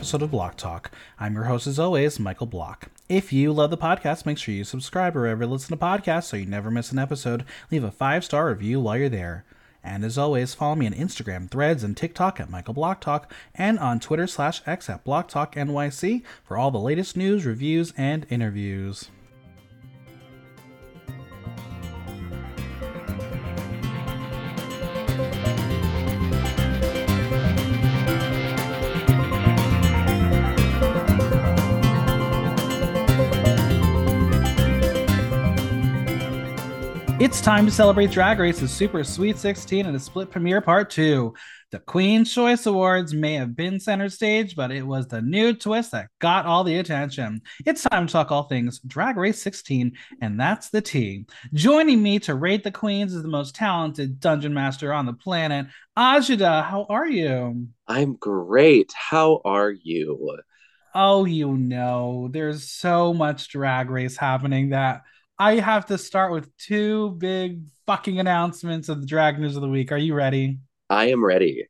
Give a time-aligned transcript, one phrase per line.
[0.00, 0.90] episode of Block Talk.
[1.18, 2.88] I'm your host, as always, Michael Block.
[3.10, 6.38] If you love the podcast, make sure you subscribe wherever you listen to podcasts so
[6.38, 7.44] you never miss an episode.
[7.70, 9.44] Leave a five star review while you're there.
[9.84, 13.78] And as always, follow me on Instagram, Threads, and TikTok at Michael Block Talk, and
[13.78, 18.24] on Twitter slash X at Block Talk NYC for all the latest news, reviews, and
[18.30, 19.10] interviews.
[37.20, 41.34] It's time to celebrate Drag Race's Super Sweet 16 and a split premiere part two.
[41.70, 45.92] The Queen's Choice Awards may have been center stage, but it was the new twist
[45.92, 47.42] that got all the attention.
[47.66, 51.26] It's time to talk all things Drag Race 16, and that's the T.
[51.52, 55.66] Joining me to rate the Queens is the most talented dungeon master on the planet,
[55.98, 56.62] Aja Duh.
[56.62, 57.68] How are you?
[57.86, 58.94] I'm great.
[58.96, 60.38] How are you?
[60.94, 65.02] Oh, you know, there's so much Drag Race happening that
[65.40, 69.70] I have to start with two big fucking announcements of the drag news of the
[69.70, 69.90] week.
[69.90, 70.58] Are you ready?
[70.90, 71.66] I am ready.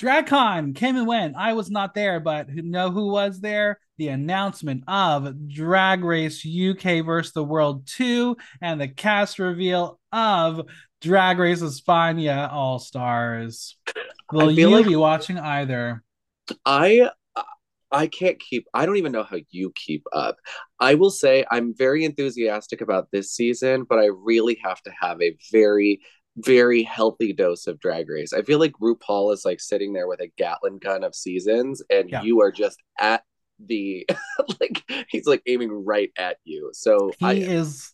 [0.00, 1.36] DragCon came and went.
[1.36, 3.80] I was not there, but you know who was there?
[3.98, 10.62] The announcement of Drag Race UK versus the World 2 and the cast reveal of
[11.02, 13.76] Drag Race España All Stars.
[14.32, 16.02] Will you like be watching either?
[16.64, 17.10] I
[17.92, 20.36] I can't keep I don't even know how you keep up.
[20.78, 25.20] I will say I'm very enthusiastic about this season, but I really have to have
[25.20, 26.00] a very
[26.36, 28.32] very healthy dose of drag race.
[28.32, 32.08] I feel like RuPaul is like sitting there with a Gatling gun of seasons and
[32.08, 32.22] yeah.
[32.22, 33.24] you are just at
[33.64, 34.06] the
[34.60, 36.70] like he's like aiming right at you.
[36.72, 37.92] So he I, is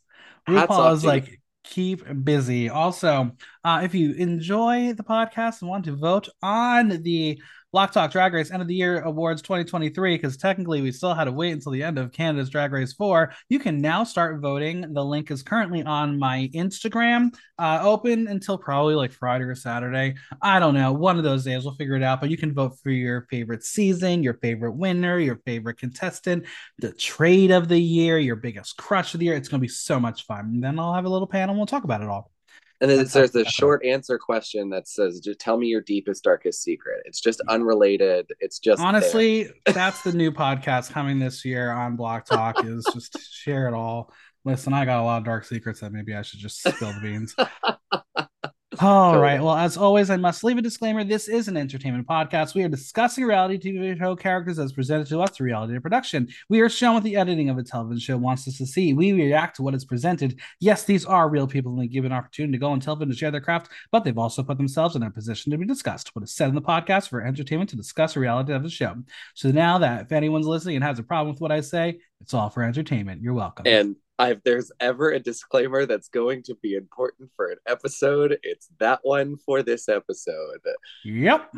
[0.48, 2.68] RuPaul is like keep busy.
[2.68, 3.32] Also,
[3.64, 7.40] uh, if you enjoy the podcast and want to vote on the
[7.76, 11.25] Block Talk Drag Race End of the Year Awards 2023, because technically we still had
[11.25, 13.34] to wait until the end of Canada's Drag Race 4.
[13.50, 14.94] You can now start voting.
[14.94, 20.15] The link is currently on my Instagram, uh, open until probably like Friday or Saturday.
[20.41, 20.91] I don't know.
[20.94, 22.22] One of those days we'll figure it out.
[22.22, 26.47] But you can vote for your favorite season, your favorite winner, your favorite contestant,
[26.78, 29.36] the trade of the year, your biggest crush of the year.
[29.36, 30.47] It's going to be so much fun.
[30.47, 32.32] And then I'll have a little panel and we'll talk about it all.
[32.81, 36.62] And then there's a short answer question that says, just tell me your deepest, darkest
[36.62, 37.03] secret.
[37.06, 37.54] It's just mm.
[37.54, 38.26] unrelated.
[38.41, 43.19] It's just honestly, that's the new podcast coming this year on Block Talk is just
[43.32, 44.12] share it all.
[44.44, 47.00] Listen, I got a lot of dark secrets that maybe I should just spill the
[47.00, 47.34] beans.
[48.81, 49.22] All totally.
[49.22, 49.42] right.
[49.42, 51.04] Well, as always, I must leave a disclaimer.
[51.04, 52.54] This is an entertainment podcast.
[52.54, 56.28] We are discussing reality TV show characters as presented to us through reality production.
[56.48, 58.92] We are shown what the editing of a television show wants us to see.
[58.92, 60.41] We react to what is presented.
[60.60, 63.16] Yes, these are real people and they give an opportunity to go on television to
[63.16, 66.15] share their craft, but they've also put themselves in a position to be discussed.
[66.15, 68.94] What is said in the podcast for entertainment to discuss the reality of the show.
[69.34, 72.34] So now that if anyone's listening and has a problem with what I say, it's
[72.34, 73.22] all for entertainment.
[73.22, 73.66] You're welcome.
[73.66, 78.69] And if there's ever a disclaimer that's going to be important for an episode, it's
[78.78, 80.60] that one for this episode.
[81.04, 81.53] Yep.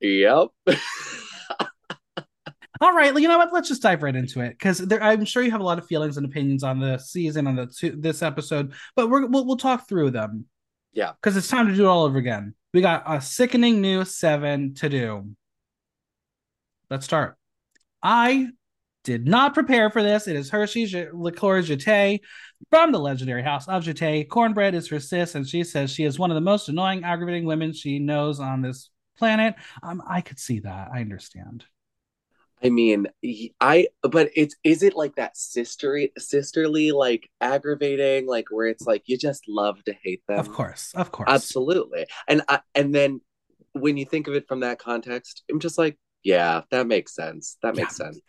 [0.00, 0.48] Yep.
[2.82, 3.52] All right, you know what?
[3.52, 6.16] Let's just dive right into it because I'm sure you have a lot of feelings
[6.16, 9.86] and opinions on the season on the two, this episode, but we're, we'll we'll talk
[9.86, 10.46] through them.
[10.94, 12.54] Yeah, because it's time to do it all over again.
[12.72, 15.30] We got a sickening new seven to do.
[16.88, 17.36] Let's start.
[18.02, 18.48] I
[19.04, 20.28] did not prepare for this.
[20.28, 22.20] It is Hershey's Liqueur Jeté
[22.70, 24.28] from the legendary house of Jeté.
[24.28, 27.44] Cornbread is her sis, and she says she is one of the most annoying, aggravating
[27.44, 29.54] women she knows on this planet.
[29.82, 30.88] Um, I could see that.
[30.92, 31.64] I understand.
[32.62, 33.06] I mean,
[33.60, 39.04] I but it's is it like that sisterly sisterly like aggravating like where it's like
[39.06, 40.38] you just love to hate them.
[40.38, 42.04] Of course, of course, absolutely.
[42.28, 43.22] And I, and then
[43.72, 47.56] when you think of it from that context, I'm just like, yeah, that makes sense.
[47.62, 48.06] That makes yeah.
[48.06, 48.20] sense.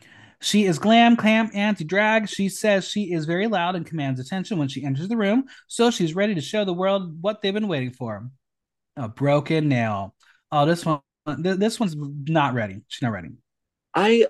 [0.42, 2.28] She is glam, clam, anti drag.
[2.28, 5.92] She says she is very loud and commands attention when she enters the room, so
[5.92, 8.28] she's ready to show the world what they've been waiting for.
[8.98, 10.16] A broken nail.
[10.52, 12.82] Oh, this one, this one's not ready.
[12.88, 13.30] She's not ready.
[13.94, 14.26] I,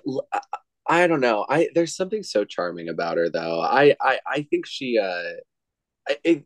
[0.86, 1.46] I don't know.
[1.48, 3.60] I there's something so charming about her, though.
[3.60, 6.44] I, I, I think she, uh, it,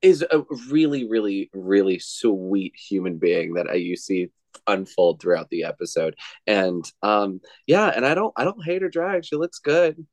[0.00, 4.28] is a really, really, really sweet human being that I you see
[4.66, 6.14] unfold throughout the episode.
[6.46, 9.24] And um, yeah, and I don't I don't hate her drag.
[9.24, 10.06] She looks good.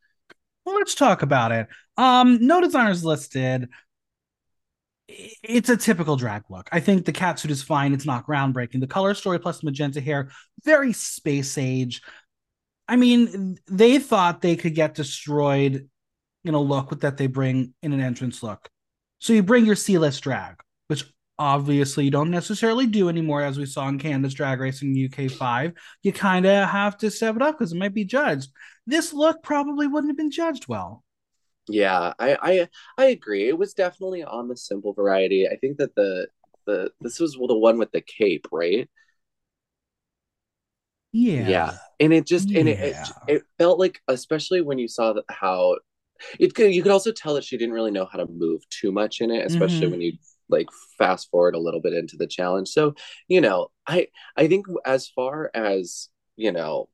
[0.65, 1.67] Well, let's talk about it.
[1.97, 3.69] Um, no designers listed.
[5.07, 6.67] It's a typical drag look.
[6.71, 7.93] I think the catsuit is fine.
[7.93, 8.79] It's not groundbreaking.
[8.79, 10.31] The color story plus magenta hair,
[10.63, 12.01] very space age.
[12.87, 15.87] I mean, they thought they could get destroyed
[16.43, 18.69] in a look that they bring in an entrance look.
[19.19, 20.55] So you bring your C list drag,
[20.87, 21.05] which
[21.39, 25.27] obviously you don't necessarily do anymore, as we saw in Canada's Drag Race in UK
[25.27, 25.73] five.
[26.03, 28.51] You kind of have to step it up because it might be judged.
[28.87, 31.03] This look probably wouldn't have been judged well.
[31.67, 33.47] Yeah, I, I I agree.
[33.49, 35.47] It was definitely on the simple variety.
[35.47, 36.27] I think that the
[36.65, 38.87] the this was the one with the cape, right?
[41.11, 41.55] Yeah.
[41.55, 41.77] Yeah.
[41.99, 42.97] And it just and it, it
[43.27, 45.77] it felt like especially when you saw that how
[46.39, 48.91] it could you could also tell that she didn't really know how to move too
[48.91, 49.89] much in it, especially Mhm.
[49.89, 50.13] when you
[50.49, 52.69] like fast forward a little bit into the challenge.
[52.69, 52.95] So,
[53.27, 54.07] you know, I
[54.37, 56.89] I think as far as, you know,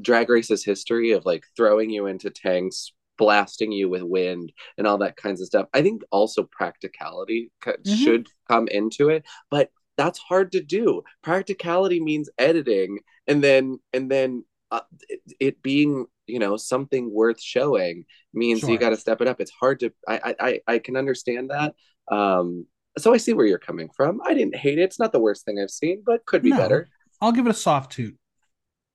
[0.00, 4.98] drag race's history of like throwing you into tanks blasting you with wind and all
[4.98, 5.66] that kinds of stuff.
[5.72, 7.50] I think also practicality
[7.84, 7.86] Mhm.
[7.86, 11.02] should come into it, but that's hard to do.
[11.22, 17.40] Practicality means editing and then and then uh, it, it being you know something worth
[17.40, 18.04] showing
[18.34, 18.70] means Sure.
[18.70, 19.40] you got to step it up.
[19.40, 21.74] It's hard to I I I can understand that.
[22.14, 22.66] Um,
[22.98, 24.20] so I see where you're coming from.
[24.24, 24.82] I didn't hate it.
[24.82, 26.56] It's not the worst thing I've seen, but could be No.
[26.56, 26.88] better.
[27.20, 28.16] I'll give it a soft toot.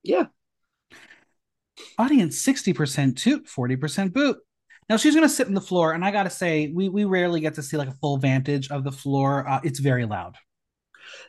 [0.03, 0.25] Yeah.
[1.97, 4.37] Audience 60% toot, 40% boot.
[4.89, 7.05] Now she's going to sit in the floor, and I got to say, we we
[7.05, 9.47] rarely get to see like a full vantage of the floor.
[9.47, 10.35] Uh, it's very loud.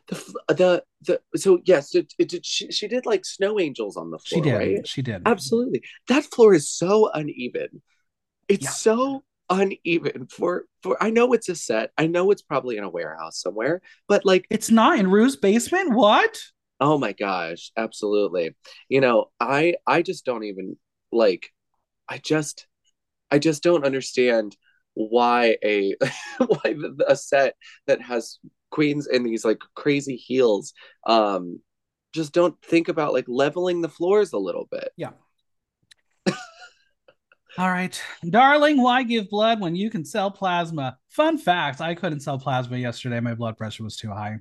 [0.08, 4.10] The the the so yes, it, it did she, she did like snow angels on
[4.10, 4.42] the floor.
[4.44, 4.54] She did.
[4.56, 4.86] right?
[4.88, 5.22] She did.
[5.26, 5.82] Absolutely.
[6.08, 7.82] That floor is so uneven.
[8.48, 8.70] It's Yeah.
[8.70, 11.90] so uneven for for I know it's a set.
[11.98, 15.94] I know it's probably in a warehouse somewhere, but like It's not in Rue's basement.
[15.94, 16.38] What?
[16.80, 18.56] oh my gosh, absolutely.
[18.88, 20.76] You know, I I just don't even
[21.12, 21.50] like
[22.08, 22.66] I just
[23.30, 24.56] I just don't understand
[24.94, 25.96] why a
[26.38, 27.56] why the- a set
[27.86, 28.38] that has
[28.70, 30.72] queens in these like crazy heels
[31.06, 31.60] um
[32.14, 34.90] just don't think about like leveling the floors a little bit.
[34.96, 35.12] Yeah.
[37.58, 38.00] All right.
[38.28, 40.96] Darling, why give blood when you can sell plasma?
[41.08, 43.20] Fun fact I couldn't sell plasma yesterday.
[43.20, 44.38] My blood pressure was too high.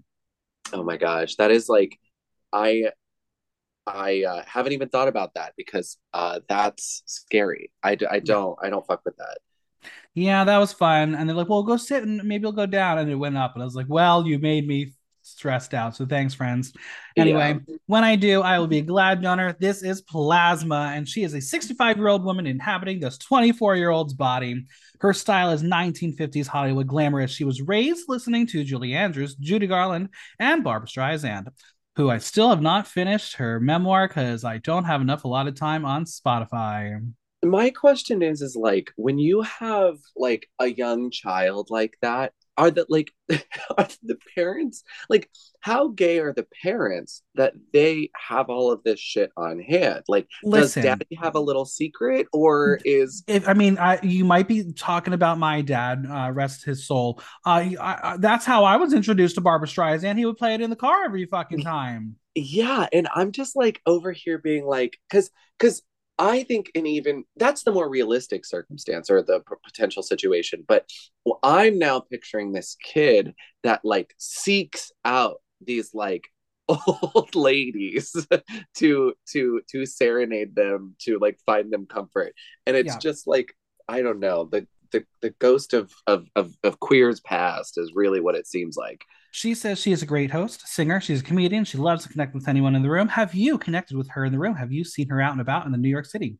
[0.73, 1.99] Oh my gosh, that is like
[2.53, 2.91] I
[3.87, 7.71] I uh, haven't even thought about that because uh that's scary.
[7.83, 9.39] I, d- I don't I don't fuck with that.
[10.13, 11.15] Yeah, that was fun.
[11.15, 12.97] And they're like, well, go sit and maybe it'll go down.
[12.97, 13.53] And it went up.
[13.53, 14.93] And I was like, well, you made me
[15.31, 15.95] stressed out.
[15.95, 16.73] So thanks, friends.
[17.17, 19.55] Anyway, when I do, I will be a glad donor.
[19.59, 23.89] This is Plasma, and she is a 65 year old woman inhabiting this 24 year
[23.89, 24.65] old's body.
[24.99, 29.67] Her style is 1950s Hollywood glamour as she was raised listening to Julie Andrews, Judy
[29.67, 31.47] Garland, and Barbra Streisand,
[31.95, 35.85] who I still have not finished her memoir because I don't have enough allotted time
[35.85, 37.01] on Spotify.
[37.43, 42.71] my question is is like when you have like a young child like that are
[42.71, 43.11] the like
[43.77, 45.29] are the parents like
[45.61, 50.27] how gay are the parents that they have all of this shit on hand like
[50.43, 50.83] Listen.
[50.83, 54.73] does daddy have a little secret or is if I mean, I you might be
[54.73, 57.21] talking about my dad, uh, rest his soul.
[57.45, 60.17] Uh, I, I, that's how I was introduced to Barbra Streisand.
[60.17, 62.15] He would play it in the car every fucking time.
[62.35, 65.81] yeah and i'm just like over here being like because because
[66.21, 70.85] i think in even that's the more realistic circumstance or the p- potential situation but
[71.25, 73.33] well, i'm now picturing this kid
[73.63, 76.25] that like seeks out these like
[76.69, 78.15] old ladies
[78.75, 82.33] to to to serenade them to like find them comfort
[82.67, 82.99] and it's Yeah.
[82.99, 83.53] just like
[83.89, 88.19] i don't know the the, the ghost of, of of of queers past is really
[88.19, 90.99] what it seems like She says she is a great host, singer.
[90.99, 91.63] She's a comedian.
[91.65, 93.07] She loves to connect with anyone in the room.
[93.07, 94.55] Have you connected with her in the room?
[94.55, 96.37] Have you seen her out and about in the New York City?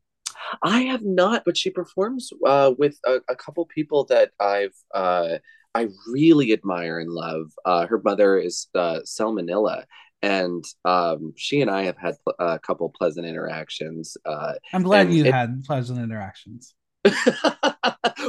[0.64, 5.38] I have not, but she performs uh, with a, a couple people that I've uh,
[5.74, 7.46] I really admire and love.
[7.64, 9.86] Uh, her mother is uh, Selmanilla,
[10.22, 14.18] and um, she and I have had pl- a couple pleasant interactions.
[14.26, 16.74] Uh, I'm glad you it- had pleasant interactions.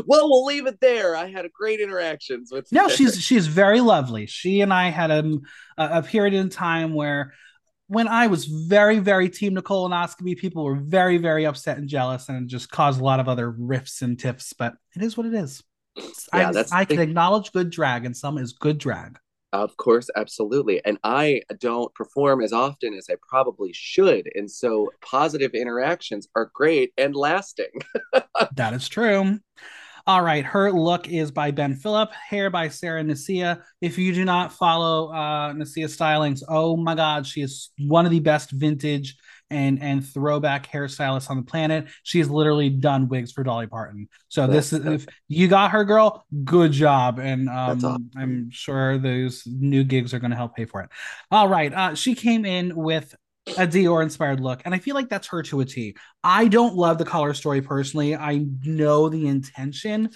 [0.06, 1.14] well, we'll leave it there.
[1.14, 2.72] I had a great interactions with.
[2.72, 4.26] No, she's she's very lovely.
[4.26, 5.38] She and I had a
[5.76, 7.34] a, period in time where
[7.88, 11.88] when I was very, very team Nicole and colonoscopy, people were very, very upset and
[11.88, 14.54] jealous, and it just caused a lot of other rifts and tiffs.
[14.54, 15.62] But it is what it is.
[15.96, 19.18] Yeah, I, that's I can acknowledge good drag, and some is good drag.
[19.52, 20.82] Of course, absolutely.
[20.84, 24.30] And I don't perform as often as I probably should.
[24.34, 27.72] And so positive interactions are great and lasting.
[28.56, 29.38] That is true.
[30.06, 33.62] All right, her look is by Ben Phillip, hair by Sarah Nasia.
[33.80, 38.10] If you do not follow uh, Nasia Stylings, oh my God, she is one of
[38.10, 39.16] the best vintage
[39.52, 41.86] and and throwback hairstylists on the planet.
[42.02, 44.08] She's literally done wigs for Dolly Parton.
[44.28, 48.10] So this is if you got her, girl, good job, and um, awesome.
[48.16, 50.90] I'm sure those new gigs are going to help pay for it.
[51.30, 53.14] All right, uh, she came in with
[53.58, 55.94] a Dior inspired look, and I feel like that's her to a T.
[56.24, 58.16] I don't love the color story personally.
[58.16, 60.10] I know the intention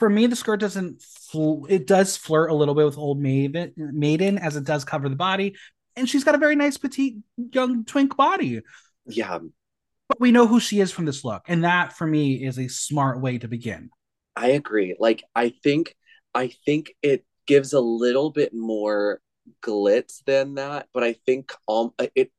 [0.00, 1.02] for me, the skirt doesn't.
[1.02, 5.10] Fl- it does flirt a little bit with Old Maiden, Maiden as it does cover
[5.10, 5.56] the body,
[6.00, 8.62] and she's got a very nice petite young twink body.
[9.06, 9.38] Yeah,
[10.08, 12.68] but we know who she is from this look, and that for me is a
[12.68, 13.90] smart way to begin.
[14.34, 14.96] I agree.
[14.98, 15.94] Like I think,
[16.34, 19.20] I think it gives a little bit more
[19.62, 22.32] glitz than that, but I think um it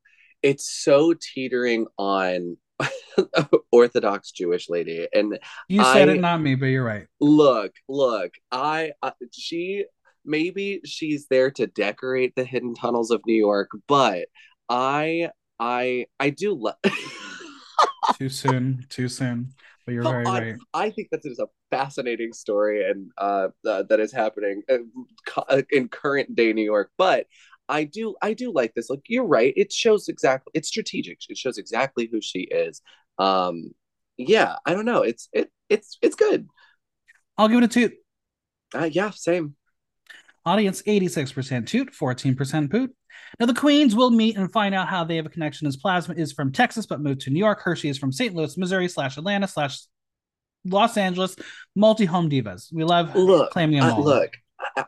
[0.44, 2.58] it's so teetering on
[3.72, 5.08] Orthodox Jewish lady.
[5.14, 7.08] And you said I, it, not me, but you're right.
[7.20, 9.86] Look, look, I, I she
[10.26, 14.28] maybe she's there to decorate the hidden tunnels of New York, but
[14.70, 16.76] I I I do love
[18.18, 19.54] too soon, too soon.
[19.86, 20.56] But you're very I, right.
[20.74, 25.88] I think that is a fascinating story and uh, uh, that is happening uh, in
[25.88, 26.92] current day New York.
[26.98, 27.26] But
[27.68, 28.90] I do I do like this.
[28.90, 29.54] Like you're right.
[29.56, 31.20] It shows exactly it's strategic.
[31.30, 32.82] It shows exactly who she is.
[33.18, 33.72] Um
[34.18, 35.02] yeah, I don't know.
[35.02, 36.48] It's it it's it's good.
[37.38, 37.92] I'll give it a two.
[38.74, 39.56] Uh, yeah, same.
[40.46, 42.96] Audience 86% toot, 14% poot.
[43.40, 46.16] Now the Queens will meet and find out how they have a connection as Plasma
[46.16, 47.62] is from Texas but moved to New York.
[47.64, 48.34] Hershii is from St.
[48.34, 49.80] Louis, Missouri slash Atlanta slash
[50.66, 51.36] Los Angeles.
[51.76, 52.74] Multi home divas.
[52.74, 54.04] We love look, claiming them all.
[54.04, 54.32] look,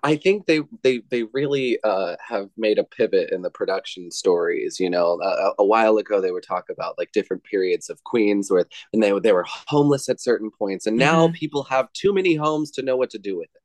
[0.03, 4.79] I think they they they really uh, have made a pivot in the production stories.
[4.79, 8.51] You know, a, a, while ago they would talk about like different periods of Queens
[8.51, 11.33] where and they they were homeless at certain points, and now mm-hmm.
[11.33, 13.62] people have too many homes to know what to do with it.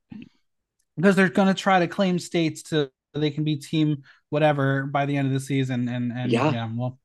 [0.98, 5.06] Because they're going to try to claim states to they can be team whatever by
[5.06, 6.98] the end of the season, and and yeah, yeah well.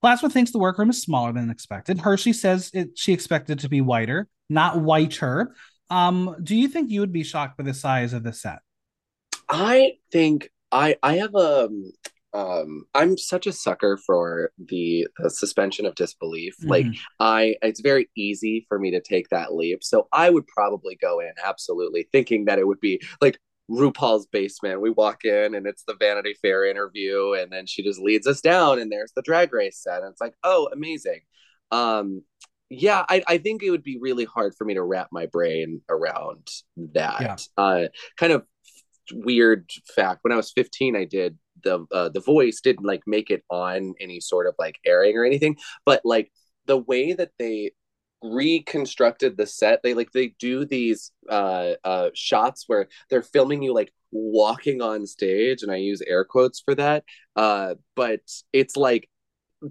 [0.00, 1.98] Plasma thinks the workroom is smaller than expected.
[1.98, 5.54] Hershii says it, she expected to be whiter, not whiter.
[5.90, 8.60] Um, do you think you would be shocked by the size of the set?
[9.48, 11.68] I think I I have a
[12.32, 16.54] um, I'm such a sucker for the, the suspension of disbelief.
[16.60, 16.70] Mm-hmm.
[16.70, 16.86] Like
[17.18, 19.82] I it's very easy for me to take that leap.
[19.82, 23.38] So I would probably go in absolutely thinking that it would be like
[23.70, 24.80] RuPaul's basement.
[24.80, 28.40] We walk in and it's the Vanity Fair interview, and then she just leads us
[28.40, 30.02] down, and there's the drag race set.
[30.02, 31.20] And it's like, oh, amazing.
[31.70, 32.22] Um,
[32.68, 35.82] yeah, I, I think it would be really hard for me to wrap my brain
[35.88, 36.48] around
[36.94, 37.20] that.
[37.20, 37.36] Yeah.
[37.56, 38.44] Uh, kind of
[39.12, 40.20] weird fact.
[40.22, 43.94] When I was 15, I did the uh, the voice didn't like make it on
[44.00, 46.30] any sort of like airing or anything, but like
[46.66, 47.72] the way that they
[48.22, 53.72] reconstructed the set they like they do these uh uh shots where they're filming you
[53.72, 57.02] like walking on stage and i use air quotes for that
[57.36, 58.20] uh but
[58.52, 59.08] it's like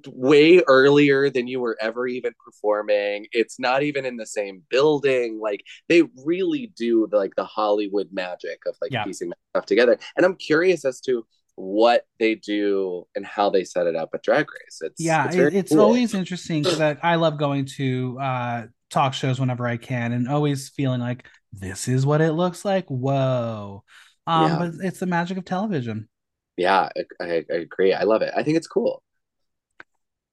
[0.08, 3.26] way earlier than you were ever even performing.
[3.32, 5.40] It's not even in the same building.
[5.42, 9.04] Like they really do the, like the Hollywood magic of like yeah.
[9.04, 9.98] piecing stuff together.
[10.16, 11.26] And I'm curious as to
[11.60, 14.80] what they do and how they set it up at Drag Race.
[14.82, 15.82] It's yeah, it's, it's cool.
[15.82, 20.30] always interesting because I, I love going to uh, talk shows whenever I can and
[20.30, 22.86] always feeling like this is what it looks like.
[22.88, 23.84] Whoa.
[24.26, 24.58] Um, yeah.
[24.58, 26.08] but it's the magic of television.
[26.56, 26.90] Yeah,
[27.20, 27.94] I, I agree.
[27.94, 28.34] I love it.
[28.36, 29.04] I think it's cool.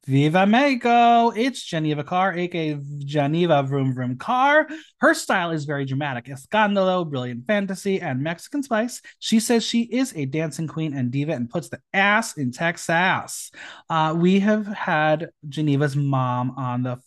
[0.07, 1.31] Viva Mexico!
[1.31, 4.69] It's Geneva Karr, aka Geneva Vroom Vroom Karr.
[5.01, 9.03] Her style is very dramatic, escandalo, brilliant fantasy, and Mexican spice.
[9.19, 13.51] She says she is a dancing queen and diva and puts the ass in Texas.
[13.91, 17.01] Uh, we have had Geneva's mom on the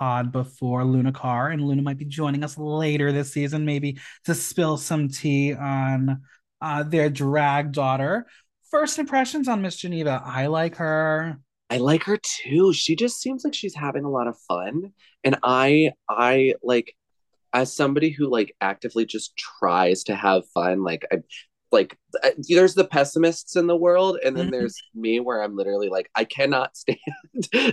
[0.00, 4.34] pod before, Luna Karr, and Luna might be joining us later this season, maybe to
[4.34, 6.22] spill some tea on
[6.60, 8.26] uh, their drag daughter.
[8.72, 10.20] First impressions on Miss Geneva.
[10.24, 11.38] I like her.
[11.70, 12.72] I like her too.
[12.72, 14.92] She just seems like she's having a lot of fun.
[15.22, 16.94] And I I like
[17.52, 21.22] as somebody who like actively just tries to have fun, like I
[21.74, 21.98] like
[22.48, 24.52] there's the pessimists in the world and then mm-hmm.
[24.52, 26.98] there's me where i'm literally like i cannot stand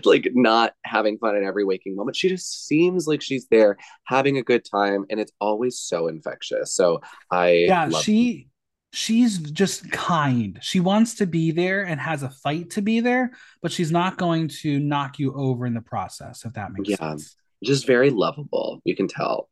[0.06, 4.38] like not having fun in every waking moment she just seems like she's there having
[4.38, 8.48] a good time and it's always so infectious so i yeah she
[8.92, 10.60] she's just kind.
[10.62, 13.32] She wants to be there and has a fight to be there,
[13.62, 16.98] but she's not going to knock you over in the process, if that makes yeah,
[16.98, 17.36] sense.
[17.64, 18.82] Just very lovable.
[18.84, 19.50] You can tell.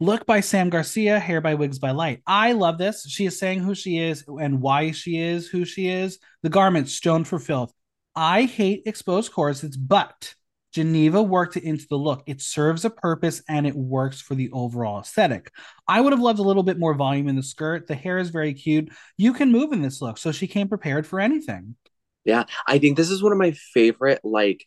[0.00, 2.22] Look by Sam Garcia, hair by Wigs by Light.
[2.26, 3.06] I love this.
[3.08, 6.18] She is saying who she is and why she is who she is.
[6.42, 7.72] The garment stoned for filth.
[8.14, 10.34] I hate exposed corsets, but
[10.72, 12.22] Geneva worked it into the look.
[12.26, 15.50] It serves a purpose and it works for the overall aesthetic.
[15.86, 17.86] I would have loved a little bit more volume in the skirt.
[17.86, 18.90] The hair is very cute.
[19.16, 20.18] You can move in this look.
[20.18, 21.76] So she came prepared for anything.
[22.24, 24.64] Yeah, I think this is one of my favorite like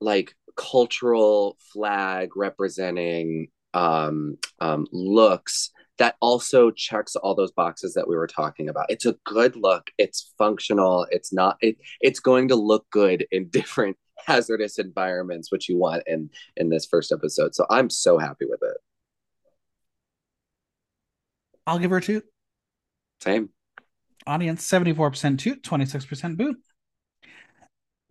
[0.00, 8.16] like cultural flag representing um um looks that also checks all those boxes that we
[8.16, 8.90] were talking about.
[8.90, 9.90] It's a good look.
[9.98, 11.06] It's functional.
[11.10, 13.96] It's not it it's going to look good in different
[14.26, 18.62] hazardous environments which you want in in this first episode so i'm so happy with
[18.62, 18.76] it
[21.66, 22.22] I'll give her a two.
[23.22, 23.50] Same.
[24.26, 26.56] Audience 74% toot, 26% boot.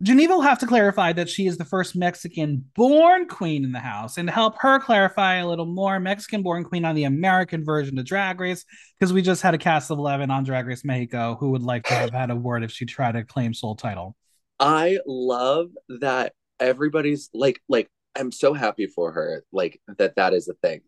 [0.02, 3.78] Geneva will have to clarify that she is the first Mexican born queen in the
[3.78, 4.18] house.
[4.18, 7.98] And to help her clarify a little more, Mexican born queen on the American version
[7.98, 8.64] of Drag Race,
[8.98, 11.84] because we just had a cast of 11 on Drag Race Mexico who would like
[11.84, 14.16] to have had a word if she tried to claim sole title.
[14.60, 15.70] I love
[16.00, 20.80] that everybody's like, like, I'm so happy for her, like, that that is a thing.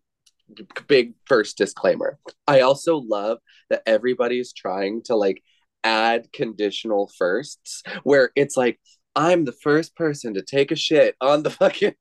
[0.87, 2.17] Big first disclaimer.
[2.47, 5.43] I also love that everybody's trying to like
[5.83, 8.79] add conditional firsts where it's like
[9.15, 11.95] I'm the first person to take a shit on the fucking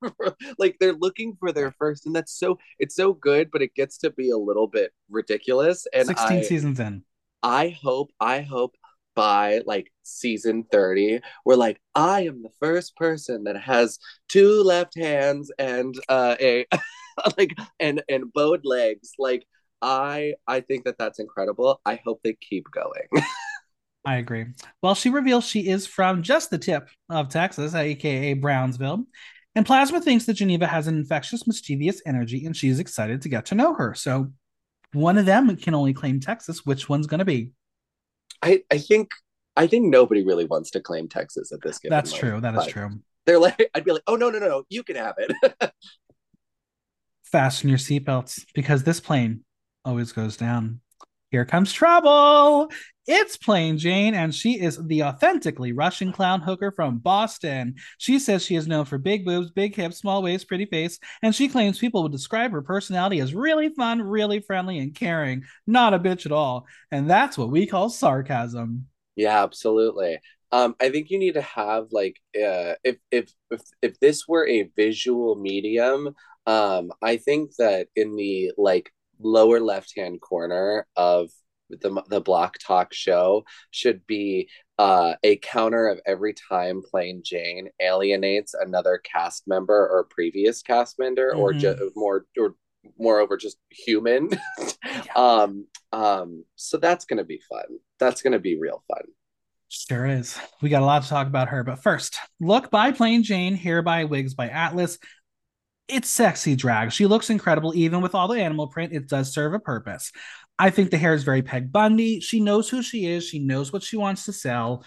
[0.58, 3.98] like they're looking for their first and that's so it's so good but it gets
[3.98, 7.02] to be a little bit ridiculous and 16 I, seasons in.
[7.42, 8.76] I hope I hope
[9.14, 13.98] by like season 30 we're like I am the first person that has
[14.28, 16.66] two left hands and uh a
[17.36, 19.46] like and and bowed legs like
[19.82, 21.80] I I think that that's incredible.
[21.84, 23.06] I hope they keep going.
[24.04, 24.46] I agree.
[24.82, 29.04] Well, she reveals she is from just the tip of Texas, aka Brownsville.
[29.56, 33.46] And Plasma thinks that Geneva has an infectious, mischievous energy, and she's excited to get
[33.46, 33.94] to know her.
[33.94, 34.32] So
[34.92, 36.64] one of them can only claim Texas.
[36.64, 37.52] Which one's going to be?
[38.42, 39.10] I, I think
[39.56, 41.78] I think nobody really wants to claim Texas at this.
[41.78, 41.96] Given.
[41.96, 42.40] That's moment, true.
[42.40, 42.90] That is true.
[43.24, 45.72] They're like, I'd be like, oh no, no, no, no, you can have it.
[47.24, 49.44] Fasten your seatbelts because this plane
[49.84, 50.80] always goes down.
[51.30, 52.70] Here comes trouble.
[53.08, 57.76] It's Plain Jane, and she is the authentically Russian clown hooker from Boston.
[57.98, 61.34] She says she is known for big boobs, big hips, small waist, pretty face, and
[61.34, 65.44] she claims people would describe her personality as really fun, really friendly, and caring.
[65.66, 66.66] Not a bitch at all.
[66.90, 68.86] And that's what we call sarcasm.
[69.16, 70.20] Yeah, absolutely.
[70.52, 74.46] Um, I think you need to have like uh, if if if if this were
[74.46, 76.14] a visual medium,
[76.46, 81.30] um, I think that in the like lower left hand corner of
[81.70, 84.48] the the block talk show should be
[84.78, 90.98] uh, a counter of every time Plain Jane alienates another cast member or previous cast
[90.98, 91.40] member mm-hmm.
[91.40, 92.54] or just more or
[92.98, 94.30] moreover just human
[94.84, 95.02] yeah.
[95.16, 97.64] um um so that's gonna be fun
[97.98, 99.02] that's gonna be real fun
[99.68, 100.38] Sure is.
[100.62, 103.82] We got a lot to talk about her, but first, look by Plain Jane, hair
[103.82, 104.98] by Wigs by Atlas.
[105.88, 106.92] It's sexy drag.
[106.92, 108.92] She looks incredible, even with all the animal print.
[108.92, 110.12] It does serve a purpose.
[110.58, 112.20] I think the hair is very Peg Bundy.
[112.20, 113.26] She knows who she is.
[113.26, 114.84] She knows what she wants to sell.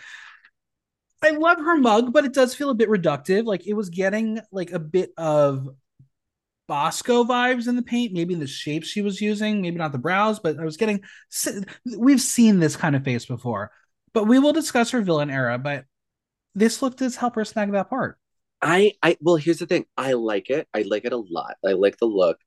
[1.21, 3.45] I love her mug, but it does feel a bit reductive.
[3.45, 5.67] Like it was getting like a bit of
[6.69, 9.97] Bosco vibes in the paint, maybe in the shape she was using, maybe not the
[9.97, 11.01] brows, but I was getting.
[11.97, 13.71] We've seen this kind of face before,
[14.13, 15.57] but we will discuss her villain era.
[15.57, 15.85] But
[16.53, 18.19] this look does help her snag that part.
[18.61, 19.85] I, I, well, here's the thing.
[19.97, 20.67] I like it.
[20.73, 21.55] I like it a lot.
[21.65, 22.37] I like the look.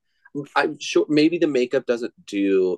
[0.55, 2.77] I'm sure maybe the makeup doesn't do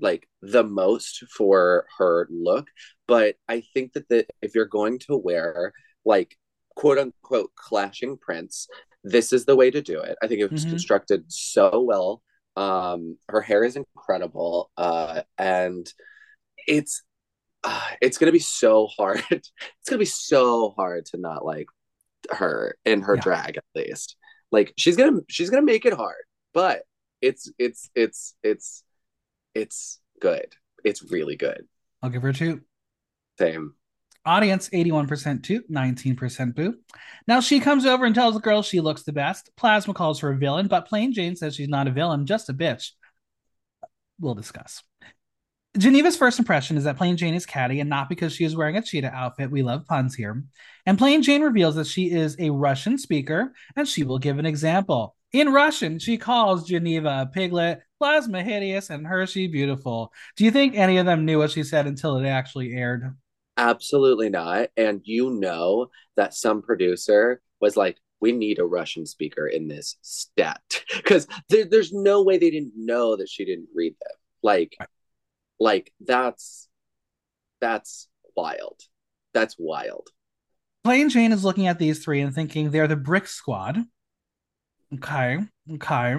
[0.00, 2.66] like the most for her look
[3.06, 5.72] but i think that the if you're going to wear
[6.04, 6.36] like
[6.74, 8.68] quote unquote clashing prints
[9.04, 10.70] this is the way to do it i think it was mm-hmm.
[10.70, 12.22] constructed so well
[12.56, 15.92] um her hair is incredible uh and
[16.66, 17.02] it's
[17.64, 19.50] uh, it's gonna be so hard it's
[19.88, 21.66] gonna be so hard to not like
[22.30, 23.20] her in her yeah.
[23.22, 24.16] drag at least
[24.50, 26.82] like she's gonna she's gonna make it hard but
[27.22, 28.84] it's it's it's it's
[29.54, 30.54] it's good.
[30.84, 31.66] It's really good.
[32.02, 32.62] I'll give her a two.
[33.38, 33.74] Same.
[34.24, 36.76] Audience 81% two, 19% boo.
[37.26, 39.50] Now she comes over and tells the girl she looks the best.
[39.56, 42.54] Plasma calls her a villain, but Plain Jane says she's not a villain, just a
[42.54, 42.90] bitch.
[44.20, 44.82] We'll discuss.
[45.76, 48.76] Geneva's first impression is that Plain Jane is catty, and not because she is wearing
[48.76, 49.50] a cheetah outfit.
[49.50, 50.44] We love puns here.
[50.84, 54.46] And Plain Jane reveals that she is a Russian speaker, and she will give an
[54.46, 55.16] example.
[55.32, 60.12] In Russian, she calls Geneva a piglet, Plasma hideous, and Hershii beautiful.
[60.36, 63.16] Do you think any of them knew what she said until it actually aired?
[63.56, 64.70] Absolutely not.
[64.76, 69.96] And you know that some producer was like, we need a Russian speaker in this
[70.00, 70.60] stat
[70.96, 74.16] because there, there's no way they didn't know that she didn't read them.
[74.42, 74.76] Like,
[75.58, 76.68] like that's
[77.60, 78.80] that's wild.
[79.34, 80.08] That's wild.
[80.84, 83.78] Plain Jane is looking at these three and thinking they're the Brick Squad.
[84.94, 85.38] Okay.
[85.74, 86.16] Okay.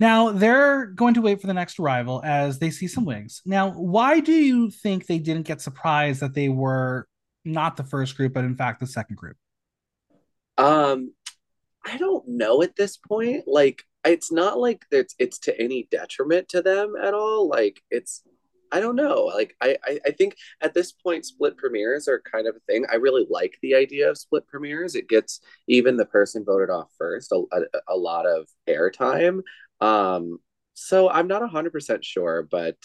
[0.00, 3.42] Now they're going to wait for the next arrival as they see some wings.
[3.44, 7.06] Now, why do you think they didn't get surprised that they were
[7.44, 9.36] not the first group, but in fact the second group?
[10.56, 11.12] Um,
[11.84, 13.44] I don't know at this point.
[13.46, 17.48] Like, it's not like it's it's to any detriment to them at all.
[17.48, 18.22] Like, it's
[18.72, 19.24] I don't know.
[19.24, 22.86] Like I, I, I think at this point, split premieres are kind of a thing.
[22.90, 24.94] I really like the idea of split premieres.
[24.94, 29.40] It gets even the person voted off first a, a, a lot of airtime.
[29.80, 30.38] Um,
[30.74, 32.76] So I'm not 100% sure, but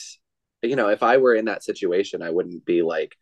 [0.61, 3.15] you know, if I were in that situation, I wouldn't be like,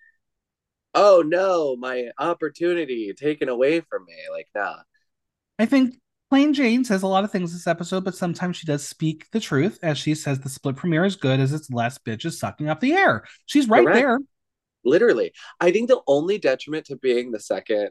[0.95, 4.15] oh no, my opportunity taken away from me.
[4.31, 4.77] Like, nah.
[5.59, 5.95] I think
[6.29, 9.39] Plain Jane says a lot of things this episode, but sometimes she does speak the
[9.39, 12.79] truth as she says the split premiere is good as it's less bitches sucking up
[12.79, 13.23] the air.
[13.45, 13.95] She's right Correct.
[13.95, 14.19] there.
[14.85, 15.33] Literally.
[15.59, 17.89] I think the only detriment to being the second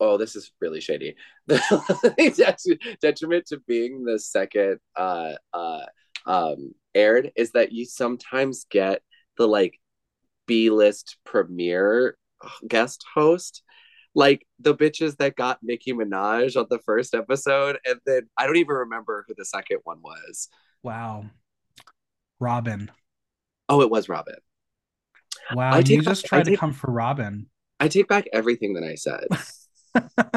[0.00, 1.16] oh, this is really shady.
[1.46, 5.82] The detriment to being the second uh uh
[6.26, 9.02] um aired is that you sometimes get
[9.36, 9.78] the like
[10.46, 12.16] B list premiere
[12.66, 13.62] guest host
[14.14, 18.56] like the bitches that got Nicki Minaj on the first episode, and then I don't
[18.56, 20.48] even remember who the second one was.
[20.82, 21.26] Wow,
[22.40, 22.90] Robyn.
[23.68, 24.38] Oh, it was Robyn.
[25.54, 27.46] Wow, you just tried to come for Robyn.
[27.78, 29.26] I take back everything that I said.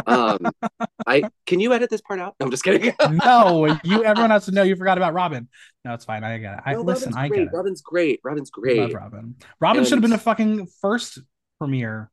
[0.07, 0.39] um,
[1.05, 2.35] I can you edit this part out?
[2.39, 2.93] No, I'm just kidding.
[3.23, 4.03] no, you.
[4.03, 5.47] Everyone has to know you forgot about Robyn.
[5.85, 6.23] No, it's fine.
[6.23, 6.59] I get it.
[6.65, 7.13] I no, listen.
[7.13, 7.47] Robyn's I get great.
[7.47, 7.53] it.
[7.53, 8.19] Robyn's great.
[8.23, 8.79] Robyn's great.
[8.79, 9.35] Love Robyn.
[9.59, 9.87] Robyn and...
[9.87, 11.19] should have been a fucking first
[11.59, 12.11] premiere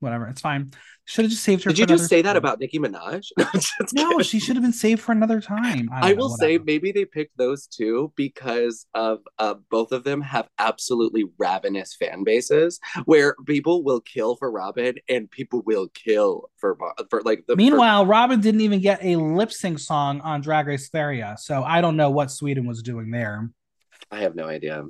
[0.00, 0.26] whatever.
[0.28, 0.72] It's fine.
[1.04, 1.70] Should have just saved her.
[1.70, 3.24] Did you just say that about Nicki Minaj?
[3.94, 5.88] no, she should have been saved for another time.
[5.90, 10.20] I, I will say maybe they picked those two because of uh, both of them
[10.20, 16.50] have absolutely ravenous fan bases where people will kill for Robyn and people will kill
[16.58, 16.76] for
[17.08, 17.56] for like the.
[17.56, 18.10] Meanwhile, for...
[18.10, 21.96] Robyn didn't even get a lip sync song on Drag Race Sverige, so I don't
[21.96, 23.50] know what Sweden was doing there.
[24.10, 24.84] I have no idea.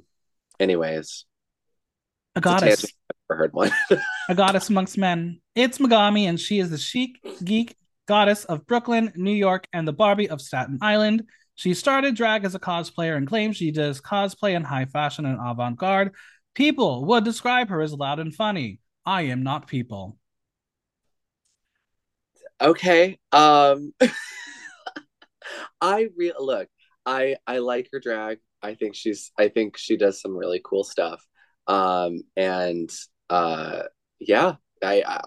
[0.59, 1.27] Anyways,
[2.35, 2.87] a goddess.
[3.29, 3.71] Heard one.
[4.29, 5.41] a goddess amongst men.
[5.55, 9.93] It's Megami, and she is the chic geek goddess of Brooklyn, New York, and the
[9.93, 11.25] Barbie of Staten Island.
[11.55, 15.39] She started drag as a cosplayer and claims she does cosplay in high fashion and
[15.45, 16.13] avant garde.
[16.55, 18.81] People would describe her as loud and funny.
[19.05, 20.17] I am not people.
[22.61, 23.19] Okay.
[23.33, 23.93] Um
[25.81, 26.69] I real look,
[27.05, 28.39] I I like her drag.
[28.63, 31.25] I think she's I think she does some really cool stuff.
[31.69, 32.91] Um, and
[33.31, 33.83] uh,
[34.21, 35.21] yeah, I, I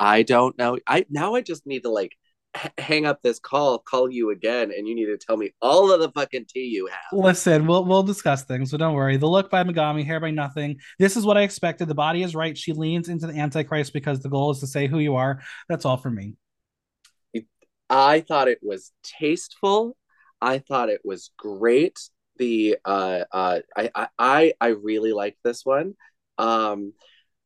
[0.00, 0.78] I don't know.
[0.86, 2.12] I now I just need to like
[2.78, 6.00] hang up this call, call you again, and you need to tell me all of
[6.00, 7.18] the fucking tea you have.
[7.18, 9.16] Listen, we'll we'll discuss things, so don't worry.
[9.16, 10.78] The look by Megami, hair by nothing.
[10.98, 11.88] This is what I expected.
[11.88, 12.56] The body is right.
[12.56, 15.40] She leans into the Antichrist because the goal is to say who you are.
[15.68, 16.34] That's all for me.
[17.90, 19.96] I thought it was tasteful.
[20.40, 21.98] I thought it was great
[22.38, 25.94] the uh, uh, I, I I really like this one.
[26.38, 26.94] Um,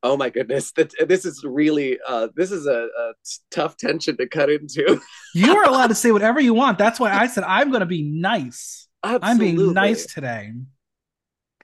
[0.03, 3.13] oh my goodness, that this is really uh, this is a, a
[3.51, 5.01] tough tension to cut into.
[5.35, 6.79] you are allowed to say whatever you want.
[6.79, 8.89] That's why I said I'm going to be nice.
[9.05, 9.31] Absolutely.
[9.31, 10.53] I'm being nice today.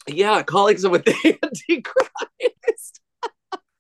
[0.07, 3.01] Yeah, calling someone the Antichrist.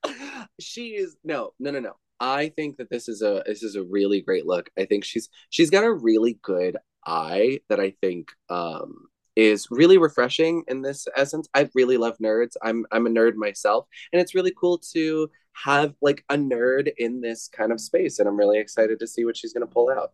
[0.60, 1.92] she is no, no, no, no.
[2.20, 4.70] I think that this is a this is a really great look.
[4.78, 9.07] I think she's she's got a really good eye that I think um
[9.38, 11.48] is really refreshing in this essence.
[11.54, 12.56] I really love nerds.
[12.60, 17.20] I'm I'm a nerd myself, and it's really cool to have like a nerd in
[17.20, 19.90] this kind of space, and I'm really excited to see what she's going to pull
[19.90, 20.10] out.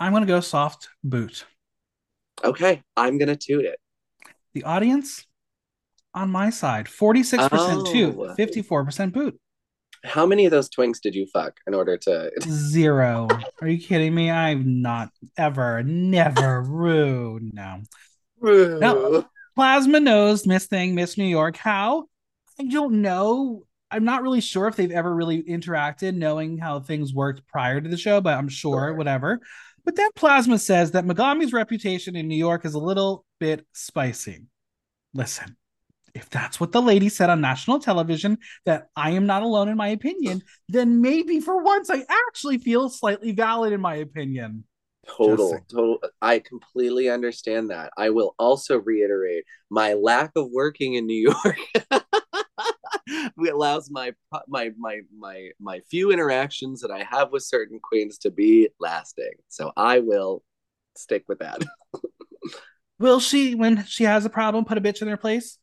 [0.00, 1.44] I'm going to go soft boot.
[2.42, 3.78] Okay, I'm going to toot it.
[4.54, 5.24] The audience
[6.12, 7.92] on my side, 46% oh.
[7.92, 9.38] toot, 54% boot.
[10.04, 13.28] How many of those twinks did you fuck in order to zero?
[13.60, 14.30] Are you kidding me?
[14.30, 17.52] I've not ever, never, rude.
[17.54, 17.82] No.
[18.42, 21.56] Now, Plasma knows Miss Thing, Miss New York.
[21.56, 22.06] How?
[22.60, 23.64] I don't know.
[23.90, 27.88] I'm not really sure if they've ever really interacted, knowing how things worked prior to
[27.88, 28.94] the show, but I'm sure, sure.
[28.94, 29.40] whatever.
[29.84, 34.44] But then Plasma says that Megami's reputation in New York is a little bit spicy.
[35.14, 35.56] Listen,
[36.14, 39.76] if that's what the lady said on national television, that I am not alone in
[39.76, 44.64] my opinion, then maybe for once I actually feel slightly valid in my opinion.
[45.08, 45.98] Total, total.
[46.20, 47.92] I completely understand that.
[47.96, 51.58] I will also reiterate my lack of working in New York
[53.58, 54.12] allows my
[54.46, 59.32] my my my my few interactions that I have with certain queens to be lasting.
[59.48, 60.42] So I will
[60.96, 61.62] stick with that.
[62.98, 65.58] will she, when she has a problem, put a bitch in their place?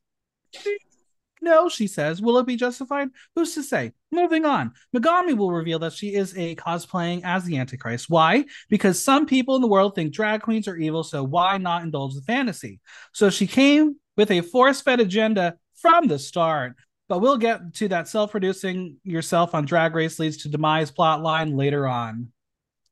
[1.45, 2.23] No, she says.
[2.23, 3.09] Will it be justified?
[3.35, 3.93] Who's to say?
[4.11, 4.73] Moving on.
[4.95, 8.09] Megami will reveal that she is a cosplaying as the Antichrist.
[8.09, 8.45] Why?
[8.67, 12.15] Because some people in the world think drag queens are evil, so why not indulge
[12.15, 12.79] the fantasy?
[13.13, 16.73] So she came with a force fed agenda from the start.
[17.07, 21.21] But we'll get to that self reducing yourself on drag race leads to demise plot
[21.21, 22.29] line later on.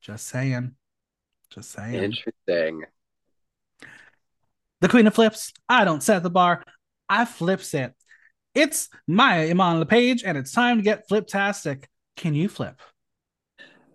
[0.00, 0.76] Just saying.
[1.50, 2.04] Just saying.
[2.04, 2.84] Interesting.
[4.80, 5.52] The Queen of Flips.
[5.68, 6.62] I don't set the bar.
[7.08, 7.92] I flips it.
[8.54, 11.84] It's Mhi'ya Iman Le'Paige, and it's time to get fliptastic.
[12.16, 12.80] Can you flip?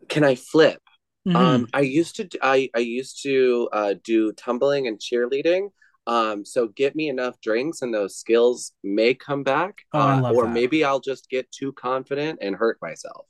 [0.10, 0.82] Can I flip?
[1.28, 1.36] Mm-hmm.
[1.36, 5.70] Um, I used to I I used to uh, do tumbling and cheerleading.
[6.08, 9.84] Um, so get me enough drinks and those skills may come back.
[9.94, 10.54] Oh, uh, or that.
[10.54, 13.28] maybe I'll just get too confident and hurt myself.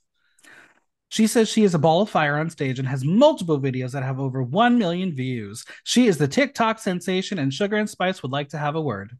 [1.10, 4.04] She says she is a ball of fire on stage and has multiple videos that
[4.04, 5.64] have over 1 million views.
[5.82, 9.18] She is the TikTok sensation, and Sugar and Spice would like to have a word.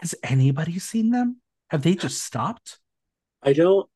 [0.00, 1.40] Has anybody seen them?
[1.70, 2.78] Have they just stopped?
[3.42, 3.88] I don't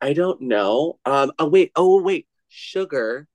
[0.00, 0.98] I don't know.
[1.04, 2.26] Um oh wait, oh wait.
[2.48, 3.26] Sugar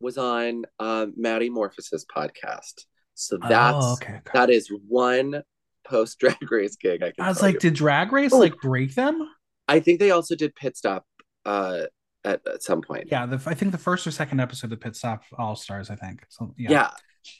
[0.00, 2.84] was on um Maddie Morphosis podcast.
[3.14, 4.14] So that's oh, okay.
[4.14, 4.30] okay.
[4.34, 5.42] that is one
[5.84, 7.60] post drag race gig I I was like, you.
[7.60, 8.38] did Drag Race Oh.
[8.38, 9.28] like break them?
[9.68, 11.04] I think they also did pit stop
[11.44, 11.82] uh
[12.24, 13.08] at, at some point.
[13.10, 15.90] Yeah, the, I think the first or second episode of Pit Stop All Stars.
[15.90, 16.24] I think.
[16.28, 16.70] So yeah.
[16.70, 16.90] Yeah.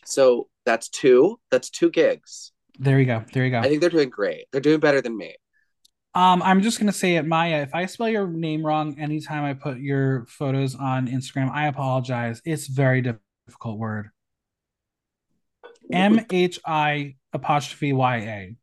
[0.05, 1.39] So that's two.
[1.51, 2.52] That's two gigs.
[2.79, 3.25] There you go.
[3.33, 3.61] There you go.
[3.61, 4.47] I think they're doing great.
[4.51, 5.37] They're doing better than me.
[6.15, 7.63] Um, I'm just gonna say it, Mhi'ya.
[7.63, 12.43] If I spell your name wrong anytime I put your photos on Instagram, I apologize.
[12.45, 14.11] It's a very difficult word.
[15.91, 18.57] M H I apostrophe Y A.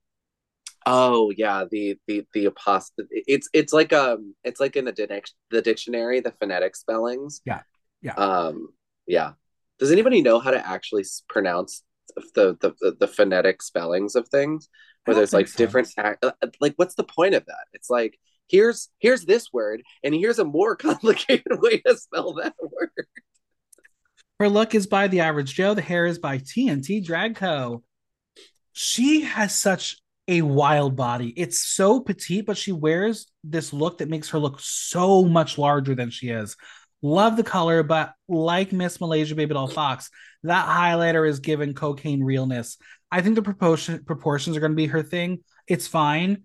[0.86, 5.30] Oh yeah, the the the apost it's it's like um it's like in the dic-
[5.52, 7.42] the dictionary the phonetic spellings.
[7.46, 7.62] Yeah.
[8.02, 8.14] Yeah.
[8.14, 8.70] Um
[9.06, 9.34] yeah.
[9.78, 11.84] Does anybody know how to actually pronounce
[12.36, 14.70] the the the, phonetic spellings of things?
[15.06, 15.58] Where there's like so.
[15.58, 17.66] different ac- uh, like what's the point of that?
[17.74, 22.56] It's like here's here's this word and here's a more complicated way to spell that
[22.62, 22.92] word.
[24.40, 25.74] Her look is by the average Joe.
[25.74, 27.84] The hair is by TNT Drag Co.
[28.72, 29.98] She has such
[30.30, 31.30] a wild body.
[31.36, 35.96] It's so petite, but she wears this look that makes her look so much larger
[35.96, 36.56] than she is.
[37.02, 40.10] Love the color, but like Miss Malaysia Babydoll Foxx,
[40.44, 42.78] that highlighter is given cocaine realness.
[43.12, 45.40] I think the proportion proportions are going to be her thing.
[45.68, 46.44] It's fine.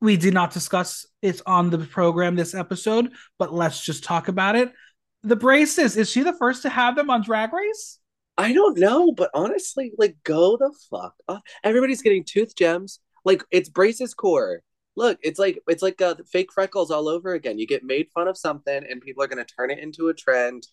[0.00, 4.56] We did not discuss it on the program this episode, but let's just talk about
[4.56, 4.72] it.
[5.22, 7.98] The braces, is she the first to have them on Drag Race?
[8.38, 11.42] I don't know, but honestly, like, go the fuck off.
[11.62, 13.00] Everybody's getting tooth gems.
[13.24, 14.62] Like, it's braces core.
[14.96, 17.58] Look, it's like it's like uh, fake freckles all over again.
[17.58, 20.14] You get made fun of something, and people are going to turn it into a
[20.14, 20.66] trend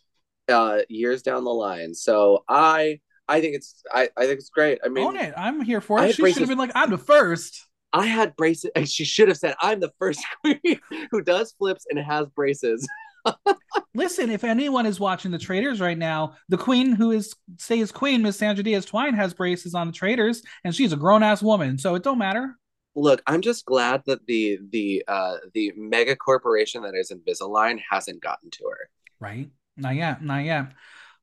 [0.50, 1.94] uh, years down the line.
[1.94, 4.80] So I, I think it's, I, I think it's great.
[4.84, 5.34] I mean, Own it.
[5.38, 6.16] I'm here for it.
[6.16, 7.68] She should have been like, I'm the first.
[7.94, 8.72] I had braces.
[8.76, 10.80] and She should have said, "I'm the first queen
[11.12, 12.88] who does flips and has braces."
[13.96, 18.22] Listen, if anyone is watching the Traitors right now, the queen who is stays queen,
[18.22, 21.78] Miss Sandra Diaz Twine, has braces on the Traitors, and she's a grown ass woman,
[21.78, 22.58] so it don't matter.
[22.98, 28.22] Look, I'm just glad that the the uh, the mega corporation that is Invisalign hasn't
[28.22, 28.90] gotten to her.
[29.20, 29.50] Right?
[29.78, 30.24] Not yet.
[30.24, 30.74] Not yet.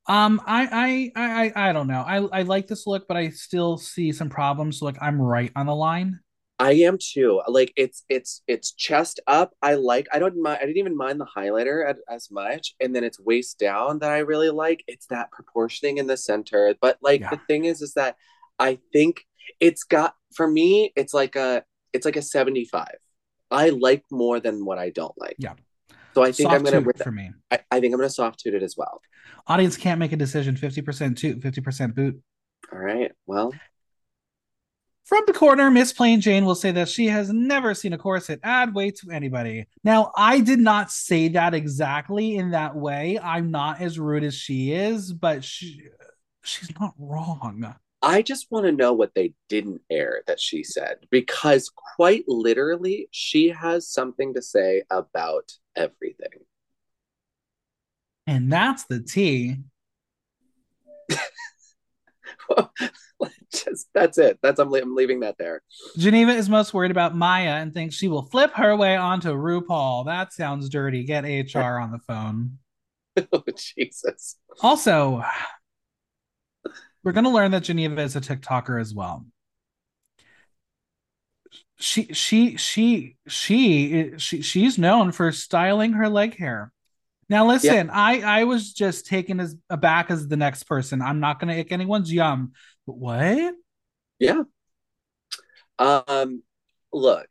[0.06, 2.02] Um, I, I, I, I I don't know.
[2.06, 4.82] I, I like this look, but I still see some problems.
[4.82, 6.20] Like I'm right on the line.
[6.60, 7.42] I am too.
[7.48, 9.54] Like it's it's it's chest up.
[9.60, 10.06] I like.
[10.12, 10.58] I don't mind.
[10.62, 14.12] I didn't even mind the highlighter at, as much, and then it's waist down that
[14.12, 14.84] I really like.
[14.86, 16.72] It's that proportioning in the center.
[16.80, 17.30] But like Yeah.
[17.30, 18.16] the thing is, is that
[18.60, 19.26] I think
[19.58, 20.92] it's got for me.
[20.96, 22.96] It's like a it's like a seventy five.
[23.50, 25.36] I like more than what I don't like.
[25.38, 25.54] Yeah.
[26.14, 26.80] So I think I'm gonna.
[26.80, 27.30] With, for me.
[27.50, 29.00] I, I think I'm gonna soft toot it as well.
[29.46, 30.56] Audience can't make a decision.
[30.56, 32.20] Fifty percent toot, fifty percent boot.
[32.72, 33.12] All right.
[33.26, 33.52] Well,
[35.04, 38.40] From the corner, Miss Plain Jane will say that she has never seen a corset
[38.42, 39.66] add weight to anybody.
[39.82, 43.18] Now, I did not say that exactly in that way.
[43.22, 45.82] I'm not as rude as she is, but she,
[46.42, 47.74] she's not wrong.
[48.06, 53.08] I just want to know what they didn't air that she said because quite literally,
[53.10, 56.44] she has something to say about everything.
[58.26, 59.56] And that's the tea.
[63.50, 64.38] just that's it.
[64.42, 65.62] That's I'm, I'm leaving that there.
[65.96, 70.04] Geneva is most worried about Mhi'ya and thinks she will flip her way onto RuPaul.
[70.04, 71.04] That sounds dirty.
[71.04, 72.58] Get HR on the phone.
[73.32, 74.36] oh Jesus!
[74.60, 75.24] Also,
[77.04, 79.26] we're going to learn that Geneva is a TikToker as well.
[81.78, 86.72] She she she she she she's known for styling her leg hair.
[87.28, 91.02] Now listen, I I was just taken as aback as the next person.
[91.02, 92.52] I'm not going to ick anyone's yum.
[92.86, 93.54] But what?
[94.18, 94.42] Yeah.
[95.78, 96.42] Um,
[96.92, 97.28] look,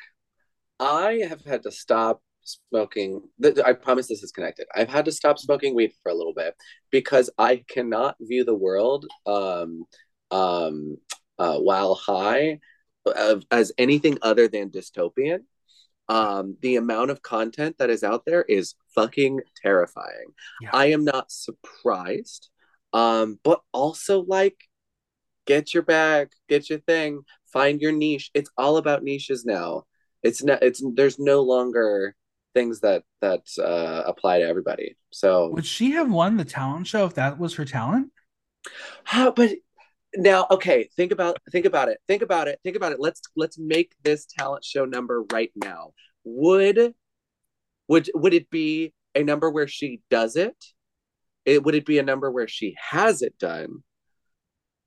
[0.80, 3.22] I have had to stop smoking.
[3.42, 4.68] th- I promise this is connected.
[4.76, 6.56] I've had to stop smoking weed for a little bit
[6.92, 9.86] because I cannot view the world um,
[10.32, 10.98] um,
[11.40, 12.60] uh, while high
[13.06, 15.40] of, as anything other than dystopian.
[16.10, 20.34] Um, the amount of content that is out there is fucking terrifying.
[20.62, 20.72] Yeah.
[20.74, 22.50] I am not surprised,
[22.92, 24.58] um, but also like,
[25.46, 28.32] get your bag, get your thing, find your niche.
[28.34, 29.84] It's all about niches now.
[30.24, 30.64] It's not.
[30.64, 32.16] It's there's no longer
[32.54, 34.96] things that that uh, apply to everybody.
[35.12, 38.12] So Would she have won the talent show if that was her talent?
[39.04, 39.52] How, but
[40.16, 42.00] now, okay, think about think about it.
[42.08, 42.60] Think about it.
[42.64, 43.00] Think about it.
[43.00, 45.94] Let's let's make this talent show number right now.
[46.24, 46.94] Would
[47.88, 50.56] would would it be a number where she does it?
[51.46, 53.84] It would it be a number where she has it done?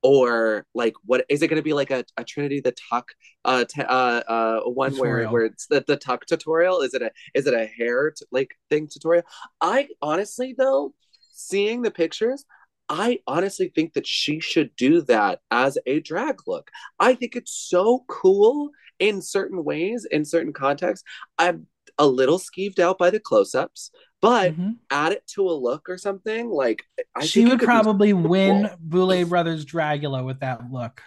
[0.07, 3.11] Or like what is it going to be like a, a Trinity the Tuck
[3.45, 5.17] uh, t- uh uh one tutorial.
[5.17, 6.81] where where it's the, the Tuck tutorial?
[6.83, 9.25] Is it a is it a hair t- like thing tutorial?
[9.61, 10.95] I honestly though,
[11.33, 12.45] seeing the pictures,
[12.89, 16.71] I honestly think that she should do that as a drag look.
[17.01, 21.05] I think it's so cool in certain ways, in certain contexts.
[21.37, 21.67] I'm
[21.99, 24.73] a little skeeved out by the close-ups, but mm-hmm.
[24.91, 28.71] add it to a look or something like I she would probably win.
[28.81, 31.03] Boulet Brothers Dragula with that look.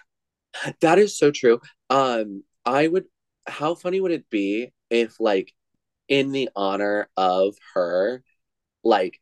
[0.82, 1.62] That is so true.
[1.90, 3.06] Um, I would.
[3.48, 5.54] How funny would it be if, like,
[6.08, 8.24] in the honor of her,
[8.84, 9.20] like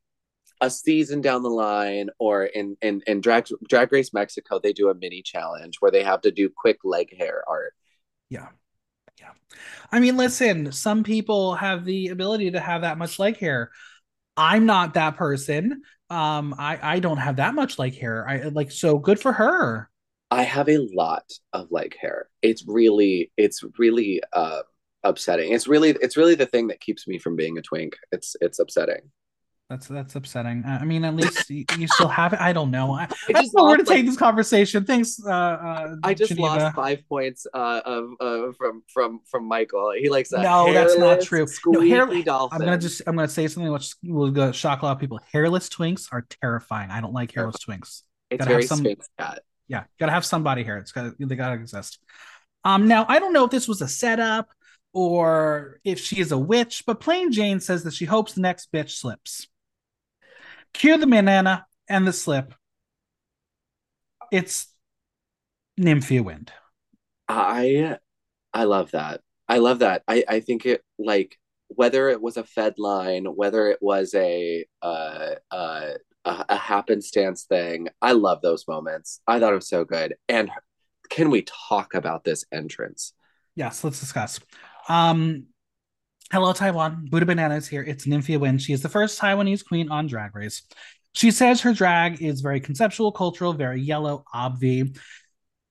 [0.62, 4.90] a season down the line or in in in drag drag race mexico they do
[4.90, 7.74] a mini challenge where they have to do quick leg hair art
[8.30, 8.48] yeah
[9.28, 9.58] yeah.
[9.92, 13.72] I mean listen some people have the ability to have that much leg hair.
[14.36, 15.82] I'm not that person.
[16.10, 18.28] Um i i don't have that much leg hair.
[18.28, 19.90] I like so good for her.
[20.30, 22.30] I have a lot of leg hair.
[22.42, 24.62] It's really it's really uh
[25.04, 25.54] upsetting.
[25.54, 27.98] It's really it's really the thing that keeps me from being a twink.
[28.12, 29.12] It's it's upsetting
[29.70, 30.64] that's that's upsetting.
[30.66, 32.40] I mean, at least you, you still have it.
[32.40, 32.94] I don't know.
[32.94, 34.86] I, I just know where to like, take this conversation.
[34.86, 35.20] Thanks.
[35.22, 36.48] Uh, uh, I just Geneva.
[36.48, 39.92] lost five points uh, of uh, from from from Michael.
[40.00, 40.44] He likes that.
[40.44, 41.46] No, that's not true.
[41.66, 42.26] No, hairless.
[42.26, 45.20] I'm gonna just I'm gonna say something which will shock a lot of people.
[45.34, 46.90] Hairless twinks are terrifying.
[46.90, 48.04] I don't like hairless twinks.
[48.30, 48.86] It's gotta very have some,
[49.20, 49.42] cat.
[49.68, 50.78] Yeah, gotta have somebody here.
[50.78, 52.00] It's got they gotta exist.
[52.64, 54.48] Um, now I don't know if this was a setup
[54.94, 58.72] or if she is a witch, but Plane Jane says that she hopes the next
[58.72, 59.48] bitch slips.
[60.74, 62.54] Cue the banana and the slip.
[64.32, 64.68] It's
[65.80, 66.52] Nymphia Wind.
[67.28, 67.98] I
[68.54, 69.22] I love that.
[69.48, 70.04] I love that.
[70.08, 71.38] I I think it like
[71.70, 75.94] whether it was a Fed line, whether it was a uh uh
[76.26, 77.88] a, a happenstance thing.
[78.02, 79.22] I love those moments.
[79.28, 80.16] I thought it was so good.
[80.28, 80.52] And
[81.10, 83.14] can we talk about this entrance?
[83.56, 84.40] Yes, let's discuss.
[84.90, 85.48] Um,
[86.30, 87.08] Hello, Taiwan.
[87.10, 87.82] Buddha Bananas here.
[87.82, 88.62] It's Nymphia Wind.
[88.62, 90.64] She is the first Taiwanese queen on Drag Race.
[91.14, 95.00] She says her drag is very conceptual, cultural, very yellow, obvi.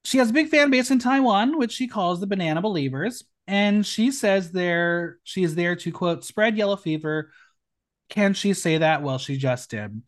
[0.05, 3.23] She has a big fan base in Taiwan, which she calls the Banana Believers.
[3.47, 7.33] And she says there she is there to quote spread yellow fever.
[8.09, 9.03] Can she say that?
[9.03, 10.03] Well, she just did.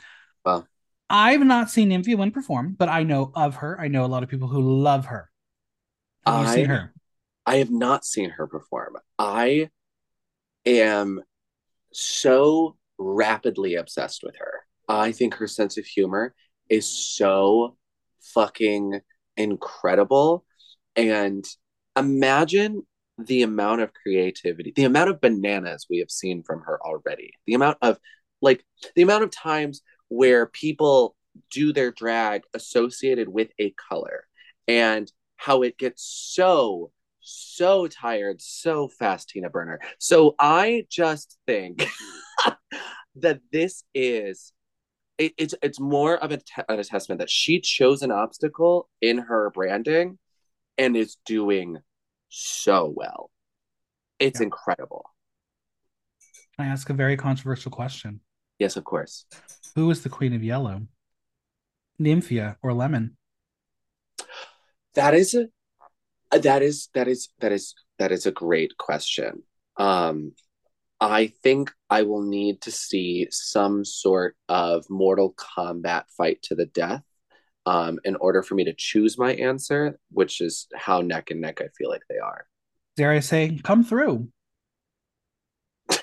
[0.46, 0.66] Well,
[1.10, 3.78] I've not seen Nymphia Wind perform, but I know of her.
[3.78, 5.30] I know a lot of people who love her.
[6.26, 6.94] Have I, seen her?
[7.44, 8.96] I have not seen her perform.
[9.18, 9.68] I
[10.68, 11.20] am
[11.92, 14.52] so rapidly obsessed with her.
[14.88, 16.34] I think her sense of humor
[16.68, 17.76] is so
[18.34, 19.00] fucking
[19.36, 20.44] incredible.
[20.96, 21.44] And
[21.96, 22.82] imagine
[23.18, 27.54] the amount of creativity, the amount of bananas we have seen from her already, the
[27.54, 27.98] amount of
[28.40, 31.16] like the amount of times where people
[31.50, 34.24] do their drag associated with a color
[34.66, 36.90] and how it gets so
[37.28, 39.80] so tired so fast, Tina Burner.
[39.98, 41.86] So I just think
[43.16, 44.52] that this is
[45.18, 49.18] it, it's it's more of a, te- an assessment that she chose an obstacle in
[49.18, 50.18] her branding
[50.78, 51.78] and is doing
[52.28, 53.30] so well.
[54.18, 54.44] It's yeah.
[54.44, 55.04] incredible.
[56.56, 58.20] Can I ask a very controversial question?
[58.58, 59.26] Yes, of course.
[59.74, 60.82] Who is the queen of yellow?
[62.00, 63.16] Nymphia or Lemon?
[64.94, 65.48] That is a
[66.30, 69.42] that is that is that is that is a great question.
[69.76, 70.32] Um,
[71.00, 76.66] I think I will need to see some sort of Mortal Kombat fight to the
[76.66, 77.02] death
[77.66, 81.60] um, in order for me to choose my answer, which is how neck and neck
[81.60, 82.46] I feel like they are.
[82.96, 84.28] Dare I say, come through?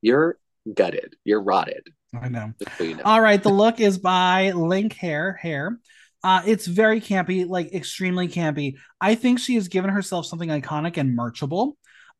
[0.00, 0.38] You're
[0.72, 1.16] gutted.
[1.24, 1.88] You're rotted.
[2.18, 2.54] I know.
[2.78, 3.02] So you know.
[3.04, 3.42] All right.
[3.42, 5.78] The look is by Link Hair Hair.
[6.24, 8.74] Uh, it's very campy, like extremely campy.
[9.00, 11.76] I think she has given herself something iconic and merchable.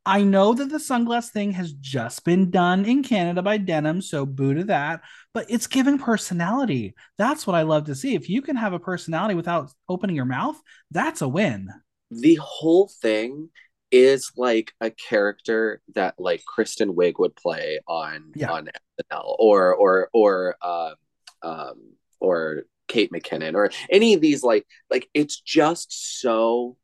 [0.06, 4.24] I know that the sunglass thing has just been done in Canada by Denim, so
[4.24, 5.02] boo to that,
[5.34, 6.94] but it's giving personality.
[7.18, 8.14] That's what I love to see.
[8.14, 10.58] If you can have a personality without opening your mouth,
[10.90, 11.68] that's a win.
[12.10, 13.50] The whole thing
[13.90, 18.50] is like a character that like Kristen Wiig would play on yeah.
[18.50, 18.70] on
[19.12, 20.94] SNL or or or um
[21.42, 26.76] um or Kate McKinnon or any of these like like it's just so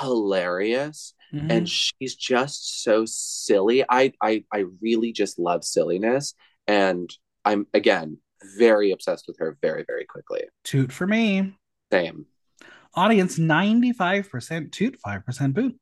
[0.00, 1.50] hilarious mm-hmm.
[1.50, 3.84] and she's just so silly.
[3.88, 6.34] I I I really just love silliness
[6.66, 7.10] and
[7.44, 8.18] I'm again
[8.58, 10.42] very obsessed with her very, very quickly.
[10.64, 11.54] Toot for me.
[11.92, 12.26] Same.
[12.94, 15.78] Audience 95% toot, 5% boot.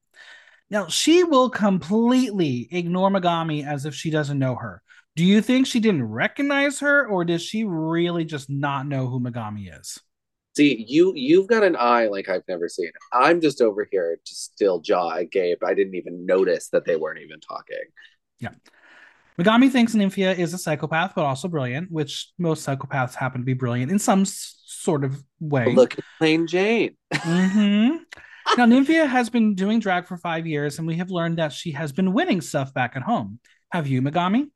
[0.70, 4.82] Now, she will completely ignore Megami as if she doesn't know her.
[5.20, 9.20] Do you think she didn't recognize her, or does she really just not know who
[9.20, 10.00] Megami is?
[10.56, 12.90] See, you you've got an eye like I've never seen.
[13.12, 15.62] I'm just over here just still jaw agape.
[15.62, 17.82] I didn't even notice that they weren't even talking.
[18.38, 18.52] Yeah.
[19.38, 23.52] Megami thinks Nymphia is a psychopath, but also brilliant, which most psychopaths happen to be
[23.52, 25.74] brilliant in some sort of way.
[25.74, 26.96] Look at Plane Jane.
[27.12, 27.96] hmm
[28.56, 31.72] now, Nymphia has been doing drag for five years, and we have learned that she
[31.72, 33.38] has been winning stuff back at home.
[33.70, 34.46] Have you, Megami?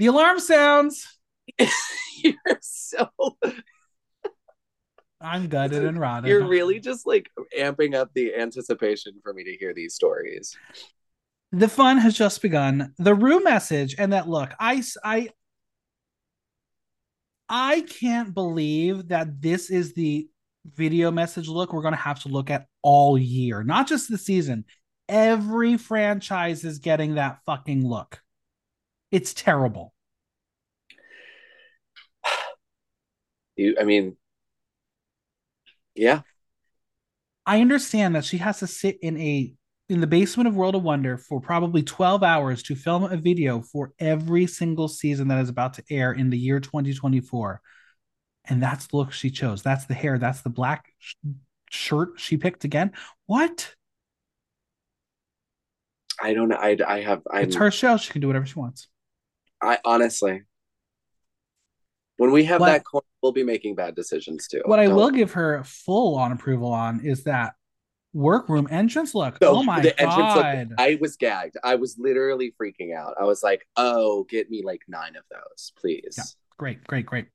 [0.00, 1.06] The alarm sounds.
[1.58, 3.10] You're so
[5.20, 6.30] I'm gutted and rotted.
[6.30, 7.28] you're really just like
[7.58, 10.56] amping up the anticipation for me to hear these stories.
[11.52, 12.94] the fun has just begun.
[12.96, 15.28] The Rue message and that look, I, I,
[17.50, 20.28] I can't believe that this is the
[20.64, 24.16] video message look we're going to have to look at all year, not just the
[24.16, 24.64] season.
[25.10, 28.22] Every franchise is getting that fucking look.
[29.10, 29.92] It's terrible.
[33.56, 34.16] You, I mean,
[35.94, 36.22] yeah,
[37.46, 39.52] I understand that she has to sit in a
[39.88, 43.60] in the basement of World of Wonder for probably 12 hours to film a video
[43.60, 47.60] for every single season that is about to air in the year 2024.
[48.44, 49.64] And that's the look she chose.
[49.64, 50.16] That's the hair.
[50.16, 51.16] That's the black sh-
[51.70, 52.92] shirt she picked again.
[53.26, 53.74] What?
[56.22, 56.56] I don't know.
[56.56, 57.22] I, I have.
[57.28, 57.96] I'm, it's her show.
[57.96, 58.86] She can do whatever she wants.
[59.62, 60.42] I honestly,
[62.16, 64.62] when we have What- that coin, we'll be making bad decisions too.
[64.64, 67.54] What I Don't- will give her full on approval on is that
[68.12, 69.38] workroom entrance look.
[69.38, 70.74] So, oh my the entrance look, god.
[70.78, 71.56] I was gagged.
[71.62, 73.14] I was literally freaking out.
[73.20, 76.24] I was like, "Oh, get me like nine of those, please." Yeah.
[76.58, 77.28] Great, great, great.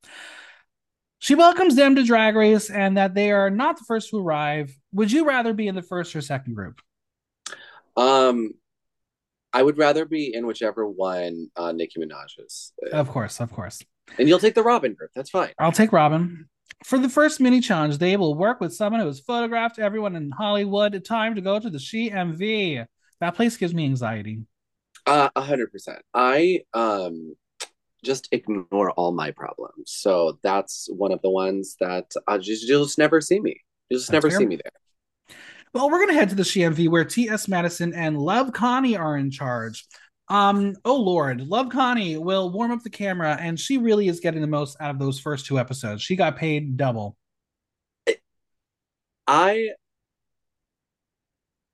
[1.18, 4.78] She welcomes them to Drag Race and that they are not the first to arrive.
[4.92, 6.80] Would you rather be in the first or second group?
[7.96, 8.52] Um,
[9.52, 13.50] I would rather be in whichever one uh, Nicki Minaj is, Uh, Of course, of
[13.52, 13.82] course.
[14.18, 15.10] and you'll take the Robyn group.
[15.14, 15.52] That's fine.
[15.58, 16.46] I'll take Robyn.
[16.84, 20.30] For the first mini challenge, they will work with someone who has photographed everyone in
[20.30, 21.02] Hollywood.
[21.04, 22.84] Time to go to the SheMV.
[23.20, 24.42] That place gives me anxiety.
[25.06, 26.02] Uh, a hundred percent.
[26.12, 27.34] I um
[28.04, 29.84] just ignore all my problems.
[29.86, 33.60] So that's one of the ones that I just you'll just never see me.
[33.88, 34.38] You'll just That's never fair.
[34.40, 34.72] see me there.
[35.76, 37.48] Well, we're gonna head to the SheMV where T.S.
[37.48, 39.84] Madison and Love Connie are in charge.
[40.26, 44.40] Um, oh Lord, Love Connie will warm up the camera, and she really is getting
[44.40, 46.00] the most out of those first two episodes.
[46.00, 47.18] She got paid double.
[49.26, 49.72] I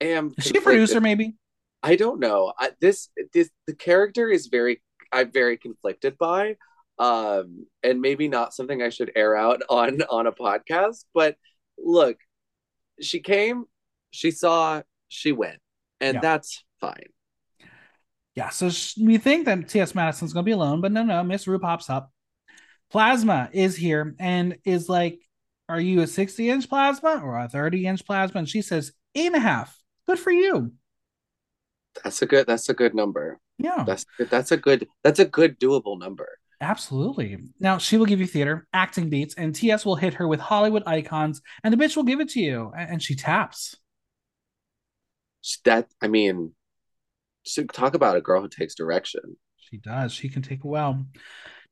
[0.01, 1.37] am Is she a producer, maybe?
[1.85, 2.53] I don't know.
[2.59, 4.83] I, this this the character is very
[5.13, 6.57] I'm very conflicted by,
[6.99, 11.05] um, and maybe not something I should air out on on a podcast.
[11.15, 11.37] But
[11.79, 12.17] look,
[13.01, 13.67] she came,
[14.13, 15.59] she saw, she went,
[16.01, 16.21] and Yeah.
[16.21, 17.09] that's fine.
[18.35, 19.95] Yeah, so sh- we think that T.S.
[19.95, 22.11] Madison's gonna be alone, but no, no, Miss Rue pops up.
[22.91, 25.19] Plasma is here and is like,
[25.69, 28.39] Are you a 60 inch plasma or a 30 inch plasma?
[28.41, 29.77] And she says, Eight and a half.
[30.07, 30.73] Good for you.
[32.03, 32.47] That's a good.
[32.47, 33.39] That's a good number.
[33.59, 34.89] Yeah, That's that's a good.
[35.05, 36.27] That's a good doable number.
[36.61, 37.39] absolutely.
[37.61, 40.83] Now she will give you theater, acting beats, and TS will hit her with Hollywood
[40.87, 42.73] icons, and the bitch will give it to you.
[42.77, 43.77] And she taps.
[45.65, 46.53] That I mean,
[47.45, 49.37] so talk about a girl who takes direction.
[49.57, 50.13] She does.
[50.13, 51.05] She can take well.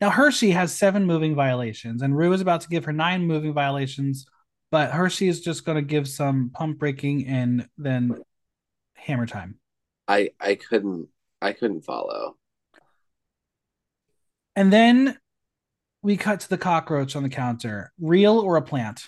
[0.00, 3.52] Now Hershii has seven moving violations, and Rue is about to give her nine moving
[3.52, 4.26] violations,
[4.70, 8.16] but Hershii is just going to give some pump breaking and then
[8.94, 9.58] hammer time.
[10.08, 11.08] I I couldn't
[11.40, 12.36] I couldn't follow.
[14.56, 15.18] And then
[16.02, 17.92] we cut to the cockroach on the counter.
[18.00, 19.06] Real or a plant?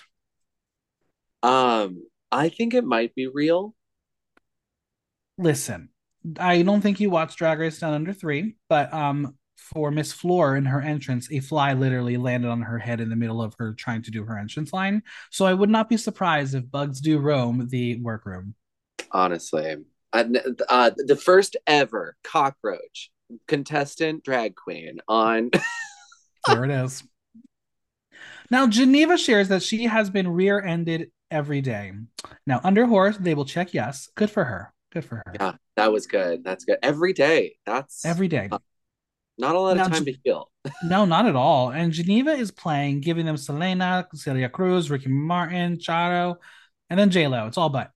[1.41, 3.75] Um, I think it might be real.
[5.37, 5.89] Listen,
[6.39, 10.55] I don't think you watched Drag Race Down Under Three, but um, for Miss Flor
[10.55, 13.73] in her entrance, a fly literally landed on her head in the middle of her
[13.73, 15.01] trying to do her entrance line.
[15.31, 18.55] So I would not be surprised if bugs do roam the workroom.
[19.11, 19.77] honestly.
[20.11, 20.25] Uh,
[20.69, 23.11] uh, the first ever cockroach
[23.47, 25.49] contestant drag queen on.
[26.45, 27.01] There it is.
[28.51, 31.93] Now, Geneva shares that she has been rear ended every day.
[32.45, 34.09] Now, under horse, they will check yes.
[34.15, 34.73] Good for her.
[34.93, 35.23] Good for her.
[35.33, 36.43] yeah, that was good.
[36.43, 36.77] That's good.
[36.83, 37.55] Every day.
[37.65, 38.49] That's Every day.
[39.37, 40.49] not a lot Now, of time to heal.
[40.83, 41.71] No, not at all.
[41.71, 46.35] And Geneva is playing, giving them Selena, Celia Cruz, Ricky Martin, Charo,
[46.89, 47.47] and then J Lo.
[47.47, 47.91] It's all but.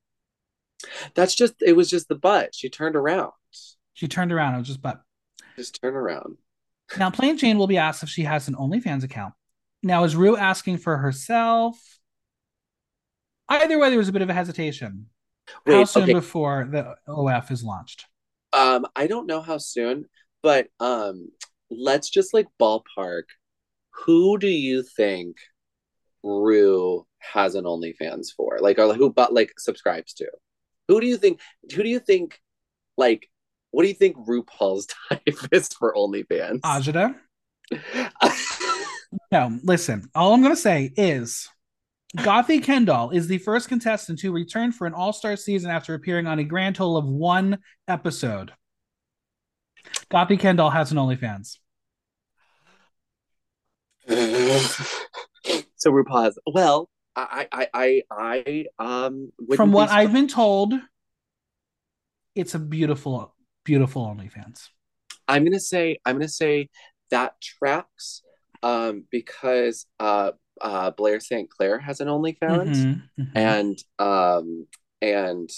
[1.15, 1.53] That's just.
[1.61, 2.53] It was just the butt.
[2.53, 3.31] She turned around.
[3.93, 4.55] She turned around.
[4.55, 5.01] It was just but.
[5.55, 6.37] Just turn around.
[6.97, 9.33] Now, Plane Jane will be asked if she has an OnlyFans account.
[9.83, 11.77] Now, is Rue asking for herself?
[13.49, 15.07] Either way, there was a bit of a hesitation.
[15.65, 16.13] Wait, how soon okay.
[16.13, 18.05] before the OF is launched?
[18.53, 20.05] Um, I don't know how soon,
[20.43, 21.29] but um,
[21.69, 23.23] let's just like ballpark.
[24.05, 25.37] Who do you think
[26.23, 28.59] Rue has an OnlyFans for?
[28.61, 30.27] Like, or who but like subscribes to?
[30.87, 31.41] Who do you think?
[31.75, 32.39] Who do you think?
[32.97, 33.29] Like,
[33.71, 36.61] what do you think RuPaul's type is for OnlyFans?
[36.61, 37.15] Ajita.
[39.31, 40.09] no, listen.
[40.15, 41.49] All I'm gonna say is
[42.17, 46.25] Gothy Kendall is the first contestant to return for an all star season after appearing
[46.25, 48.51] on a grand total of one episode.
[50.09, 51.57] Gothy Kendall has an OnlyFans.
[55.75, 60.73] so RuPaul has, well, I, I, I, I, um, from what I've been told,
[62.35, 64.69] it's a beautiful, beautiful OnlyFans.
[65.27, 66.69] I'm gonna say, I'm gonna say
[67.11, 68.21] that tracks,
[68.63, 70.31] um, because uh,
[70.61, 71.49] uh, Blair St.
[71.49, 73.37] Clair has an OnlyFans, mm-hmm, mm-hmm.
[73.37, 74.67] and um,
[75.01, 75.49] and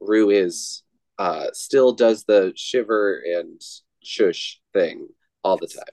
[0.00, 0.82] Rue is
[1.18, 3.60] uh, still does the shiver and
[4.02, 5.08] shush thing
[5.44, 5.84] all the time.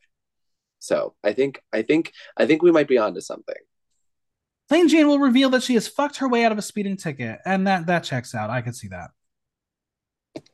[0.80, 3.56] So I think I think I think we might be onto something.
[4.70, 7.40] Plane Jane will reveal that she has fucked her way out of a speeding ticket,
[7.46, 8.50] and that that checks out.
[8.50, 9.12] I can see that.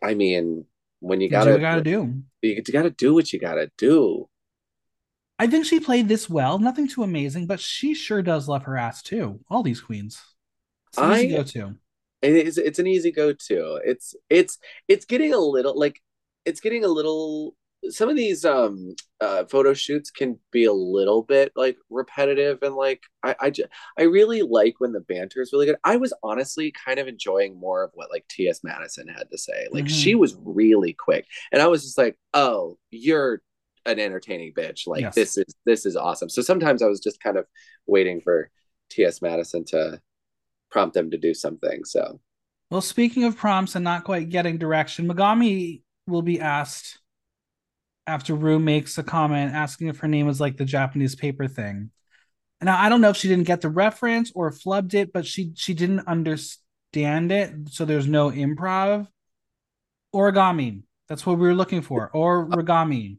[0.01, 0.65] I mean,
[0.99, 4.29] when you gotta, you gotta do, you gotta do what you gotta do.
[5.43, 6.57] I think she played this well.
[6.57, 9.41] Nothing too amazing, but she sure does love her ass too.
[9.49, 10.21] All these queens.
[10.87, 11.75] It's an easy go to.
[12.21, 13.81] It's it's an easy go to.
[13.83, 16.01] It's it's it's getting a little like
[16.45, 17.57] it's getting a little
[17.89, 22.75] some of these um uh photo shoots can be a little bit like repetitive and
[22.75, 23.67] like I I just
[23.99, 25.75] I really like when the banter is really good.
[25.83, 28.61] I was honestly kind of enjoying more of what like T.S.
[28.63, 29.67] Madison had to say.
[29.73, 29.93] Like mm-hmm.
[29.93, 31.25] she was really quick.
[31.51, 33.41] And I was just like, "Oh, you're
[33.85, 34.87] an entertaining bitch.
[34.87, 35.15] Like yes.
[35.15, 36.29] this is this is awesome.
[36.29, 37.45] So sometimes I was just kind of
[37.85, 38.49] waiting for
[38.89, 39.21] T.S.
[39.21, 40.01] Madison to
[40.71, 41.83] prompt them to do something.
[41.85, 42.19] So
[42.69, 46.99] well, speaking of prompts and not quite getting direction, Megami will be asked
[48.07, 51.91] after Rue makes a comment asking if her name was like the Japanese paper thing.
[52.61, 55.51] Now I don't know if she didn't get the reference or flubbed it, but she
[55.55, 59.07] she didn't understand it, so there's no improv.
[60.15, 60.83] Origami.
[61.09, 62.09] That's what we were looking for.
[62.13, 63.17] Or origami.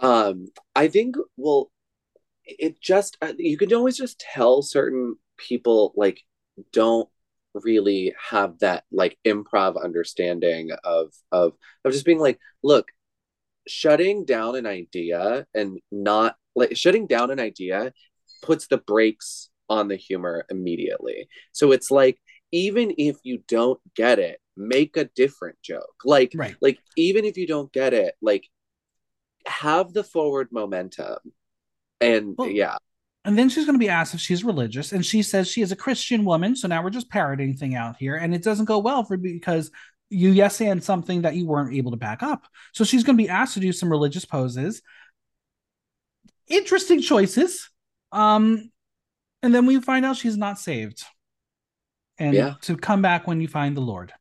[0.00, 1.70] Um, I think well,
[2.44, 6.20] it just uh, you can always just tell certain people like
[6.72, 7.08] don't
[7.54, 12.88] really have that like improv understanding of of of just being like, look,
[13.66, 17.92] shutting down an idea and not like shutting down an idea
[18.42, 21.28] puts the brakes on the humor immediately.
[21.52, 22.18] So it's like
[22.52, 25.94] even if you don't get it, make a different joke.
[26.04, 26.56] Like right.
[26.60, 28.48] like even if you don't get it, like
[29.48, 31.18] have the forward momentum.
[32.00, 32.76] And well, yeah.
[33.24, 35.72] And then she's going to be asked if she's religious, and she says she is
[35.72, 36.56] a Christian woman.
[36.56, 39.70] So now we're just parroting thing out here, and it doesn't go well for because
[40.10, 42.46] you yes and something that you weren't able to back up.
[42.72, 44.80] So she's going to be asked to do some religious poses.
[46.46, 47.68] Interesting choices.
[48.12, 48.70] Um,
[49.42, 51.04] and then we find out she's not saved,
[52.16, 52.54] and yeah.
[52.62, 54.12] to come back when you find the Lord.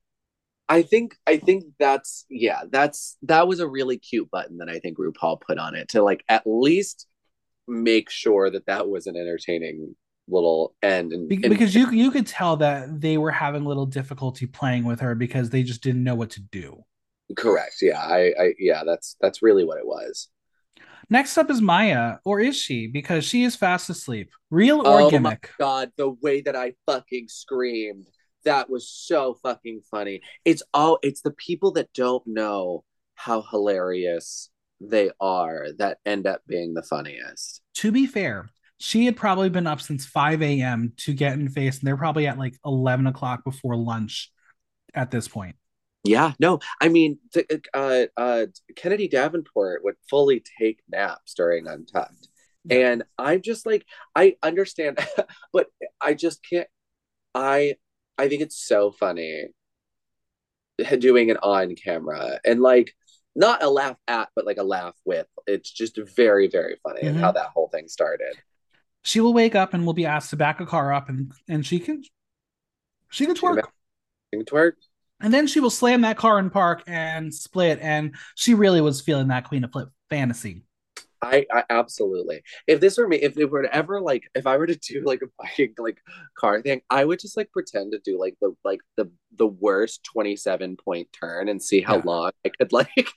[0.70, 4.80] I think I think that's yeah, that's that was a really cute button that I
[4.80, 7.08] think RuPaul put on it to like at least
[7.68, 9.96] make sure that that was an entertaining
[10.30, 14.46] little end and, and because you you could tell that they were having little difficulty
[14.46, 16.84] playing with her because they just didn't know what to do.
[17.36, 17.76] Correct.
[17.82, 18.00] Yeah.
[18.00, 20.30] I, I yeah, that's that's really what it was.
[21.10, 22.88] Next up is Mhi'ya, or is she?
[22.88, 24.30] Because she is fast asleep.
[24.52, 25.52] Real or oh gimmick?
[25.60, 28.08] Oh my god, the way that I fucking screamed
[28.48, 30.22] that was so fucking funny.
[30.46, 32.86] It's all it's the people that don't know
[33.16, 37.62] how hilarious they are that end up being the funniest.
[37.76, 40.94] To be fair, she had probably been up since 5 a.m.
[40.98, 44.32] to get in face, and they're probably at like 11 o'clock before lunch
[44.94, 45.58] at this point.
[46.06, 47.20] Yeah, no, I mean,
[47.74, 48.46] uh, uh,
[48.78, 52.30] Kennedy Davenport would fully take naps during Untucked.
[52.70, 53.86] And I'm just like,
[54.16, 55.00] I understand,
[55.54, 55.68] but
[56.00, 56.68] I just can't.
[57.34, 57.76] I
[58.18, 59.48] I think it's so funny
[61.00, 62.94] doing it on camera and like
[63.36, 65.28] not a laugh at, but like a laugh with.
[65.46, 67.10] It's just very, very funny mm-hmm.
[67.10, 68.36] and how that whole thing started.
[69.04, 71.66] She will wake up and will be asked to back a car up and and
[71.66, 72.04] she can
[73.10, 73.64] she can twerk.
[74.34, 74.74] She can twerk.
[75.20, 77.80] And then she will slam that car in park and split.
[77.82, 80.64] And she really was feeling that Queen of Flip fantasy.
[81.22, 82.44] I, I, absolutely.
[82.68, 85.02] If this were me, if it were to ever like, if I were to do
[85.04, 85.98] like a bike like
[86.38, 90.04] car thing, I would just like pretend to do like the like the the worst
[90.04, 92.04] twenty seven point turn and see how yeah.
[92.06, 93.10] long I could like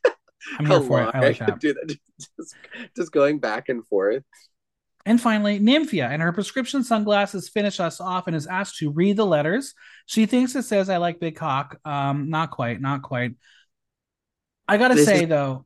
[0.59, 1.05] I'm how for it.
[1.05, 1.61] long I like could that.
[1.61, 1.99] do that.
[2.39, 2.55] Just,
[2.97, 4.25] just going back and forth.
[5.07, 9.17] And finally, Nymphia and her prescription sunglasses finish us off and is asked to read
[9.17, 9.73] the letters.
[10.05, 11.79] She thinks it says, I like big cock.
[11.87, 13.33] Um, not quite, not quite.
[14.69, 15.65] I gotta This say is- though,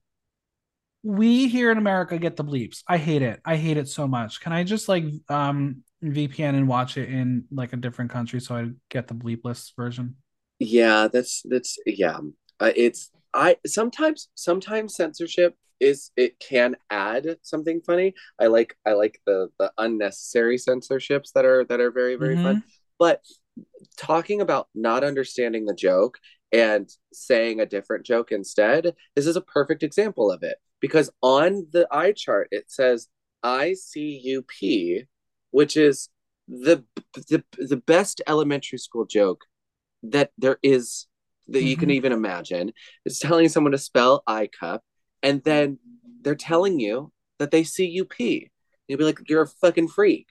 [1.04, 2.82] we here in America get the bleeps.
[2.88, 3.40] I hate it.
[3.44, 4.40] I hate it so much.
[4.40, 8.56] Can I just like um VPN and watch it in like a different country so
[8.56, 10.16] I get the bleepless version?
[10.58, 12.18] Yeah, that's that's yeah.
[12.58, 18.14] Uh, it's I sometimes sometimes censorship is it can add something funny.
[18.40, 22.62] I like I like the the unnecessary censorships that are that are very very fun.
[22.98, 23.22] But
[23.98, 26.18] talking about not understanding the joke
[26.50, 31.66] and saying a different joke instead, this is a perfect example of it because on
[31.72, 33.08] the eye chart it says
[33.42, 35.06] ICUP,
[35.50, 36.08] which is
[36.46, 39.42] the the the best elementary school joke
[40.02, 41.06] that there is
[41.48, 41.94] that you can Mhm.
[41.94, 42.72] even imagine.
[43.06, 44.82] It's telling someone to spell I cup,
[45.22, 45.78] and then
[46.22, 48.50] they're telling you that they see you pee.
[48.86, 50.26] You'll be like, you're a fucking freak.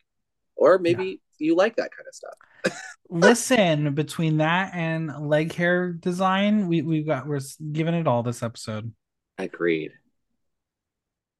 [0.55, 2.37] Or maybe you like that kind of stuff.
[3.09, 7.41] Listen, between that and leg hair design, we we've got we're
[7.71, 8.93] giving it all this episode.
[9.39, 9.91] Agreed.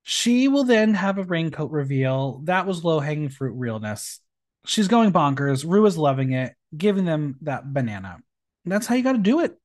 [0.04, 2.42] She will then have a raincoat reveal.
[2.44, 4.20] That was low hanging fruit realness.
[4.66, 5.66] She's going bonkers.
[5.66, 8.18] Rue is loving it, giving them that banana.
[8.66, 9.58] That's how you got to do it.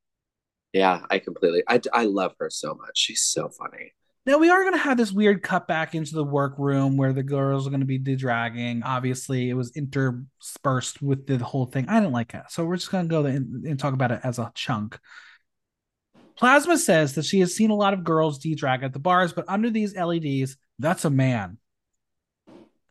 [0.73, 1.63] Yeah, I completely.
[1.67, 2.93] I, I love her so much.
[2.95, 3.93] She's so funny.
[4.27, 7.23] Now we are going to have this weird cut back into the workroom where the
[7.23, 8.83] girls are going to be de-dragging.
[8.83, 11.89] Obviously, it was interspersed with the whole thing.
[11.89, 14.21] I didn't like it, so we're just going to go and, and talk about it
[14.25, 14.99] as a chunk.
[16.39, 19.33] Plasma says that she has seen a lot of girls D drag at the bars,
[19.33, 21.59] but under these LEDs, that's a man.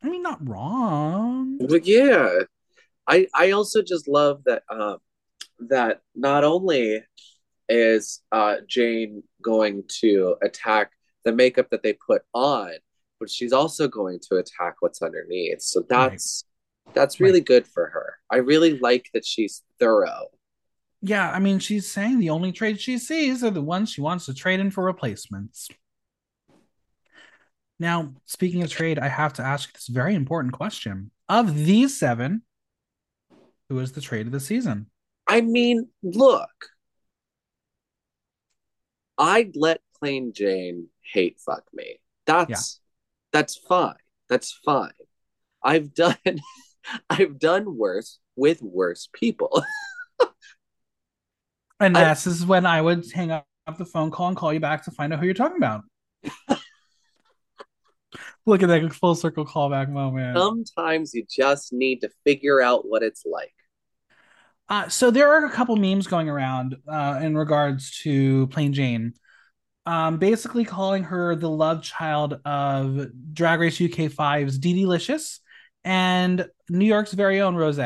[0.03, 1.57] I mean, not wrong.
[1.57, 2.39] But yeah,
[3.07, 4.97] I I also just love that um
[5.59, 7.03] that not only
[7.69, 10.91] is uh Jane going to attack
[11.23, 12.73] the makeup that they put on,
[13.19, 15.61] but she's also going to attack what's underneath.
[15.61, 16.43] So that's
[16.93, 18.15] that's really good for her.
[18.29, 20.27] I really like that she's thorough.
[21.01, 24.25] Yeah, I mean, she's saying the only trades she sees are the ones she wants
[24.25, 25.67] to trade in for replacements.
[27.79, 31.11] Now, speaking of trade, I have to ask this very important question.
[31.29, 32.41] Of these seven,
[33.69, 34.87] who is the trade of the season?
[35.27, 36.69] I mean, look.
[39.17, 41.99] I'd let Plane Jane hate fuck me.
[42.25, 42.79] That's
[43.33, 43.95] that's fine.
[44.29, 44.91] That's fine.
[45.63, 46.17] I've done
[47.09, 49.63] I've done worse with worse people.
[51.79, 53.45] And I- this is when I would hang up
[53.77, 55.83] the phone call and call you back to find out who you're talking about.
[58.45, 60.37] Look at that full circle callback moment.
[60.37, 63.53] Sometimes you just need to figure out what it's like.
[64.69, 69.13] Uh, so there are a couple memes going around uh, in regards to Plane Jane,
[69.85, 75.39] um, basically calling her the love child of Drag Race UK 5's DeDelicious
[75.83, 77.79] and New York's very own Rose.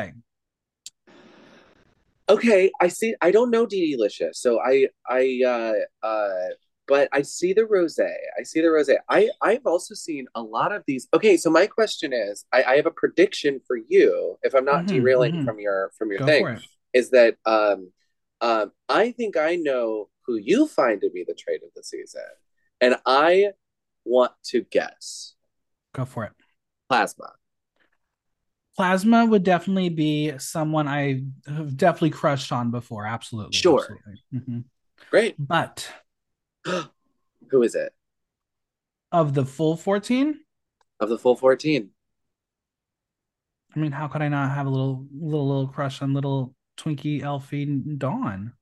[2.32, 3.14] Okay, I see.
[3.22, 6.30] I don't know DeDelicious, so I, I, uh, uh,
[6.88, 8.00] but I see the rose.
[8.00, 8.90] I see the rose.
[9.10, 11.10] I, I've also seen a lot of these.
[11.14, 14.38] Okay, so my question is, I, I have a prediction for you.
[14.44, 15.46] If I'm not Mhm, derailing mhm.
[15.46, 16.60] from your from your Go thing,
[16.94, 17.92] is that um,
[18.40, 22.32] um, I think I know who you find to be the trade of the season,
[22.80, 23.52] and I
[24.06, 25.36] want to guess
[25.94, 26.32] Go for it.
[26.88, 27.34] Plasma.
[28.78, 33.06] Plasma would definitely be someone I have definitely crushed on before.
[33.06, 33.54] Absolutely.
[33.58, 33.80] Sure.
[33.82, 34.24] absolutely.
[34.34, 34.64] Mhm.
[35.10, 35.36] Great.
[35.38, 35.90] But
[36.66, 37.94] who is it
[39.12, 40.40] of the full 14,
[41.00, 41.90] of the full fourteen?
[43.76, 47.22] I mean, how could I not have a little little little crush on little Twinkie
[47.24, 48.54] Elfie Dawn?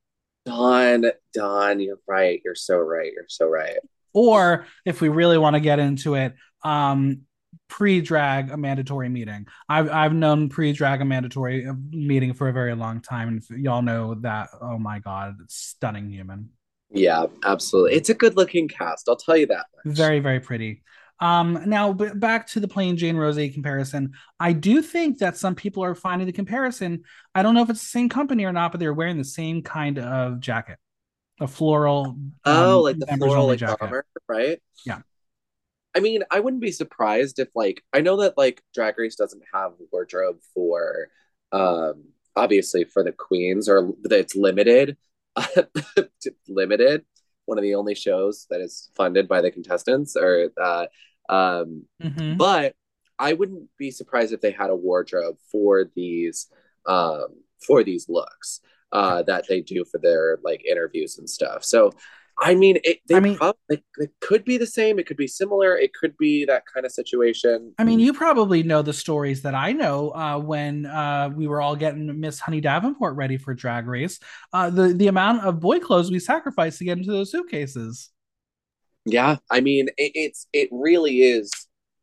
[0.45, 2.41] Dawn, Dawn, you're right.
[2.43, 3.11] You're so right.
[3.13, 3.77] You're so right.
[4.13, 6.33] Or if we really want to get into it,
[6.63, 7.21] um,
[7.67, 9.47] pre-drag Amanda Tori Meating.
[9.67, 13.81] I've I've known pre-drag a mandatory uh, meeting for a very long time, and y'all
[13.81, 14.49] know that.
[14.61, 16.49] Oh my god, it's stunning human,
[16.89, 17.93] Yeah, absolutely.
[17.93, 19.07] It's a good looking cast.
[19.07, 19.65] I'll tell you that.
[19.85, 19.95] Much.
[19.95, 20.83] very very pretty.
[21.21, 24.13] Um, now b- back to the Plane Jane Rose comparison.
[24.39, 27.03] I do think that some people are finding the comparison.
[27.35, 29.61] I don't know if it's the same company or not, but they're wearing the same
[29.61, 30.77] kind of jacket,
[31.41, 32.17] a floral.
[32.45, 33.91] Oh, um, like the floral like jacket.
[34.29, 34.61] right?
[34.85, 34.99] Yeah.
[35.95, 39.43] I mean, I wouldn't be surprised if like I know that like Drag Race doesn't
[39.53, 41.09] have wardrobe for
[41.51, 42.03] um
[42.35, 44.97] obviously for the queens or that it's limited.
[46.47, 47.05] limited.
[47.45, 50.85] One of the only shows that is funded by the contestants or uh
[51.29, 52.37] um Mhm.
[52.37, 52.75] but
[53.17, 56.47] I wouldn't be surprised if they had a wardrobe for these
[56.85, 57.27] um
[57.65, 58.61] for these looks
[58.91, 61.63] uh that they do for their like interviews and stuff.
[61.63, 61.91] So
[62.41, 64.97] I mean, it, they I mean- probably it could be the same.
[64.97, 65.77] It could be similar.
[65.77, 67.73] It could be that kind of situation.
[67.77, 71.61] I mean, you probably know the stories that I know uh, when uh, we were
[71.61, 74.19] all getting Miss Honey Davenport ready for Drag Race.
[74.53, 78.09] Uh, the the amount of boy clothes we sacrificed to get into those suitcases.
[79.05, 79.37] yeah.
[79.51, 81.51] I mean, it, it's it really is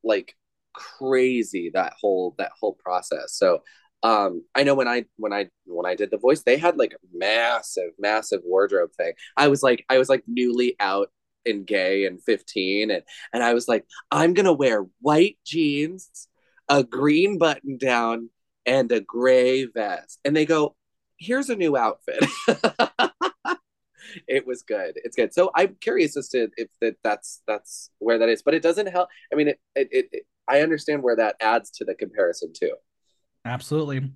[0.04, 0.34] like
[0.74, 3.32] crazy that whole that whole process.
[3.32, 3.62] So,
[4.06, 6.94] um, I know when I when I when I did the voice, they had like
[7.12, 9.14] massive massive wardrobe thing.
[9.36, 11.10] I was like I was like newly out
[11.44, 13.02] and gay and 15 and
[13.32, 16.28] and I was like I'm to wear white jeans,
[16.68, 18.30] a green button down
[18.64, 20.20] and a gray vest.
[20.24, 20.76] And they go,
[21.18, 22.24] "Here's a new outfit."
[24.28, 24.94] it was good.
[25.04, 25.34] It's good.
[25.34, 28.86] So I'm curious as to if that that's that's where that is, but it doesn't
[28.86, 29.08] help.
[29.32, 32.74] I mean, it it, it, it I understand where that adds to the comparison too.
[33.46, 34.10] Absolutely.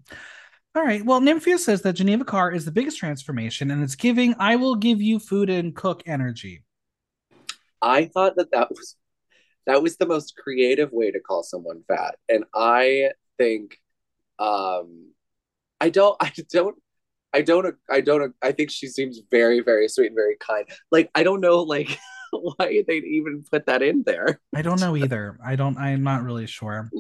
[0.75, 1.05] All right.
[1.05, 4.77] Well, Nymphia says that Geneva Karr is the biggest transformation, and it's giving "I will
[4.77, 6.65] give you food and cook" energy.
[7.83, 8.97] I thought that that was
[9.67, 13.79] that was the most creative way to call someone fat, and I think
[14.39, 15.13] um
[15.81, 16.77] I don't I don't
[17.33, 20.69] I don't I don't I think she seems very very sweet and very kind.
[20.91, 21.99] Like I don't know like
[22.57, 24.41] why they'd even put that in there.
[24.55, 25.39] I don't know either.
[25.45, 25.77] I don't.
[25.79, 26.91] I'm not really sure.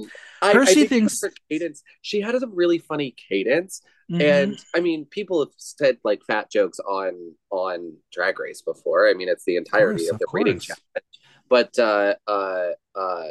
[0.42, 1.82] I, Hershii I think thinks- her cadence.
[2.02, 4.20] She had a really funny cadence, Mhm.
[4.22, 9.08] and I mean, people have said like fat jokes on on Drag Race before.
[9.08, 10.66] I mean, it's the entirety course, of the of rating course.
[10.66, 11.06] challenge.
[11.48, 13.24] But uh, uh, uh,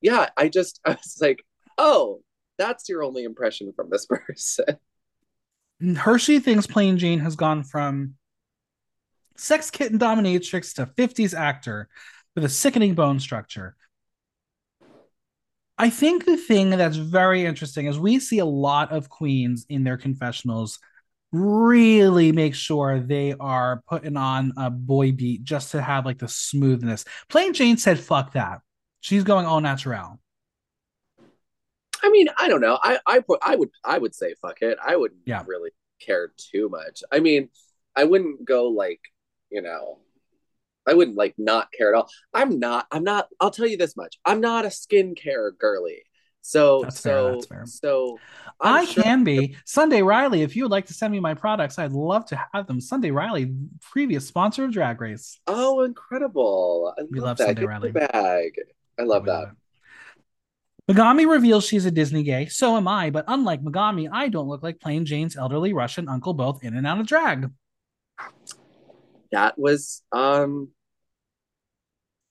[0.00, 1.44] yeah, I just I was like,
[1.78, 2.22] oh,
[2.58, 4.76] that's your only impression from this person.
[5.82, 8.14] Hershii thinks Plane Jane has gone from
[9.36, 11.88] sex kitten dominatrix to 50s actor
[12.34, 13.76] with a sickening bone structure.
[15.76, 19.82] I think the thing that's very interesting is we see a lot of queens in
[19.82, 20.78] their confessionals
[21.32, 26.28] really make sure they are putting on a boy beat just to have like the
[26.28, 27.04] smoothness.
[27.28, 28.60] Plane Jane said, fuck that.
[29.00, 30.20] She's going all natural.
[32.02, 32.78] I mean, I don't know.
[32.82, 34.78] I I put I would I would say fuck it.
[34.84, 35.42] I wouldn't Yeah.
[35.46, 35.70] really
[36.00, 37.02] care too much.
[37.10, 37.48] I mean,
[37.96, 39.00] I wouldn't go like,
[39.54, 40.00] you know,
[40.86, 42.10] I wouldn't like not care at all.
[42.34, 44.18] I'm not I'm not I'll tell you this much.
[44.24, 46.02] I'm not a skincare girly.
[46.46, 47.62] So That's fair, so fair.
[47.64, 48.18] so
[48.60, 49.56] I'm I sure- can be.
[49.64, 52.66] Sunday Riley, if you would like to send me my products, I'd love to have
[52.66, 52.82] them.
[52.82, 55.40] Sunday Riley, previous sponsor of Drag Race.
[55.46, 56.92] Oh, incredible.
[56.98, 57.46] I We love, love that.
[57.46, 57.92] Sunday Get Riley.
[57.92, 58.52] bag.
[58.98, 59.52] I love We that.
[60.90, 62.44] Megami reveals she's a Disney gay.
[62.48, 66.34] So am I, but unlike Megami, I don't look like Plane Jane's elderly Russian uncle,
[66.34, 67.50] both in and out of drag.
[69.34, 70.68] That was um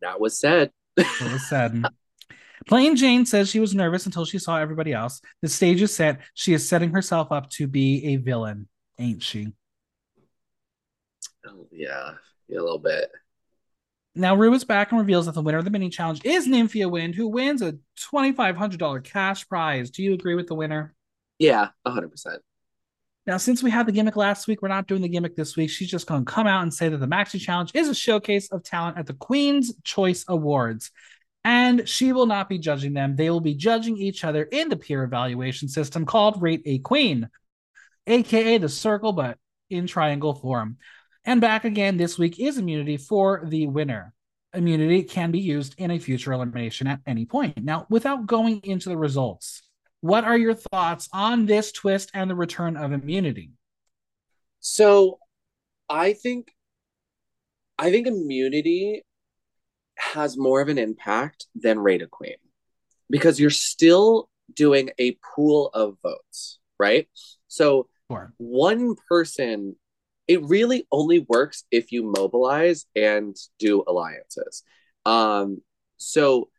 [0.01, 0.71] that was said.
[0.95, 1.83] It was said.
[2.65, 5.19] Plane Jane says she was nervous until she saw everybody else.
[5.41, 6.21] The stage is set.
[6.33, 9.49] She is setting herself up to be a villain, ain't she?
[11.45, 12.13] Oh, yeah,
[12.47, 13.11] yeah, a little bit.
[14.15, 16.89] Now Rue is back and reveals that the winner of the mini challenge is Nymphia
[16.89, 17.73] Wind, who wins a
[18.13, 19.89] $2,500 cash prize.
[19.89, 20.95] Do you agree with the winner?
[21.37, 22.41] Yeah, hundred percent.
[23.25, 25.69] Now, since we had the gimmick last week, we're not doing the gimmick this week.
[25.69, 28.51] She's just going to come out and say that the Maxi Challenge is a showcase
[28.51, 30.91] of talent at the Queen's Choice Awards.
[31.45, 33.15] And she will not be judging them.
[33.15, 37.29] They will be judging each other in the peer evaluation system called Rate a Queen,
[38.07, 39.37] aka the circle, but
[39.69, 40.77] in triangle form.
[41.25, 44.13] And back again this week is immunity for the winner.
[44.53, 47.57] Immunity can be used in a future elimination at any point.
[47.63, 49.62] Now, without going into the results,
[50.03, 53.51] what are your thoughts on this twist and the return of immunity?
[54.59, 55.17] So
[55.89, 56.51] I think
[57.79, 59.03] I think immunity
[59.97, 62.35] has more of an impact than Rate a Queen
[63.09, 67.07] because you're still doing a pool of votes, right?
[67.47, 68.33] So Sure.
[68.35, 69.77] one person,
[70.27, 74.63] it really only works if you mobilize and do alliances.
[75.05, 75.61] Um,
[75.95, 76.49] so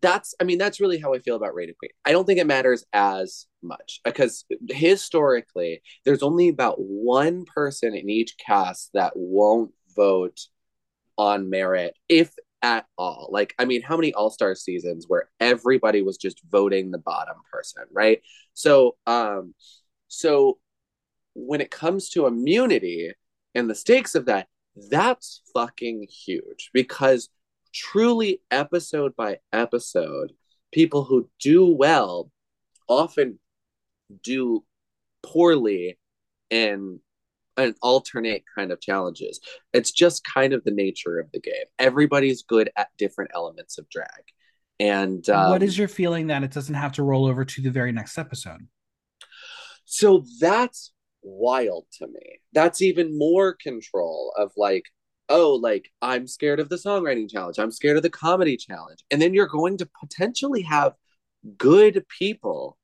[0.00, 1.90] that's, I mean, that's really how I feel about Rate a Queen.
[2.04, 8.08] I don't think it matters as much because historically, there's only about one person in
[8.08, 10.40] each cast that won't vote
[11.18, 12.32] on merit, if
[12.62, 13.28] at all.
[13.30, 17.36] Like, I mean, how many All Star seasons where everybody was just voting the bottom
[17.52, 18.20] person, right?
[18.54, 19.54] So, um,
[20.08, 20.58] so
[21.34, 23.12] when it comes to immunity
[23.54, 24.48] and the stakes of that,
[24.90, 27.28] that's fucking huge because
[27.76, 30.32] truly episode by episode,
[30.72, 32.30] people who do well
[32.88, 33.38] often
[34.22, 34.64] do
[35.22, 35.98] poorly
[36.50, 37.00] in
[37.56, 39.40] an alternate kind of challenges.
[39.72, 41.54] It's just kind of the nature of the game.
[41.78, 44.08] Everybody's good at different elements of drag.
[44.78, 47.70] And um, what is your feeling that it doesn't have to roll over to the
[47.70, 48.66] very next episode?
[49.86, 52.40] so that's wild to me.
[52.52, 54.84] That's even more control of like
[55.28, 59.00] oh, like I'm scared of the songwriting challenge, I'm scared of the comedy challenge.
[59.10, 60.94] And then you're going to potentially have
[61.56, 62.76] good people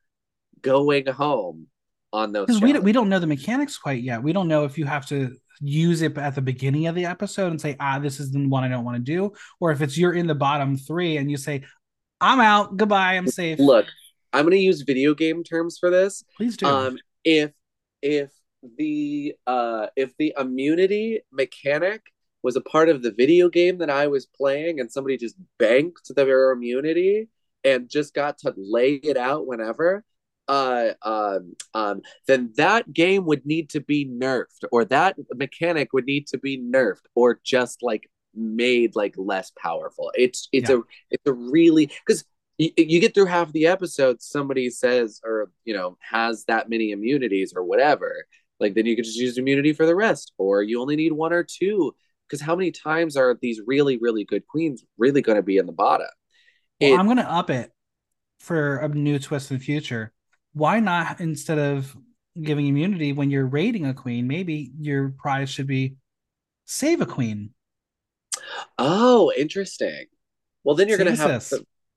[0.61, 1.67] going home
[2.13, 2.61] on those.
[2.61, 4.23] We don't, we don't know the mechanics quite yet.
[4.23, 7.51] We don't know if you have to use it at the beginning of the episode
[7.53, 9.97] and say, ah, this is the one I don't want to do, or if it's
[9.97, 11.63] you're in the bottom three and you say,
[12.21, 13.59] I'm out, goodbye, I'm safe.
[13.59, 13.87] Look,
[14.33, 16.25] I'm going to use video game terms for this.
[16.37, 16.67] Please do.
[16.67, 17.53] Um, if
[18.01, 18.31] if
[18.79, 22.03] the uh if the immunity mechanic
[22.43, 26.11] was a part of the video game that I was playing and somebody just banked
[26.15, 27.29] their immunity
[27.65, 30.05] and just got to lay it out whenever,
[30.49, 36.05] uh, um, um, then that game would need to be nerfed, or that mechanic would
[36.05, 40.11] need to be nerfed, or just like made like less powerful.
[40.15, 40.77] It's it's yeah.
[40.77, 40.81] a
[41.11, 42.25] it's a really because
[42.59, 46.91] you, you get through half the episode, somebody says or you know has that many
[46.91, 48.27] immunities or whatever.
[48.61, 51.33] Like then you could just use immunity for the rest, or you only need one
[51.33, 51.95] or two.
[52.33, 55.67] Because how many times are these really really good queens really going to be in
[55.67, 56.09] the bottom?
[56.81, 57.71] Well, it, I'm going to up it
[58.41, 60.13] for a new twist in the future
[60.53, 61.97] why not instead of
[62.41, 65.97] giving immunity when you're raiding a queen, maybe your prize should be
[66.65, 67.51] save a queen.
[68.79, 70.07] Oh, interesting.
[70.65, 71.51] Well, then you're gonna have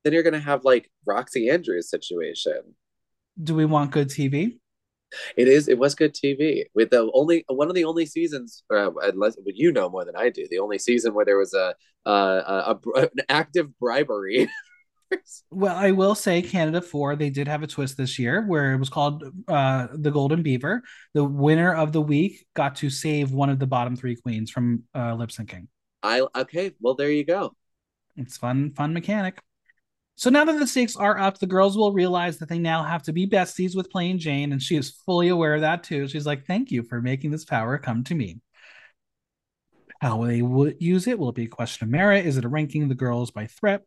[0.04, 2.76] then you're gonna have like Roxxxy Andrews situation.
[3.42, 4.60] Do we want good TV?
[5.38, 5.68] It is.
[5.68, 6.64] It was good TV.
[6.74, 10.16] With the only one of the only seasons, uh, unless well, you know more than
[10.16, 11.74] I do, the only season where there was a,
[12.06, 14.50] uh, a, a an active bribery
[15.52, 18.78] well, I will say Canada 4, they did have a twist this year where it
[18.78, 20.84] was called uh, the Golden Beaver.
[21.14, 24.84] The winner of the week got to save one of the bottom three queens from
[24.96, 25.68] uh, lip syncing.
[26.04, 27.56] I okay, well there you go.
[28.16, 29.40] It's fun, fun mechanic.
[30.16, 33.04] So now that the stakes are up, the girls will realize that they now have
[33.04, 36.08] to be besties with Plane Jane, and she is fully aware of that too.
[36.08, 38.40] She's like, "Thank you for making this power come to me."
[40.02, 40.38] How they
[40.80, 41.20] use it?
[41.20, 42.26] Will it be a question of merit?
[42.26, 43.82] Is it a ranking of the girls by threat?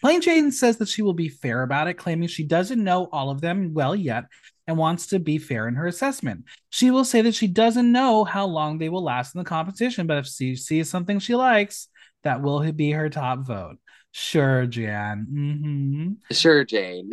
[0.00, 3.30] Plane Jane says that she will be fair about it, claiming she doesn't know all
[3.30, 4.24] of them well yet
[4.66, 6.44] and wants to be fair in her assessment.
[6.70, 10.06] She will say that she doesn't know how long they will last in the competition,
[10.06, 11.88] but if she sees something she likes,
[12.22, 13.76] that will be her top vote.
[14.12, 15.26] Sure, Jan.
[15.30, 16.34] Mm-hmm.
[16.34, 17.10] Sure, Jane.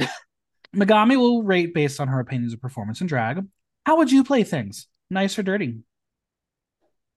[0.75, 3.45] Megami will rate based on her opinions of performance and drag.
[3.85, 4.87] How would you play things?
[5.09, 5.79] Nice or dirty?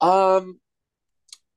[0.00, 0.60] Um,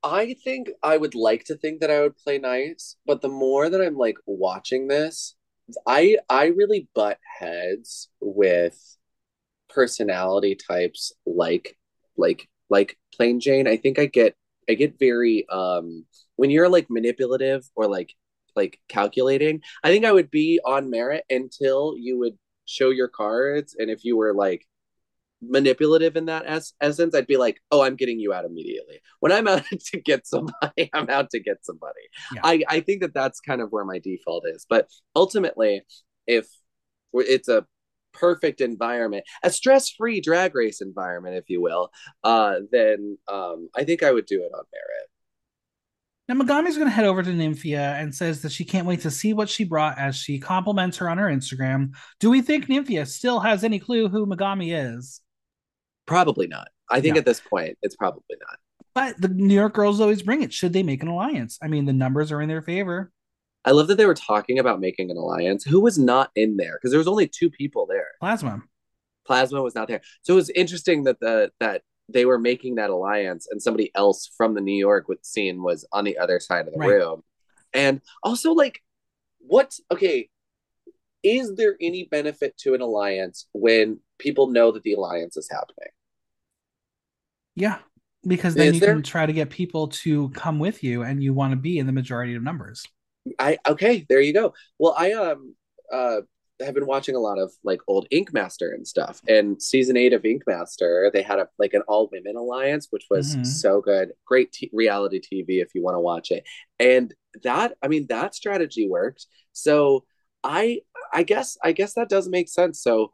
[0.02, 3.70] I think I would like to think that I would play nice, but the more
[3.70, 5.34] that I'm like watching this,
[5.86, 8.78] I I really butt heads with
[9.70, 11.78] personality types like
[12.16, 13.66] like like Plane Jane.
[13.66, 14.36] I think I get
[14.68, 16.04] I get very um
[16.36, 18.14] when you're like manipulative or like
[18.56, 23.74] like calculating, I think I would be on merit until you would show your cards
[23.78, 24.66] and if you were like
[25.48, 29.32] manipulative in that es- essence, I'd be like, "Oh, I'm getting you out immediately." When
[29.32, 32.00] I'm out to get somebody, I'm out to get somebody.
[32.34, 32.40] Yeah.
[32.44, 34.66] I I think that that's kind of where my default is.
[34.68, 35.82] But ultimately,
[36.26, 36.46] if
[37.12, 37.66] it's a
[38.12, 41.90] perfect environment, a stress-free drag race environment, if you will,
[42.22, 45.08] uh, then um, I think I would do it on merit.
[46.26, 49.10] Now, Megami's going to head over to Nymphia and says that she can't wait to
[49.10, 51.94] see what she brought as she compliments her on her Instagram.
[52.18, 55.20] Do we think Nymphia still has any clue who Megami is?
[56.06, 56.68] Probably not.
[56.90, 57.20] I think yeah.
[57.20, 58.58] at this point, it's probably not.
[58.94, 60.52] But the New York girls always bring it.
[60.52, 61.58] Should they make an alliance?
[61.62, 63.10] I mean, the numbers are in their favor.
[63.64, 65.64] I love that they were talking about making an alliance.
[65.64, 66.78] Who was not in there?
[66.78, 68.08] Because there was only two people there.
[68.20, 68.62] Plasma.
[69.26, 70.02] Plasma was not there.
[70.22, 74.30] So it was interesting that the that they were making that alliance and somebody else
[74.36, 76.88] from the New York scene was on the other side of the right.
[76.88, 77.22] room.
[77.72, 78.82] And also like
[79.38, 80.28] what okay,
[81.22, 85.88] is there any benefit to an alliance when people know that the alliance is happening?
[87.54, 87.78] Yeah,
[88.26, 88.94] because then is you there?
[88.94, 91.86] can try to get people to come with you and you want to be in
[91.86, 92.84] the majority of numbers.
[93.38, 94.54] I okay, there you go.
[94.78, 95.54] Well, I um
[95.92, 96.20] uh
[96.60, 99.20] have been watching a lot of like old Ink Master and stuff.
[99.26, 103.06] And season eight of Ink Master, they had a like an all women alliance, which
[103.10, 103.44] was mm-hmm.
[103.44, 104.12] so good.
[104.24, 106.44] Great t- reality TV if you want to watch it.
[106.78, 109.26] And that, I mean, that strategy worked.
[109.52, 110.04] So
[110.44, 110.80] I
[111.12, 112.80] I guess I guess that does make sense.
[112.80, 113.12] So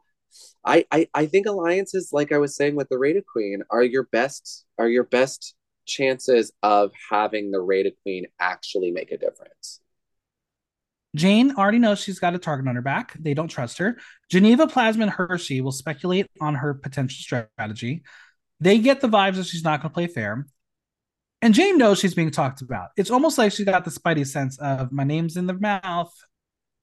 [0.65, 3.83] I, I I think alliances, like I was saying with the Rate a Queen, are
[3.83, 9.17] your best are your best chances of having the Rate a Queen actually make a
[9.17, 9.80] difference.
[11.15, 13.13] Jane already knows she's got a target on her back.
[13.19, 13.97] They don't trust her.
[14.29, 18.03] Geneva, Plasma, and Hershii will speculate on her potential strategy.
[18.59, 20.47] They get the vibes that she's not going to play fair.
[21.41, 22.89] And Jane knows she's being talked about.
[22.95, 26.13] It's almost like she got the spidey sense of my name's in the mouth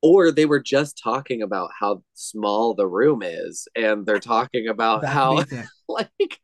[0.03, 5.05] or they were just talking about how small the room is and they're talking about
[5.05, 5.45] how
[5.89, 6.39] like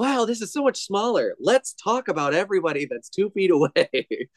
[0.00, 1.34] wow, this is so much smaller.
[1.38, 4.06] Let's talk about everybody that's two feet away.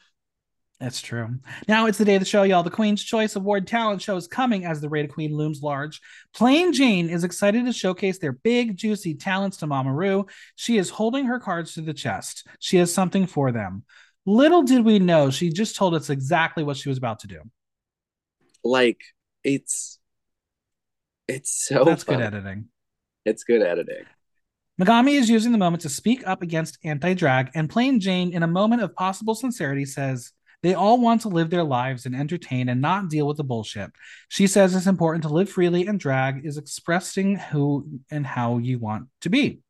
[0.84, 1.30] That's true.
[1.66, 2.62] Now it's the day of the show, y'all.
[2.62, 6.02] The Queen's Choice Award talent show is coming as the Rated Queen looms large.
[6.34, 10.26] Plane Jane is excited to showcase their big, juicy talents to Mama Ru.
[10.56, 12.46] She is holding her cards to the chest.
[12.58, 13.84] She has something for them.
[14.26, 17.40] Little did we know, she just told us exactly what she was about to do.
[18.62, 19.00] Like,
[19.42, 19.98] it's
[21.26, 22.18] it's so That's fun.
[22.18, 22.66] good editing.
[23.24, 24.04] It's good editing.
[24.78, 28.42] Megami is using the moment to speak up against anti drag, and Plane Jane, in
[28.42, 30.32] a moment of possible sincerity, says,
[30.64, 33.90] they all want to live their lives and entertain and not deal with the bullshit.
[34.30, 38.78] She says it's important to live freely, and drag is expressing who and how you
[38.78, 39.60] want to be.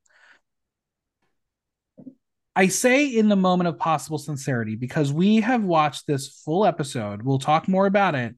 [2.54, 7.22] I say in the moment of possible sincerity because we have watched this full episode.
[7.22, 8.36] We'll talk more about it.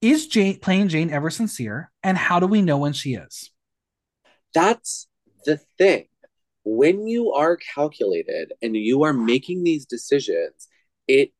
[0.00, 1.90] Is Jane Plane Jane ever sincere?
[2.04, 3.50] And how do we know when she is?
[4.54, 5.08] That's
[5.44, 6.06] the thing.
[6.62, 10.68] When you are calculated and you are making these decisions,
[11.08, 11.32] it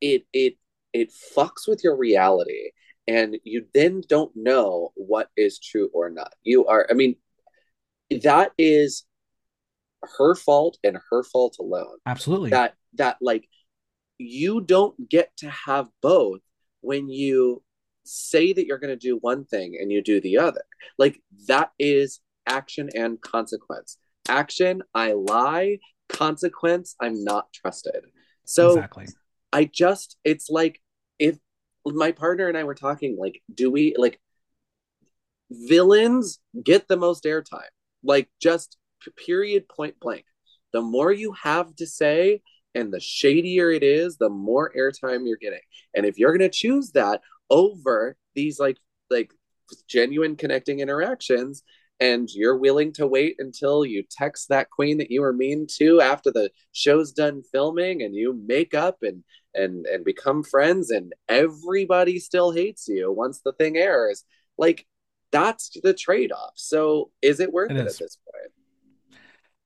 [0.00, 0.54] it it
[0.92, 2.70] it fucks with your reality
[3.06, 6.32] and you then don't know what is true or not.
[6.42, 7.16] You are i mean
[8.22, 9.04] that is
[10.18, 11.96] her fault and her fault alone.
[12.06, 12.50] Absolutely.
[12.50, 13.48] That that like
[14.18, 16.40] you don't get to have both
[16.80, 17.62] when you
[18.04, 20.62] say that you're going to do one thing and you do the other.
[20.98, 23.98] Like that is action and consequence.
[24.28, 25.78] Action i lie.
[26.08, 28.04] Consequence i'm not trusted.
[28.44, 29.06] So exactly
[29.54, 30.82] I just it's like
[31.20, 31.38] if
[31.86, 34.20] my partner and I were talking like do we like
[35.48, 37.62] villains get the most airtime?
[38.02, 38.76] Like just
[39.24, 40.24] period point blank.
[40.72, 42.42] The more you have to say
[42.74, 45.60] and the shadier it is the more airtime you're getting.
[45.94, 48.78] And if you're going to choose that over these like
[49.08, 49.30] like
[49.86, 51.62] genuine connecting interactions
[52.00, 56.00] and you're willing to wait until you text that queen that you were mean to
[56.00, 59.22] after the show's done filming and you make up and
[59.54, 64.24] and and become friends and everybody still hates you once the thing airs.
[64.58, 64.86] Like
[65.30, 66.52] that's the trade-off.
[66.54, 68.52] So is it worth it, it at this point?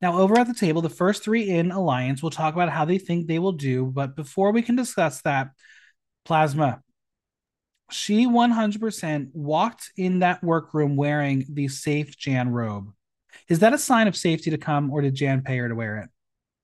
[0.01, 2.99] Now over at the table the first three in alliance will talk about how they
[2.99, 5.51] think they will do but before we can discuss that
[6.24, 6.83] plasma
[7.91, 12.93] she 100% walked in that workroom wearing the safe jan robe
[13.49, 15.99] is that a sign of safety to come or did jan pay her to wear
[15.99, 16.11] it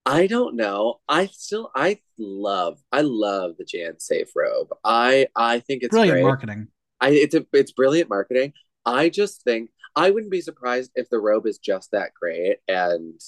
[0.06, 1.00] I don't know.
[1.08, 4.68] I still I love I love the Jan Safe robe.
[4.84, 6.22] I I think it's brilliant great.
[6.24, 6.68] marketing.
[7.00, 8.52] I it's a, it's brilliant marketing.
[8.84, 13.18] I just think I wouldn't be surprised if the robe is just that great and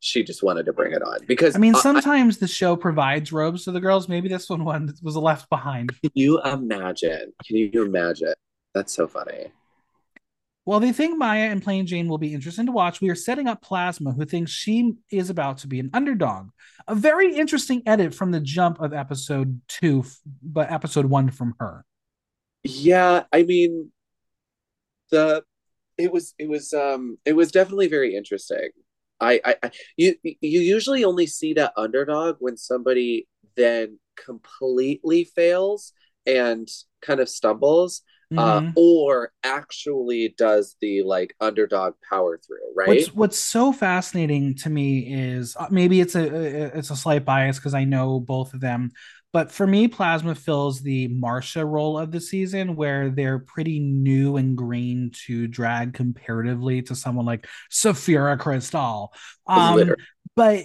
[0.00, 3.32] she just wanted to bring it on because I mean sometimes I, the show provides
[3.32, 4.08] robes to the girls.
[4.08, 5.90] Maybe this one one was left behind.
[6.00, 7.32] Can you imagine?
[7.44, 8.34] Can you imagine?
[8.74, 9.52] That's so funny.
[10.64, 13.48] While they think Mhi'ya and Plane Jane will be interesting to watch, we are setting
[13.48, 16.50] up Plasma, who thinks she is about to be an underdog.
[16.86, 20.04] A very interesting edit from the jump of episode two,
[20.42, 21.84] but episode one from her.
[22.62, 23.90] Yeah, I mean,
[25.10, 25.42] the
[25.96, 28.68] it was it was um it was definitely very interesting.
[29.20, 35.92] I, I, I you you usually only see that underdog when somebody then completely fails
[36.26, 36.68] and
[37.02, 38.02] kind of stumbles
[38.36, 38.68] uh, mm-hmm.
[38.68, 42.88] uh, or actually does the like underdog power through, right?
[42.88, 47.58] What's, what's so fascinating to me is uh, maybe it's a it's a slight bias
[47.58, 48.92] because I know both of them,
[49.32, 54.36] but for me, Plasma fills the Marcia role of the season, where they're pretty new
[54.36, 59.08] and green to drag comparatively to someone like Sapphira Cristál.
[59.46, 59.94] Um,
[60.34, 60.64] but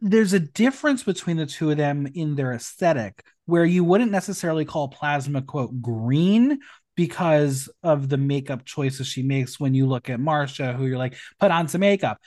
[0.00, 4.64] there's a difference between the two of them in their aesthetic where you wouldn't necessarily
[4.64, 6.58] call plasma quote green
[6.96, 11.16] because of the makeup choices she makes when you look at Marcia, who you're like,
[11.40, 12.18] put on some makeup.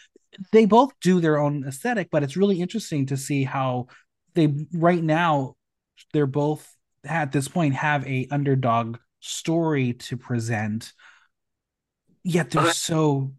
[0.52, 3.88] They both do their own aesthetic, but it's really interesting to see how
[4.36, 5.56] they right now
[6.14, 10.94] they're both at this point have a underdog story to present,
[12.24, 13.34] yet they're so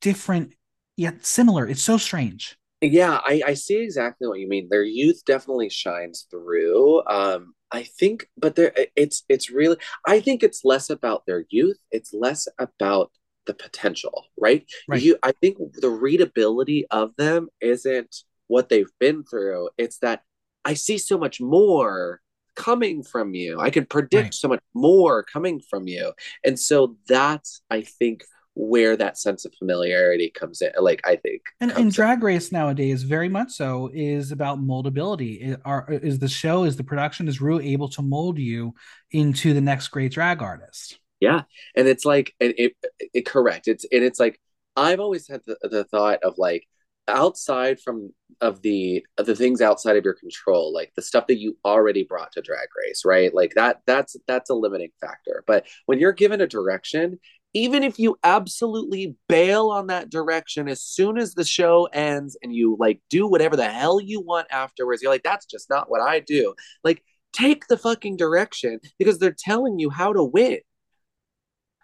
[0.00, 0.54] different
[0.96, 1.66] yet similar.
[1.66, 2.56] It's so strange.
[2.80, 4.68] Yeah, I, I see exactly what you mean.
[4.70, 7.02] Their youth definitely shines through.
[7.06, 9.76] Um, I think, but there, it's it's really.
[10.06, 11.78] I think it's less about their youth.
[11.90, 13.10] It's less about
[13.46, 14.64] the potential, right?
[14.88, 15.00] right?
[15.00, 18.14] You, I think the readability of them isn't
[18.48, 19.70] what they've been through.
[19.78, 20.22] It's that
[20.64, 22.20] I see so much more
[22.56, 23.58] coming from you.
[23.60, 24.34] I can predict right.
[24.34, 26.12] so much more coming from you,
[26.44, 28.24] and so that's I think
[28.56, 33.02] where that sense of familiarity comes in like i think and, and drag race nowadays
[33.02, 37.40] very much so is about moldability is, are, is the show is the production is
[37.40, 38.72] Ru able to mold you
[39.10, 41.42] into the next great drag artist yeah
[41.74, 42.76] and it's like and it,
[43.12, 44.38] it correct it's and it's like
[44.76, 46.66] I've always had the, the thought of like
[47.08, 51.38] outside from of the of the things outside of your control like the stuff that
[51.38, 53.34] you already brought to drag race right?
[53.34, 55.44] Like that that's that's a limiting factor.
[55.46, 57.18] But when you're given a direction
[57.56, 62.52] even if you absolutely bail on that direction as soon as the show ends and
[62.52, 66.00] you like do whatever the hell you want afterwards you're like that's just not what
[66.00, 66.54] i do.
[66.82, 67.02] Like
[67.32, 70.60] take the fucking direction because they're telling you how to win.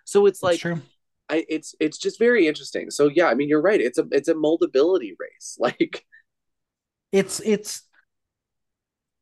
[0.04, 0.80] So it's like true
[1.31, 2.91] I, it's it's just very interesting.
[2.91, 3.81] So yeah, I mean, you're right.
[3.81, 5.57] It's a it's a moldability race.
[5.59, 6.05] Like
[7.12, 7.83] it's it's.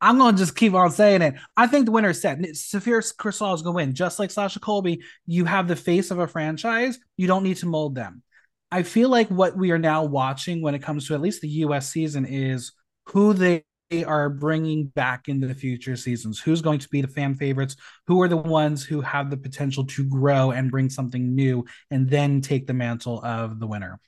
[0.01, 1.35] I'm gonna just keep on saying it.
[1.57, 2.39] I think the winner is set.
[2.57, 5.03] Sapphira Cristál is gonna win, just like Sasha Colby.
[5.27, 6.99] You have the face of a franchise.
[7.17, 8.23] You don't need to mold them.
[8.71, 11.49] I feel like what we are now watching when it comes to at least the
[11.49, 11.91] U.S.
[11.91, 12.73] season is
[13.07, 13.65] who they
[14.07, 16.39] are bringing back into the future seasons?
[16.39, 17.77] Who's going to be the fan favorites?
[18.07, 22.09] Who are the ones who have the potential to grow and bring something new and
[22.09, 24.01] then take the mantle of the winner?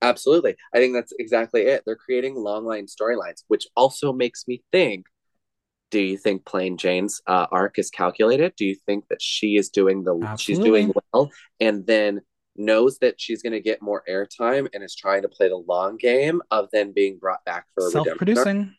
[0.00, 0.56] Absolutely.
[0.74, 1.82] I think that's exactly it.
[1.86, 5.06] They're creating long line storylines, which also makes me think
[5.92, 8.54] do you think Plane Jane's uh, arc is calculated?
[8.56, 10.38] Do you think that she is doing the Absolutely.
[10.38, 12.22] she's doing well and then
[12.56, 15.98] knows that she's going to get more airtime and is trying to play the long
[15.98, 18.74] game of then being brought back for self-producing?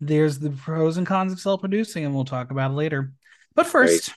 [0.00, 3.12] There's the pros and cons of self producing, and we'll talk about it later.
[3.54, 4.16] But first, right.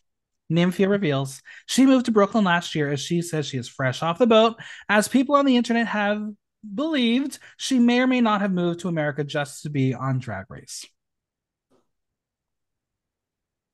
[0.51, 4.17] Nymphia reveals she moved to Brooklyn last year as she says she is fresh off
[4.17, 4.59] the boat.
[4.89, 6.27] As people on the internet have
[6.75, 10.45] believed, she may or may not have moved to America just to be on Drag
[10.49, 10.85] Race.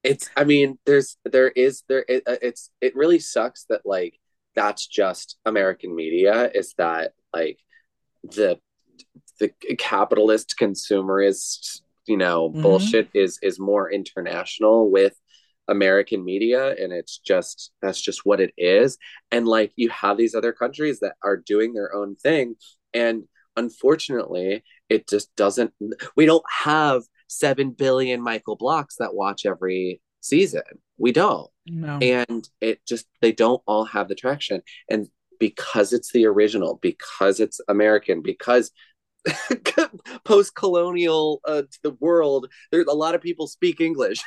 [0.03, 4.20] It's, I mean, there's, there is, there, it, uh, it's, it really sucks that like
[4.53, 7.58] that's just American media is that like
[8.24, 8.60] the,
[9.39, 9.49] the
[9.80, 12.62] capitalist consumerist you know mm-hmm.
[12.62, 15.16] bullshit is is more international with
[15.68, 18.97] American media and it's just that's just what it is
[19.32, 22.56] and like you have these other countries that are doing their own thing
[22.93, 23.24] and
[23.56, 25.74] unfortunately it just doesn't
[26.16, 30.62] we don't have 7 billion Michael Blocks that watch every season
[30.97, 31.97] we don't no.
[32.01, 35.08] and it just they don't all have the traction and
[35.39, 38.72] because it's the original because it's American because
[40.23, 44.21] post-colonial uh, the world there's a lot of people speak english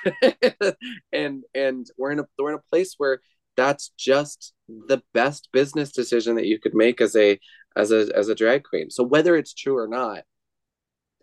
[1.12, 3.20] and and we're in a we're in a place where
[3.56, 7.38] that's just the best business decision that you could make as a
[7.76, 10.22] as a as a drag queen so whether it's true or not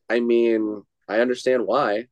[0.09, 2.05] i mean i understand why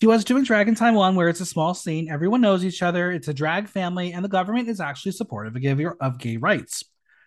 [0.00, 2.10] she was doing Drag in Taiwan, where it's a small scene.
[2.10, 3.12] Everyone knows each other.
[3.12, 5.56] It's a drag family, and the government is actually supportive
[6.00, 6.84] of gay rights.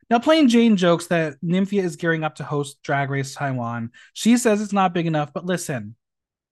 [0.09, 3.91] Now, Plane Jane jokes that Nymphia is gearing up to host Drag Race Taiwan.
[4.13, 5.95] She says it's not big enough, but listen,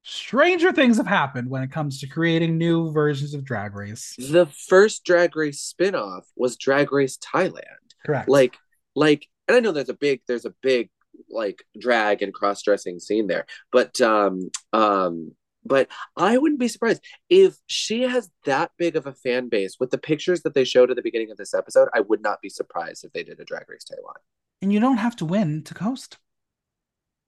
[0.04, 4.14] stranger things have happened when it comes to creating new versions of Drag Race.
[4.18, 7.64] The first Drag Race spinoff was Drag Race Thailand.
[8.06, 8.28] Correct.
[8.28, 8.58] Like,
[8.96, 10.90] like, and I know there's a big, there's a big
[11.30, 15.32] like drag and cross dressing scene there, but um, um,
[15.66, 19.92] but I wouldn't be surprised if she has that big of a fan base with
[19.92, 21.90] the pictures that they showed at the beginning of this episode.
[21.94, 24.16] I would not be surprised if they did a Drag Race Taiwan.
[24.62, 26.18] And you don't have to win to coast.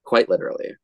[0.04, 0.76] Quite literally.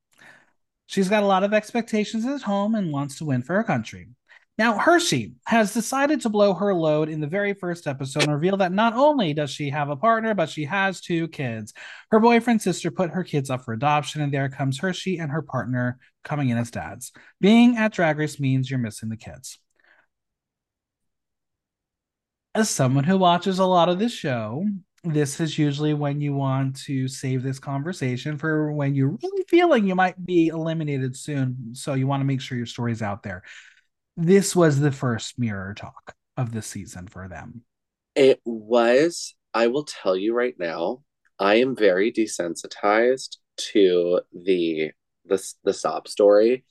[0.88, 4.10] She's got a lot of expectations at home and wants to win for her country.
[4.58, 8.58] Now, Hershii has decided to blow her load in the very first episode and reveal
[8.58, 11.74] that not only does she have a partner, but she has two kids.
[12.12, 15.42] Her boyfriend's sister put her kids up for adoption, and there comes Hershii and her
[15.42, 17.12] partner coming in as dads.
[17.40, 19.60] Being at Drag Race means you're missing the kids.
[22.56, 24.66] As someone who watches a lot of this show,
[25.04, 29.86] this is usually when you want to save this conversation for when you're really feeling
[29.88, 31.74] you might be eliminated soon.
[31.74, 33.44] So you want to make sure your story's out there
[34.18, 37.64] this was the first mirror talk of the season for them.
[38.16, 39.36] It was.
[39.54, 41.04] I will tell you right now,
[41.40, 43.38] I am very desensitized
[43.74, 44.92] to the
[45.26, 46.66] the the sob story.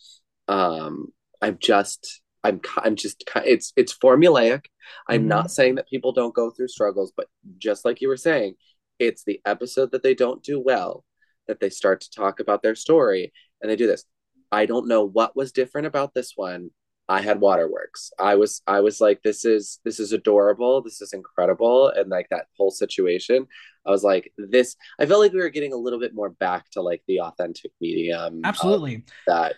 [0.48, 1.08] Um,
[1.40, 4.66] I'm just I'm I'm just it's it's formulaic.
[5.08, 5.28] I'm mm-hmm.
[5.28, 8.54] not saying that people don't go through struggles, but just like you were saying,
[8.98, 11.04] it's the episode that they don't do well
[11.48, 14.04] that they start to talk about their story and they do this.
[14.50, 16.70] I don't know what was different about this one,
[17.12, 18.10] I had waterworks.
[18.18, 20.80] I was I was like, this is this is adorable.
[20.80, 21.88] This is incredible.
[21.88, 23.46] And like that whole situation,
[23.86, 24.76] I was like, this.
[24.98, 27.70] I felt like we were getting a little bit more back to like the authentic
[27.82, 28.40] medium.
[28.44, 29.04] Absolutely.
[29.26, 29.56] That.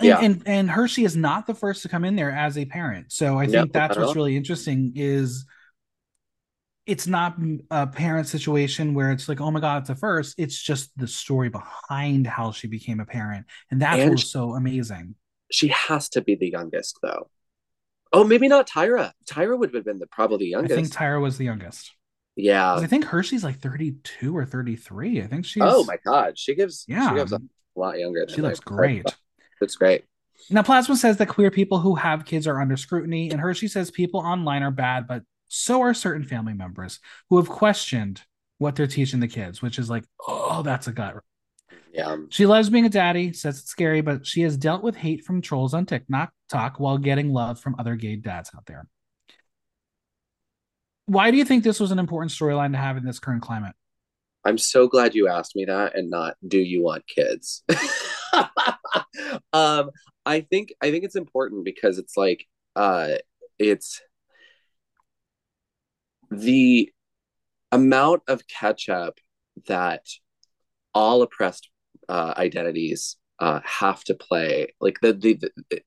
[0.00, 0.18] And, yeah.
[0.20, 3.12] and and Hershii is not the first to come in there as a parent.
[3.12, 5.46] So I think no, that's what's really interesting is
[6.86, 7.36] it's not
[7.70, 10.34] a parent situation where it's like, oh my god, it's a first.
[10.38, 14.54] It's just the story behind how she became a parent, and that's and what's so
[14.54, 15.14] amazing
[15.50, 17.30] she has to be the youngest though.
[18.12, 19.12] Oh, maybe not Tyra.
[19.26, 20.72] Tyra would have been the probably the youngest.
[20.72, 21.92] I think Tyra was the youngest.
[22.36, 22.76] Yeah.
[22.76, 25.22] I think Hershii's like 32 or 33.
[25.22, 27.10] I think she's Oh my god, she gives Yeah.
[27.10, 27.40] she gives a
[27.74, 28.26] lot younger.
[28.28, 29.04] She looks great.
[29.60, 30.04] Looks great.
[30.50, 33.90] Now, Plasma says that queer people who have kids are under scrutiny, and Hershii says
[33.90, 38.22] people online are bad, but so are certain family members who have questioned
[38.58, 41.16] what they're teaching the kids, which is like, oh, that's a gut.
[41.98, 42.16] Yeah.
[42.28, 45.42] She loves being a daddy, says it's scary, but she has dealt with hate from
[45.42, 48.86] trolls on TikTok talk while getting love from other gay dads out there.
[51.06, 53.74] Why do you think this was an important storyline to have in this current climate?
[54.44, 57.64] I'm so glad you asked me that and not do you want kids?
[59.52, 59.90] um
[60.24, 62.46] I think I think it's important because it's like
[62.76, 63.14] uh
[63.58, 64.00] it's
[66.30, 66.92] the
[67.72, 69.18] amount of catch up
[69.66, 70.06] that
[70.94, 71.68] all oppressed
[72.08, 75.34] uh, identities uh, have to play like the, the,
[75.70, 75.82] the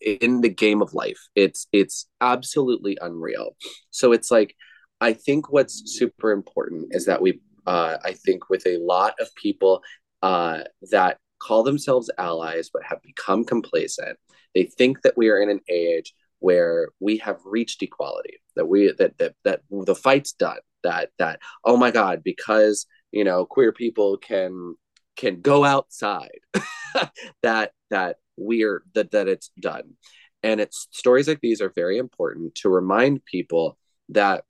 [0.00, 3.56] in the game of life it's it's absolutely unreal.
[3.90, 4.54] So it's like
[5.00, 9.34] i think what's super important is that we uh, i think with a lot of
[9.34, 9.82] people
[10.22, 10.60] uh,
[10.92, 14.16] that call themselves allies but have become complacent
[14.54, 18.92] they think that we are in an age where we have reached equality that we
[18.98, 23.72] that that, that the fight's done that that oh my god because you know queer
[23.72, 24.74] people can
[25.16, 26.40] can go outside
[27.42, 29.94] that that we're that that it's done.
[30.42, 33.78] And it's stories like these are very important to remind people
[34.08, 34.44] that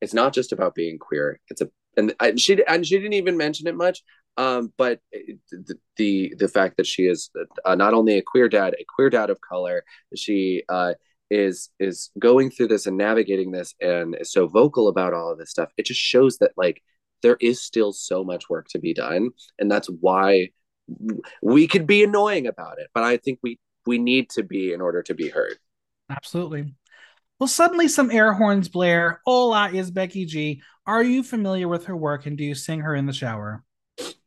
[0.00, 1.40] it's not just about being queer.
[1.48, 4.02] It's a and, she and she didn't even mention it much
[4.36, 7.30] um but the, the the fact that she is
[7.64, 9.84] uh, not only a queer dad a queer dad of color
[10.16, 10.92] she uh
[11.30, 15.38] is is going through this and navigating this and is so vocal about all of
[15.38, 15.70] this stuff.
[15.76, 16.82] It just shows that like
[17.24, 20.48] there is still so much work to be done and that's why
[21.42, 24.80] we could be annoying about it but i think we we need to be in
[24.80, 25.56] order to be heard
[26.10, 26.74] Absolutely.
[27.40, 29.20] Well, suddenly some air horns blare.
[29.24, 30.62] Hola is Becky G.
[30.86, 33.64] Are you familiar with her work and do you sing her in the shower?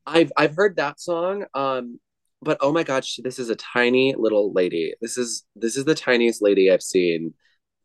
[0.07, 1.99] i've i've heard that song um
[2.41, 5.83] but oh my god she, this is a tiny little lady this is this is
[5.85, 7.33] the tiniest lady i've seen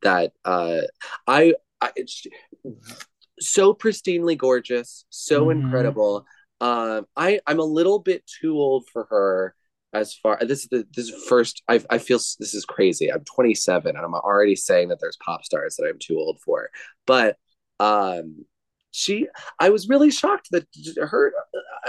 [0.02, 0.80] that uh
[1.26, 2.24] i, I it's
[3.48, 5.52] so pristinely gorgeous so Mhm.
[5.52, 6.26] incredible.
[6.60, 9.54] Um i i'm a little bit too old for her
[9.92, 13.12] as far this is the this is first I, I feel this is crazy.
[13.12, 16.70] I'm 27 and i'm already saying that there's pop stars that i'm too old for.
[17.06, 17.36] But
[17.80, 18.44] um
[18.92, 19.26] she
[19.58, 20.66] i was really shocked that
[21.00, 21.32] her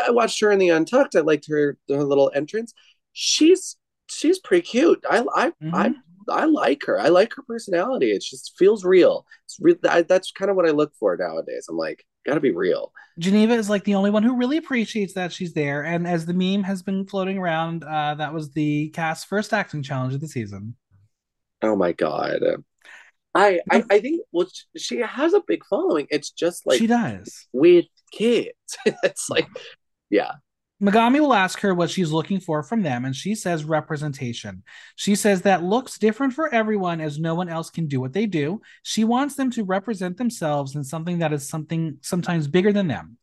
[0.08, 1.16] i watched her in the untucked.
[1.16, 2.74] I liked her her little entrance.
[3.14, 3.78] She's
[4.10, 5.04] she's pretty cute.
[5.10, 5.96] I i i Mhm.
[6.30, 7.00] I like her.
[7.00, 8.12] I like her personality.
[8.12, 9.26] It just feels real.
[9.46, 11.68] It's re- I, that's kind of what I look for nowadays.
[11.70, 12.92] I'm like, gotta be real.
[13.20, 15.84] Geneva is like the only one who really appreciates that she's there.
[15.84, 19.84] And as the meme has been floating around, uh, that was the cast's first acting
[19.84, 20.76] challenge of the season.
[21.62, 22.42] Oh my god.
[23.36, 24.48] I I, I think well
[24.78, 26.08] she has a big following.
[26.10, 27.48] It's just like she does.
[27.54, 28.54] with kids.
[28.86, 29.48] it's like
[30.10, 30.34] yeah.
[30.84, 34.64] Megami will ask her what she's looking for from them, and she says representation.
[34.98, 38.26] She says that looks different for everyone as no one else can do what they
[38.26, 38.60] do.
[38.82, 43.18] She wants them to represent themselves in something that is something sometimes bigger than them.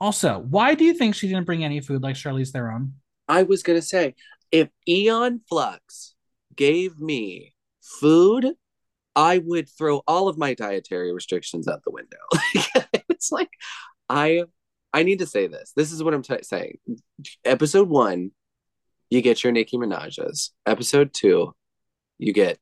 [0.00, 2.94] Also, why do you think she didn't bring any food like Charlize Theron?
[3.26, 4.14] I was gonna say
[4.52, 6.14] if Aeon Flux
[6.54, 8.54] gave me food,
[9.16, 12.18] I would throw all of my dietary restrictions out the window.
[13.08, 13.50] it's like
[14.08, 14.44] I
[14.92, 15.72] I need to say this.
[15.76, 16.78] This is what I'm t- saying.
[17.44, 18.32] Episode one,
[19.08, 20.52] you get your Nicki Minaj's.
[20.66, 21.54] Episode two,
[22.18, 22.58] you get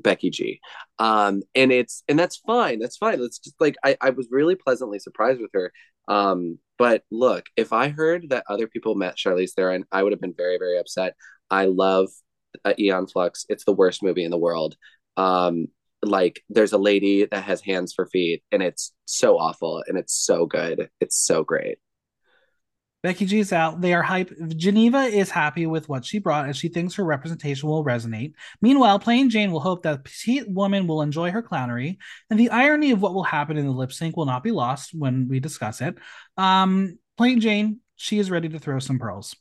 [0.00, 0.60] Becky G.
[0.98, 2.78] Um, and it's and that's fine.
[2.78, 3.20] That's fine.
[3.20, 5.72] It's just like I, I was really pleasantly surprised with her.
[6.06, 10.20] Um, but look, if I heard that other people met Charlize Theron, I would have
[10.20, 11.14] been very, very upset.
[11.50, 12.08] I love
[12.64, 13.44] uh, Aeon Flux.
[13.48, 14.76] It's the worst movie in the world.
[15.16, 15.66] Um,
[16.02, 20.14] like there's a lady that has hands for feet, and it's so awful, and it's
[20.14, 20.90] so good.
[21.00, 21.78] It's so great.
[23.02, 23.80] Becky G is out.
[23.80, 24.32] They are hype.
[24.56, 28.32] Geneva is happy with what she brought, and she thinks her representation will resonate.
[28.60, 31.98] Meanwhile, Plane Jane will hope that petite woman will enjoy her clownery,
[32.28, 34.90] and the irony of what will happen in the lip sync will not be lost
[34.92, 35.96] when we discuss it.
[36.36, 39.36] Um, Plane Jane, she is ready to throw some pearls.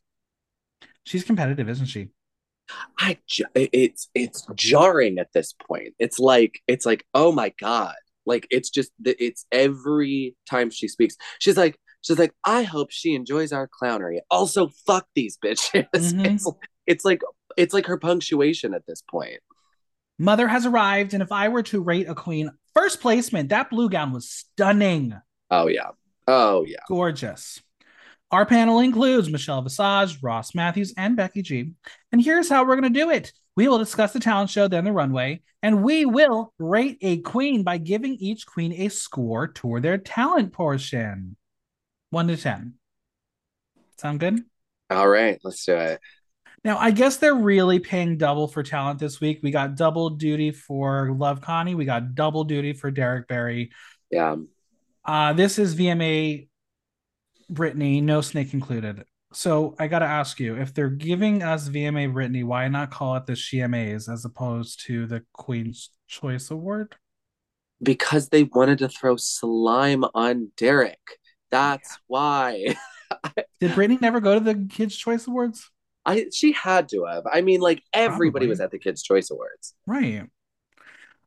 [1.04, 2.10] She's competitive, isn't she?
[3.00, 3.18] I
[3.56, 5.94] it's it's jarring at this point.
[6.00, 7.96] It's like it's like oh my god.
[8.26, 13.16] Like it's just it's every time she speaks, she's like she's like I hope she
[13.16, 14.20] enjoys our clownery.
[14.30, 15.88] Also, fuck these bitches.
[15.96, 16.26] Mhm.
[16.36, 16.48] It's
[16.86, 17.22] it's like
[17.56, 19.40] it's like her punctuation at this point.
[20.20, 23.88] Mother has arrived, and if I were to rate a queen, first placement, that blue
[23.90, 25.16] gown was stunning,
[25.52, 25.92] Oh yeah.
[26.28, 26.80] Oh yeah.
[26.88, 27.62] gorgeous.
[28.32, 31.72] Our panel includes Michelle Visage, Ross Mathews, and Becky G.
[32.12, 33.32] And here's how we're going to do it.
[33.56, 37.64] We will discuss the talent show, then the runway, and we will rate a queen
[37.64, 41.38] by giving each queen a score toward their talent portion.
[42.10, 42.74] One to 10.
[43.98, 44.42] Sound good?
[44.90, 46.00] All right, let's do it.
[46.64, 49.40] Now, I guess they're really paying double for talent this week.
[49.42, 51.76] We got double duty for Love Connie.
[51.76, 53.72] We got double duty for Derrick Barry.
[54.12, 54.36] Yeah.
[55.06, 56.48] Uh, this is VMA
[57.52, 59.06] Britney, no snake included.
[59.34, 63.16] So I got to ask you, if they're giving us VMA Britney, why not call
[63.18, 66.96] it the SheMAs as opposed to the Queen's Choice Award?
[67.84, 71.00] Because they wanted to throw slime on Derrick.
[71.52, 71.98] That's yeah.
[72.08, 72.76] why.
[73.60, 75.70] Did Britney never go to the Kids Choice Awards?
[76.06, 77.24] I she had to have.
[77.32, 78.48] I mean, like everybody Probably.
[78.48, 79.74] was at the Kids Choice Awards.
[79.86, 80.24] Right.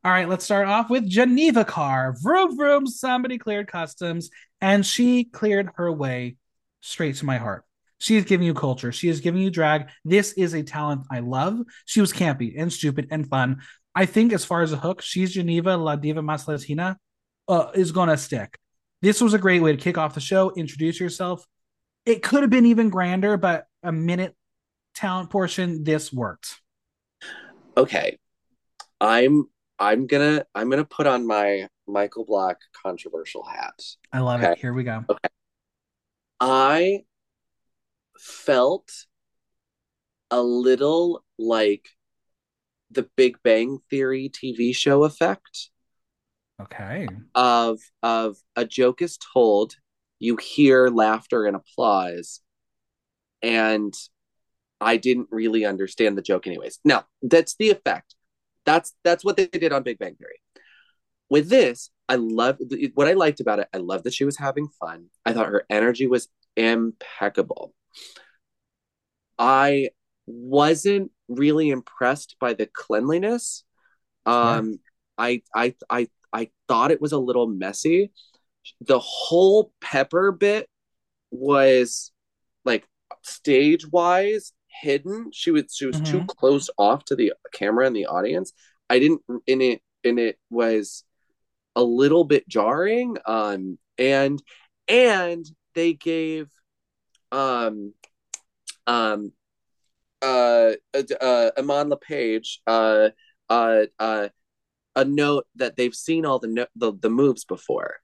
[0.03, 2.15] All right, let's start off with Geneva Karr.
[2.19, 4.31] Vroom vroom, somebody cleared customs,
[4.61, 6.37] and she cleared her way
[6.81, 7.65] straight to my heart.
[7.97, 8.91] She is giving you culture.
[8.91, 9.89] She is giving you drag.
[10.03, 11.59] This is a talent I love.
[11.85, 13.61] She was campy and stupid and fun.
[13.93, 16.97] I think as far as a hook, she's Geneva La Diva Mas Latina
[17.47, 18.57] uh, is gonna stick.
[19.01, 20.51] This was a great way to kick off the show.
[20.55, 21.45] Introduce yourself.
[22.05, 24.35] It could have been even grander, but a minute
[24.95, 26.59] talent portion, this worked.
[27.77, 28.17] Okay,
[28.99, 29.45] I'm
[29.77, 33.81] I'm gonna I'm gonna put on my Michael Black controversial hat.
[34.11, 34.53] I love okay?
[34.53, 34.57] it.
[34.59, 35.03] Here we go.
[35.09, 35.29] Okay.
[36.39, 37.03] I
[38.17, 38.91] felt
[40.29, 41.89] a little like
[42.89, 45.69] the Big Bang Theory TV show effect.
[46.61, 47.07] Okay.
[47.33, 49.75] Of of a joke is told,
[50.19, 52.41] you hear laughter and applause,
[53.41, 53.93] and
[54.79, 56.79] I didn't really understand the joke anyways.
[56.83, 58.15] Now, that's the effect.
[58.65, 60.41] That's that's what they did on Big Bang Theory.
[61.31, 62.57] With this, I love
[62.93, 63.69] what I liked about it.
[63.73, 65.05] I love that she was having fun.
[65.25, 66.27] I thought her energy was
[66.57, 67.73] impeccable.
[69.39, 69.91] I
[70.25, 73.63] wasn't really impressed by the cleanliness.
[74.25, 74.79] Um,
[75.17, 78.11] I I I I thought it was a little messy.
[78.81, 80.67] The whole pepper bit
[81.31, 82.11] was
[82.65, 82.85] like
[83.21, 84.51] stage wise
[84.81, 85.29] hidden.
[85.31, 86.11] She was she was mm-hmm.
[86.11, 88.51] too close off to the camera and the audience.
[88.89, 91.05] I didn't in it and it was
[91.75, 93.17] a little bit jarring.
[93.25, 94.41] Um and
[94.87, 95.45] and
[95.75, 96.49] they gave
[97.31, 97.93] um
[98.87, 99.31] um
[100.21, 103.09] uh uh, uh Iman Le'Paige uh
[103.49, 104.29] uh uh
[104.95, 107.95] a note that they've seen all the, no- the the moves before.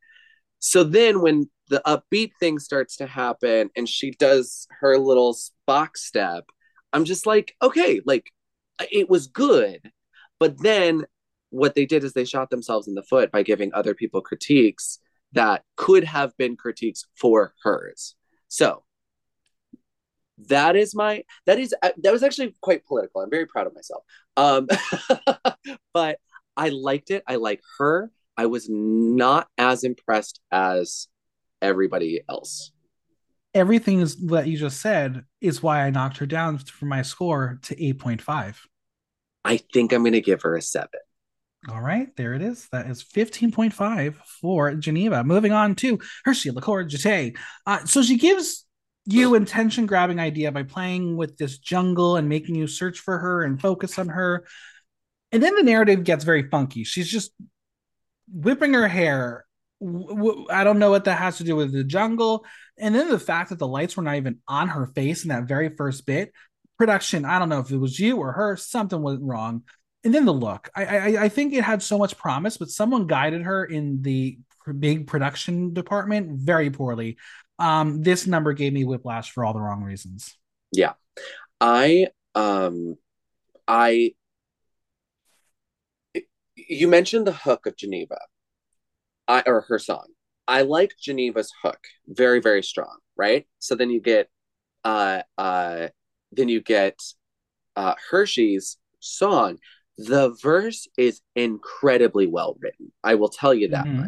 [0.60, 6.06] So then when the upbeat thing starts to happen and she does her little box
[6.06, 6.46] step,
[6.94, 8.32] I'm just like, okay, like
[8.80, 9.92] it was good.
[10.40, 11.06] But then
[11.50, 15.00] what they did is they shot themselves in the foot by giving other people critiques
[15.34, 18.16] that could have been critiques for hers.
[18.48, 18.84] So
[20.50, 23.22] that is my that is uh, that was actually quite political.
[23.22, 24.04] I'm very proud of myself.
[24.36, 24.68] Um
[25.94, 26.20] but
[26.56, 27.24] I liked it.
[27.28, 28.12] I like her.
[28.36, 31.08] I was not as impressed as
[31.62, 32.72] everybody else
[33.58, 37.60] everything is, that you just said is why I knocked her down from my score
[37.64, 38.56] to 8.5.
[39.44, 41.00] I think I'm going to give her a seven.
[41.70, 42.68] All right, there it is.
[42.72, 45.24] That is 15.5 for Geneva.
[45.24, 47.38] Moving on to Hershii LiqCour-Jeté.
[47.66, 48.66] Uh, so she gives
[49.06, 53.44] you intention grabbing idea by playing with this jungle and making you search for her
[53.44, 54.46] and focus on her.
[55.34, 56.86] And then the narrative gets very funky.
[56.86, 57.32] She's just
[58.32, 59.46] whipping her hair.
[60.50, 62.46] I don't know what that has to do with the jungle.
[62.78, 65.50] And then the fact that the lights were not even on her face in that
[65.50, 66.32] very first bit,
[66.78, 69.64] production, I don't know if it was you or her, something went wrong.
[70.04, 73.08] And then the look, I, I, I think it had so much promise, but someone
[73.08, 74.38] guided her in the
[74.80, 77.18] big production department very poorly.
[77.60, 80.36] Um, this number gave me whiplash for all the wrong reasons.
[80.72, 80.94] Yeah,
[81.60, 82.96] I um,
[83.68, 84.14] I
[86.56, 88.18] you mentioned the hook of Geneva,
[89.28, 90.08] I or her song.
[90.48, 93.46] I like Geneva's hook very very strong, right?
[93.60, 94.30] So then you get
[94.84, 95.88] uh uh
[96.32, 97.00] then you get
[97.76, 99.58] uh Hershii's song.
[99.98, 102.92] The verse is incredibly well written.
[103.04, 104.08] I will tell you that mm-hmm.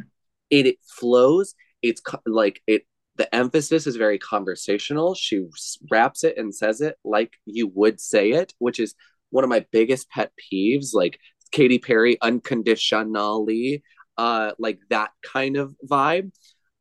[0.50, 1.54] It, it flows.
[1.82, 2.84] It's co- like it.
[3.18, 5.14] The emphasis is very conversational.
[5.14, 5.46] She
[5.92, 8.96] wraps it and says it like you would say it, which is
[9.30, 10.94] one of my biggest pet peeves.
[10.94, 11.20] Like
[11.52, 13.84] Katy Perry, unconditionally
[14.20, 16.32] uh, like that kind of vibe.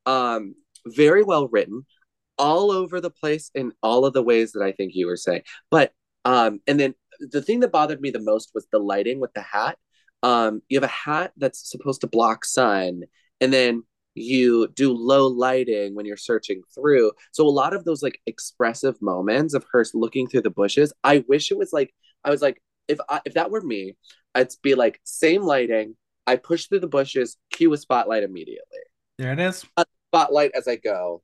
[0.06, 0.55] Um,
[0.86, 1.86] very well written,
[2.36, 5.43] all over the place in all of the ways that I think you were saying.
[5.70, 5.93] But
[6.24, 9.42] um, and then the thing that bothered me the most was the lighting with the
[9.42, 9.78] hat.
[10.22, 13.02] Um, you have a hat that's supposed to block sun,
[13.40, 13.84] and then
[14.14, 17.12] you do low lighting when you're searching through.
[17.32, 21.24] So a lot of those like expressive moments of her looking through the bushes, I
[21.28, 23.96] wish it was like I was like, if I, if that were me,
[24.34, 25.96] I'd be like same lighting.
[26.26, 28.80] I push through the bushes, cue a spotlight immediately.
[29.18, 29.64] There it is.
[29.76, 31.22] A spotlight as I go.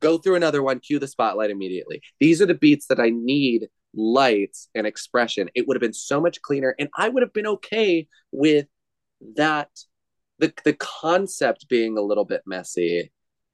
[0.00, 2.02] Go through another one, cue the spotlight immediately.
[2.18, 5.48] These are the beats that I need lights and expression.
[5.54, 8.66] It would have been so much cleaner, and I would have been okay with
[9.36, 9.68] that.
[10.38, 13.12] The the concept being a little bit messy,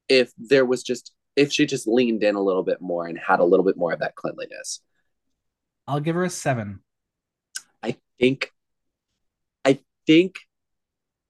[0.09, 3.41] if there was just if she just leaned in a little bit more and had
[3.41, 4.81] a little bit more of that cleanliness.
[5.89, 6.81] I'll give her a seven.
[7.83, 8.53] I think
[9.65, 10.37] I think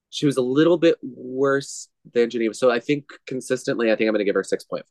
[0.09, 2.53] she was a little bit worse than Geneva.
[2.53, 4.83] So I think consistently, I think I'm going to give her 6.5.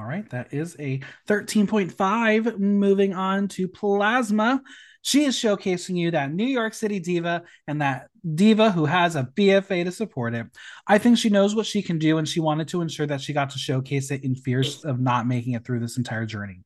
[0.00, 2.58] All right, that is a 13.5.
[2.58, 4.62] Moving on to Plasma.
[5.02, 9.28] She is showcasing you that New York City diva and that diva who has a
[9.36, 10.46] BFA to support it.
[10.86, 13.34] I think she knows what she can do, and she wanted to ensure that she
[13.34, 16.62] got to showcase it in fears of not making it through this entire journey.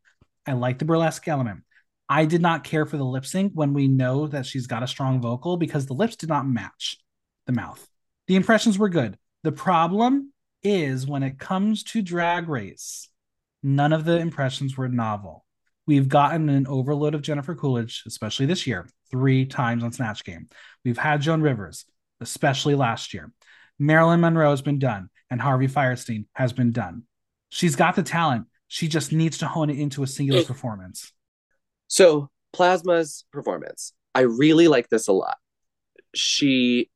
[0.47, 1.65] I like the burlesque element.
[2.09, 4.89] I did not care for the lip sync when we know that she's got a
[4.89, 6.99] strong vocal because the lips did not match
[7.47, 7.85] the mouth.
[8.29, 9.19] The impressions were good.
[9.43, 10.33] The problem
[10.63, 13.09] is when it comes to drag race,
[13.65, 15.45] none of the impressions were novel.
[15.87, 20.49] We've gotten an overload of Jennifer Coolidge, especially this year, three times on Snatch Game.
[20.85, 21.87] We've had Joan Rivers,
[22.21, 23.33] especially last year.
[23.79, 27.05] Marilyn Monroe has been done, and Harvey Fierstein has been done.
[27.49, 28.47] She's got the talent.
[28.69, 31.13] She just needs to hone it into a singular performance.
[31.89, 35.37] So, Plasma's performance, I really like this a lot.
[36.15, 36.91] She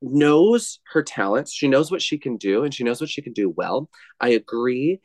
[0.00, 1.52] knows her talents.
[1.52, 3.90] She knows what she can do, and she knows what she can do well.
[4.20, 5.00] I agree.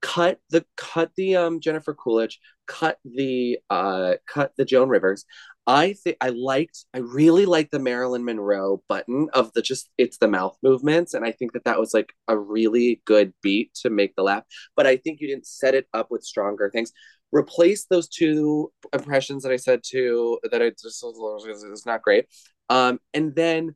[0.00, 5.24] Cut the cut the um Jennifer Coolidge, cut the uh cut the Joan Rivers.
[5.66, 10.16] I think I liked, I really liked the Marilyn Monroe button of the just it's
[10.16, 13.90] the mouth movements, and I think that that was like a really good beat to
[13.90, 14.44] make the laugh.
[14.76, 16.92] But I think you didn't set it up with stronger things.
[17.32, 22.26] Replace those two impressions that I said to that I just it's not great,
[22.70, 23.74] um, and then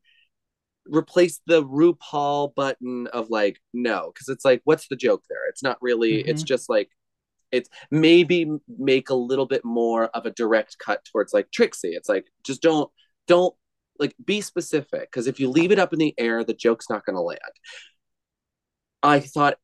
[0.86, 5.48] replace the RuPaul button of like no, because it's like what's the joke there?
[5.48, 6.18] It's not really.
[6.18, 6.30] Mm-hmm.
[6.30, 6.90] It's just like
[7.50, 11.94] it's maybe make a little bit more of a direct cut towards like Trixie.
[11.94, 12.90] It's like just don't
[13.26, 13.54] don't
[13.98, 17.04] like be specific because if you leave it up in the air, the joke's not
[17.04, 17.40] going to land.
[19.02, 19.58] I thought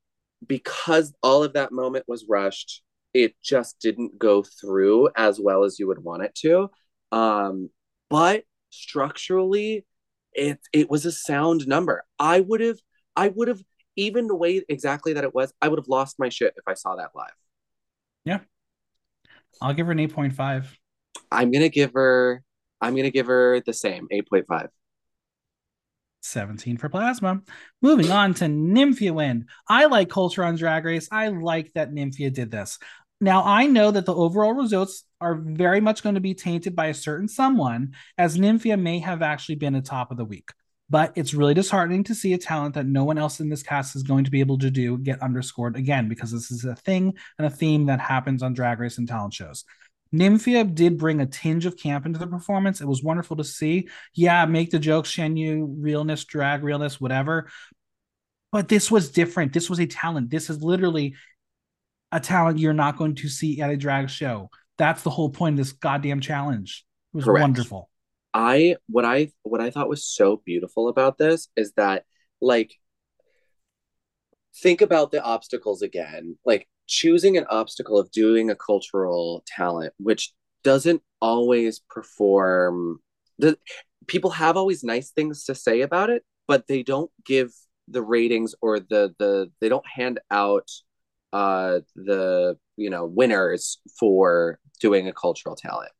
[0.46, 2.82] because all of that moment was rushed,
[3.14, 6.70] it just didn't go through as well as you would want it to.
[7.10, 7.70] Um,
[8.10, 9.86] but structurally,
[10.32, 12.04] it it was a sound number.
[12.18, 12.78] I would have
[13.16, 13.62] I would have
[13.96, 16.74] even the way exactly that it was, I would have lost my shit if I
[16.74, 17.34] saw that live.
[18.24, 18.38] Yeah.
[19.60, 20.66] I'll give her an 8.5.
[21.32, 22.42] I'm gonna give her
[22.80, 24.68] I'm gonna give her the same, 8.5.
[26.20, 27.42] 17 for plasma.
[27.80, 29.48] Moving on to Nymphia Wind.
[29.68, 31.08] I like culture on Drag Race.
[31.10, 32.78] I like that Nymphia did this.
[33.20, 36.86] Now, I know that the overall results are very much going to be tainted by
[36.86, 40.50] a certain someone, as Nymphia may have actually been a top of the week.
[40.90, 43.96] But it's really disheartening to see a talent that no one else in this cast
[43.96, 47.14] is going to be able to do get underscored again, because this is a thing
[47.38, 49.64] and a theme that happens on Drag Race and talent shows.
[50.14, 52.80] Nymphia did bring a tinge of camp into the performance.
[52.80, 53.88] It was wonderful to see.
[54.14, 57.50] Yeah, make the jokes, Shen Yun, realness, drag realness, whatever.
[58.50, 59.52] But this was different.
[59.52, 60.30] This was a talent.
[60.30, 61.16] This is literally
[62.12, 64.50] a talent you're not going to see at a drag show.
[64.76, 66.84] That's the whole point of this goddamn challenge.
[67.12, 67.42] It was Correct.
[67.42, 67.90] wonderful.
[68.34, 72.04] I what I what I thought was so beautiful about this is that
[72.40, 72.74] like
[74.56, 76.36] think about the obstacles again.
[76.44, 80.32] Like choosing an obstacle of doing a cultural talent which
[80.64, 83.00] doesn't always perform
[83.38, 83.58] the
[84.06, 87.52] people have always nice things to say about it, but they don't give
[87.88, 90.68] the ratings or the the they don't hand out
[91.32, 95.90] uh the you know winners for doing a cultural talent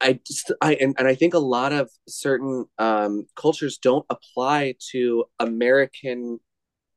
[0.00, 4.74] I just I and, and I think a lot of certain um, cultures don't apply
[4.92, 6.38] to American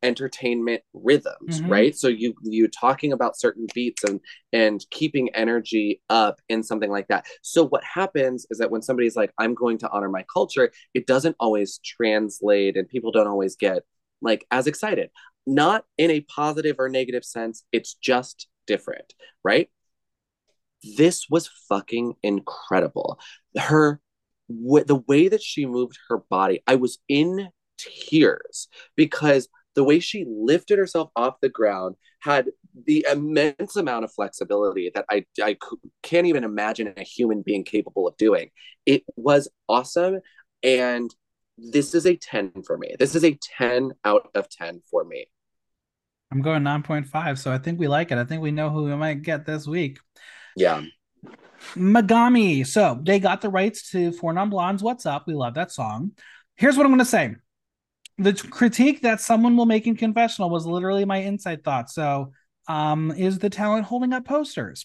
[0.02, 1.72] entertainment rhythms mm-hmm.
[1.72, 1.96] right?
[1.96, 4.20] So you you talking about certain beats and
[4.54, 7.26] and keeping energy up in something like that.
[7.41, 11.08] So what happens is that when somebody's like i'm going to honor my culture it
[11.08, 13.84] doesn't always translate and people don't always get
[14.22, 15.10] like as excited
[15.48, 19.14] not in a positive or negative sense it's just different
[19.44, 19.70] right
[20.84, 23.20] this was fucking incredible.
[23.57, 24.02] Her
[24.49, 29.99] w- the way that she moved her body, I was in tears because the way
[29.99, 32.49] she lifted herself off the ground had
[32.86, 35.57] the immense amount of flexibility that I, I
[36.03, 38.49] can't even imagine a human being capable of doing.
[38.86, 40.20] It was awesome.
[40.64, 41.14] And
[41.72, 42.95] this is a 10 for me.
[42.98, 45.27] This is a 10 out of 10 for me.
[46.31, 47.38] I'm going 9.5.
[47.38, 48.18] So I think we like it.
[48.18, 49.99] I think we know who we might get this week.
[50.56, 50.84] Yeah.
[51.76, 52.65] Megami.
[52.65, 54.84] So they got the rights to Four Non Blondes.
[54.84, 55.26] What's up?
[55.27, 56.11] We love that song.
[56.57, 57.36] Here's what I'm going to say.
[58.18, 61.90] The critique that someone will make in confessional was literally my inside thought.
[61.90, 62.34] So,
[62.68, 64.84] um, is the talent holding up posters?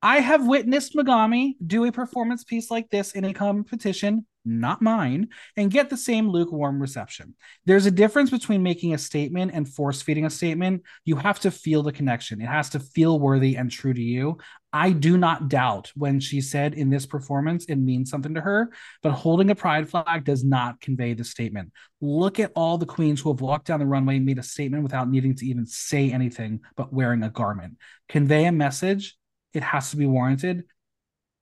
[0.00, 5.28] I have witnessed Megami do a performance piece like this in a competition not mine,
[5.56, 7.34] and get the same lukewarm reception.
[7.64, 10.82] There's a difference between making a statement and force feeding a statement.
[11.04, 14.38] You have to feel the connection, it has to feel worthy and true to you.
[14.74, 18.72] I do not doubt when she said in this performance it means something to her,
[19.02, 21.72] but holding a pride flag does not convey the statement.
[22.00, 25.10] Look at all the queens who have walked down the runway made a statement without
[25.10, 27.76] needing to even say anything but wearing a garment.
[28.08, 29.16] Convey a message,
[29.52, 30.64] it has to be warranted.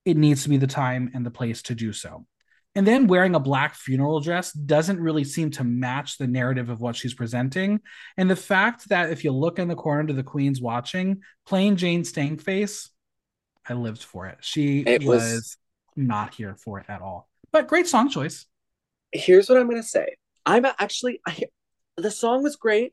[0.04, 2.26] It needs to be the time and the place to do so.
[2.76, 6.80] And then wearing a black funeral dress doesn't really seem to match the narrative of
[6.80, 7.80] what she's presenting.
[8.16, 11.76] And the fact that if you look in the corner to the queens watching, Plane
[11.76, 12.88] Jane Stankface,
[13.68, 14.38] I lived for it.
[14.40, 15.56] She it was, was
[15.96, 17.28] not here for it at all.
[17.52, 18.46] But great song choice.
[19.10, 20.16] Here's what I'm going to say.
[20.46, 21.42] I'm actually I,
[21.96, 22.92] the song was great.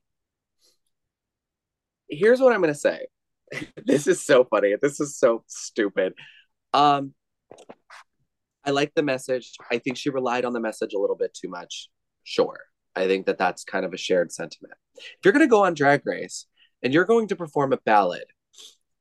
[2.10, 3.08] Here's what I'm going to say.
[3.86, 4.76] this is so funny.
[4.82, 6.14] This is so stupid.
[6.74, 7.14] Um
[8.68, 9.54] I like the message.
[9.72, 11.90] I think she relied on the message a little bit too much.
[12.26, 12.60] Sure.
[12.98, 14.74] I think that that's kind of a shared sentiment.
[14.98, 16.48] If you're going to go on Drag Race
[16.84, 18.26] and you're going to perform a ballad,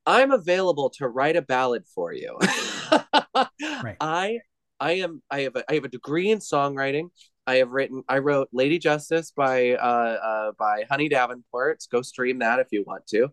[0.05, 2.37] I'm available to write a ballad for you.
[3.83, 3.97] right.
[3.99, 4.39] I
[4.79, 7.09] I am I have a, I have a degree in songwriting.
[7.45, 11.83] I have written I wrote Lady Justice by uh, uh by Honey Davenport.
[11.91, 13.29] Go stream that if you want to.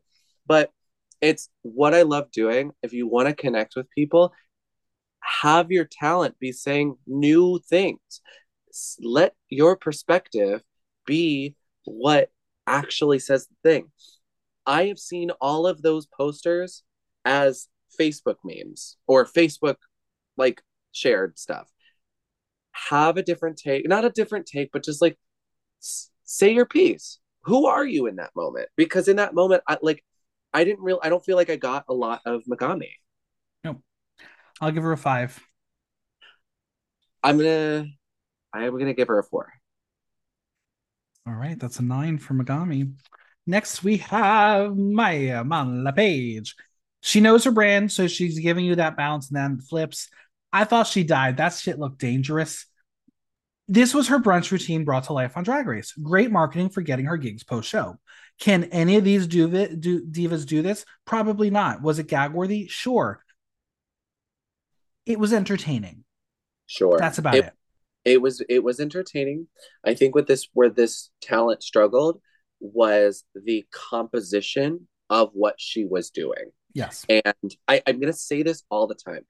[0.46, 0.72] But
[1.20, 2.72] it's what I love doing.
[2.82, 4.32] If you want to connect with people,
[5.24, 8.20] have your talent be saying new things.
[9.00, 10.62] Let your perspective
[11.06, 12.30] be what
[12.66, 13.90] actually says the thing.
[14.66, 16.82] I have seen all of those posters
[17.24, 17.68] as
[17.98, 19.76] Facebook memes or Facebook
[20.36, 21.68] like shared stuff.
[22.90, 25.18] Have a different take, not a different take, but just like
[25.82, 27.20] s- say your piece.
[27.44, 28.68] Who are you in that moment?
[28.76, 30.04] Because in that moment, I like
[30.52, 32.92] I didn't real I don't feel like I got a lot of Megami.
[34.60, 35.38] I'll give her a five.
[37.22, 37.86] I'm gonna
[38.52, 39.52] I am gonna give her a four.
[41.26, 42.92] All right, that's a nine for Megami.
[43.46, 46.50] Next, we have Mhi'ya Malapage.
[47.00, 50.08] She knows her brand, so she's giving you that bounce and then flips.
[50.52, 51.38] I thought she died.
[51.38, 52.66] That shit looked dangerous.
[53.68, 55.92] This was her brunch routine brought to life on Drag Race.
[55.92, 57.98] Great marketing for getting her gigs post show.
[58.38, 60.84] Can any of these do, do divas do this?
[61.06, 61.80] Probably not.
[61.80, 62.66] Was it gag worthy?
[62.68, 63.23] Sure
[65.06, 66.04] it was entertaining.
[66.66, 66.96] Sure.
[66.98, 67.52] That's about it, it.
[68.04, 69.48] It was it was entertaining.
[69.84, 72.20] I think with this where this talent struggled
[72.60, 76.50] was the composition of what she was doing.
[76.72, 77.04] Yes.
[77.08, 79.24] And I, I'm gonna say this all the time.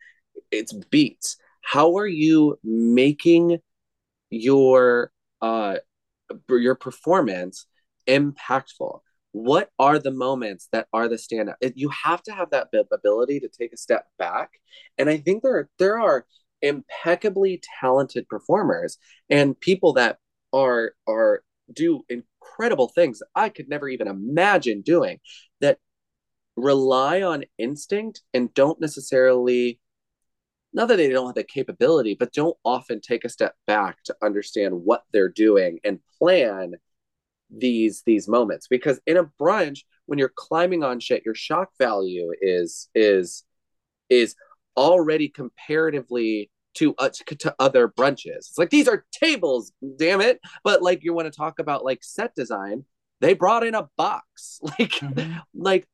[0.51, 1.37] It's beats.
[1.63, 3.59] How are you making
[4.31, 5.11] your
[5.41, 5.77] uh
[6.49, 7.67] your performance
[8.07, 9.01] impactful?
[9.35, 11.57] What are the moments that are the standout?
[11.75, 14.61] You have to have that ability to take a step back.
[14.97, 16.25] And i think there are, there are
[16.63, 18.97] impeccably talented performers
[19.29, 20.19] and people that
[20.53, 21.43] are are
[21.73, 25.19] do incredible things i could never even imagine doing
[25.61, 25.79] that
[26.57, 29.79] rely on instinct and don't necessarily
[30.73, 34.17] not that they don't have the capability but don't often take a step back to
[34.23, 36.75] understand what they're doing and plan
[37.51, 38.69] these these moments.
[38.69, 43.45] Because in a brunch when you're climbing on shit your shock value is is
[44.11, 44.35] is
[44.77, 48.37] already comparatively to uh, to other brunches.
[48.37, 50.41] It's like these are tables damn it.
[50.63, 52.85] But like you want to talk about like set design
[53.21, 54.61] they brought in a box.
[54.79, 55.39] Like mm-hmm.
[55.55, 55.89] like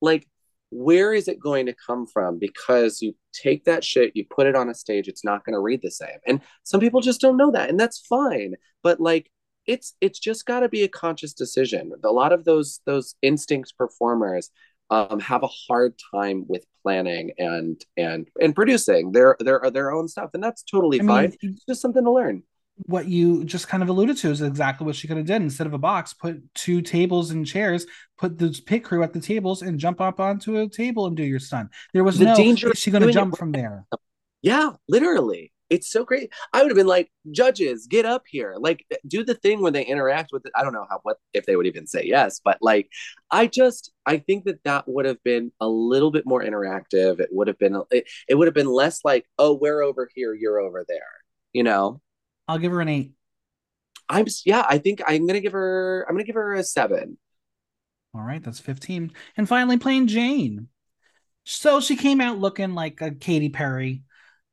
[0.00, 0.26] like
[0.70, 2.38] where is it going to come from?
[2.38, 5.60] Because you take that shit you put it on a stage it's not going to
[5.60, 6.18] read the same.
[6.26, 8.54] And some people just don't know that and that's fine.
[8.82, 9.30] But like
[9.66, 11.92] it's it's just got to be a conscious decision.
[12.04, 14.50] A lot of those those instincts performers
[14.90, 20.08] um, have a hard time with planning and and and producing their their their own
[20.08, 21.30] stuff, and that's totally I fine.
[21.30, 22.42] Mean, it's just something to learn.
[22.86, 25.42] What you just kind of alluded to is exactly what she could have done.
[25.42, 27.86] Instead of a box, put two tables and chairs,
[28.18, 31.22] put the pit crew at the tables, and jump up onto a table and do
[31.22, 31.70] your stunt.
[31.92, 32.70] There was the no danger.
[32.70, 33.86] Is she going to jump from there?
[34.42, 35.51] Yeah, literally.
[35.72, 36.30] It's so great.
[36.52, 38.56] I would have been like, judges, get up here.
[38.58, 40.52] Like, eh, do the thing when they interact with it.
[40.54, 42.90] I don't know how, what, if they would even say yes, but like,
[43.30, 47.20] I just, I think that that would have been a little bit more interactive.
[47.20, 50.34] It would have been, it, it would have been less like, oh, we're over here,
[50.34, 51.00] you're over there,
[51.54, 52.02] you know?
[52.46, 53.12] I'll give her an eight.
[54.10, 56.62] I'm, yeah, I think I'm going to give her, I'm going to give her a
[56.62, 57.16] seven.
[58.14, 59.12] All right, that's 15.
[59.38, 60.68] And finally, Plane Jane.
[61.44, 64.02] So she came out looking like a Katy Perry.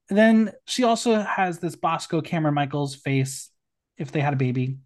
[0.10, 3.52] Then she also has this Bosco Kameron Michaels face
[3.98, 4.78] if they had a baby.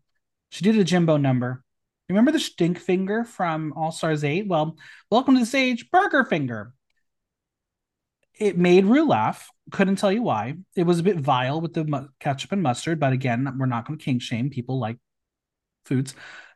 [0.50, 1.64] She did a Jimbo number.
[2.10, 4.48] Remember the stink finger from All Stars 8?
[4.48, 4.78] Well,
[5.10, 6.74] welcome to the stage, Burger Finger.
[8.38, 9.50] It made Ru laugh.
[9.72, 10.56] Couldn't tell you why.
[10.76, 13.88] It was a bit vile with the mu- ketchup and mustard, but again, we're not
[13.88, 14.98] going to king shame people like
[15.86, 16.14] foods.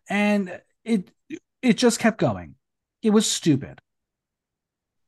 [0.09, 1.11] And it
[1.61, 2.55] it just kept going.
[3.01, 3.79] It was stupid.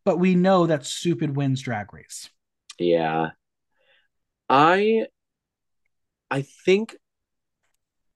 [0.05, 2.29] But we know that stupid wins drag race.
[2.77, 3.31] Yeah.
[4.49, 5.05] I
[6.31, 6.95] I think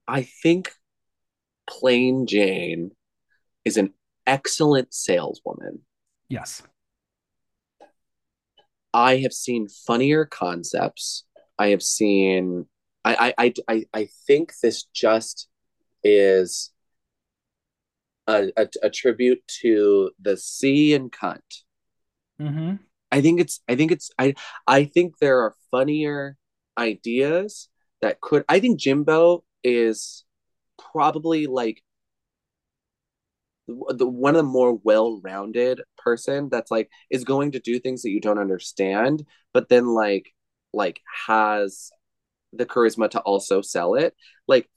[0.07, 0.73] I think
[1.68, 2.91] Plane Jane
[3.64, 3.93] is an
[4.26, 5.81] excellent saleswoman.
[6.30, 6.64] Yes.
[8.93, 11.23] I have seen funnier concepts.
[11.57, 12.65] I have seen
[13.05, 15.47] I I I I think this just
[16.03, 16.72] is
[18.27, 21.64] a, a, a tribute to the sea and cunt.
[22.39, 22.76] Mm-hmm.
[23.14, 24.34] I think it's I think it's I
[24.68, 26.35] I think there are funnier
[26.77, 27.69] ideas
[28.02, 30.26] that could I think Jimbo is
[30.91, 31.84] probably like
[33.68, 38.10] the, one of the more well-rounded person that's like is going to do things that
[38.10, 40.34] you don't understand but then like
[40.73, 41.91] like has
[42.52, 44.15] the charisma to also sell it.
[44.48, 44.68] Like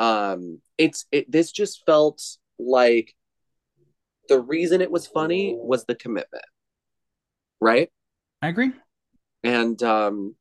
[0.00, 2.20] um it's it this just felt
[2.58, 3.14] like
[4.28, 6.44] the reason it was funny was the commitment
[7.60, 7.90] right
[8.42, 8.72] I agree.
[9.42, 10.34] and um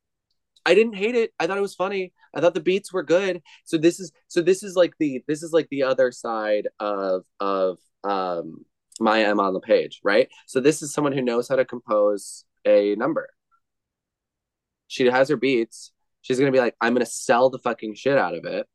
[0.67, 1.31] I didn't hate it.
[1.39, 2.11] I thought it was funny.
[2.33, 3.43] I thought the beats were good.
[3.65, 7.23] So this is so this is like the this is like the other side of
[7.39, 8.65] of um
[8.99, 10.27] Mhi'ya Iman Le'Paige, right?
[10.47, 13.29] So this is someone who knows how to compose a number.
[14.87, 15.91] She has her beats.
[16.21, 18.65] She's gonna be like, I'm gonna sell the fucking shit out of it.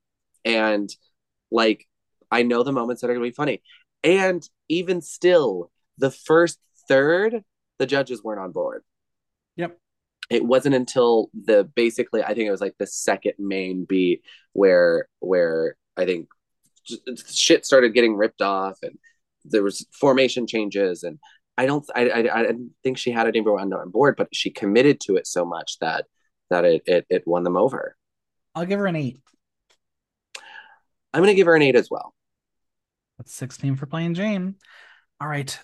[0.45, 0.89] And
[1.51, 1.87] like
[2.31, 3.63] I know the moments that are gonna be funny.
[4.05, 7.43] And even still, the first third,
[7.81, 8.83] the judges weren't on board
[9.57, 9.77] Yep.
[10.31, 15.09] it wasn't until the basically I think it was like the second main beat where
[15.19, 16.29] where I think
[17.29, 18.97] shit started getting ripped off and
[19.45, 21.19] there was formation changes and
[21.59, 25.01] I don't I I, I didn't think she had anyone on board but she committed
[25.01, 26.07] to it so much that
[26.51, 27.97] that it it, it won them over.
[28.55, 29.21] I'll give her an eight.
[31.13, 32.15] I'm gonna give her an eight as well.
[33.19, 34.55] That's 16 for Plane Jane.
[35.21, 35.59] All right.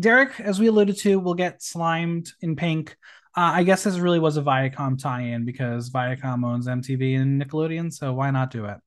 [0.00, 2.96] Derrick, as we alluded to, will get slimed in pink.
[3.36, 7.92] Uh, I guess this really was a Viacom tie-in because Viacom owns MTV and Nickelodeon,
[7.92, 8.78] so why not do it?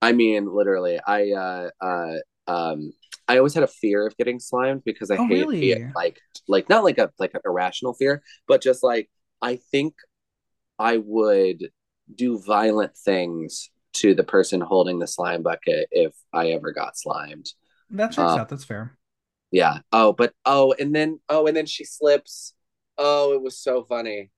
[0.00, 2.16] I mean, literally, I uh uh
[2.48, 2.92] um
[3.28, 5.60] I always had a fear of getting slimed because I Oh, hate really?
[5.60, 6.18] being like
[6.48, 9.08] like not like a like an irrational fear, but just like
[9.40, 9.94] I think
[10.78, 11.70] I would
[12.14, 17.46] do violent things to the person holding the slime bucket if I ever got slimed.
[17.90, 18.48] That checks Uh, out.
[18.48, 18.98] That's fair.
[19.52, 19.80] Yeah.
[19.92, 22.54] Oh, but oh, and then oh, and then she slips.
[22.98, 24.30] Oh, it was so funny.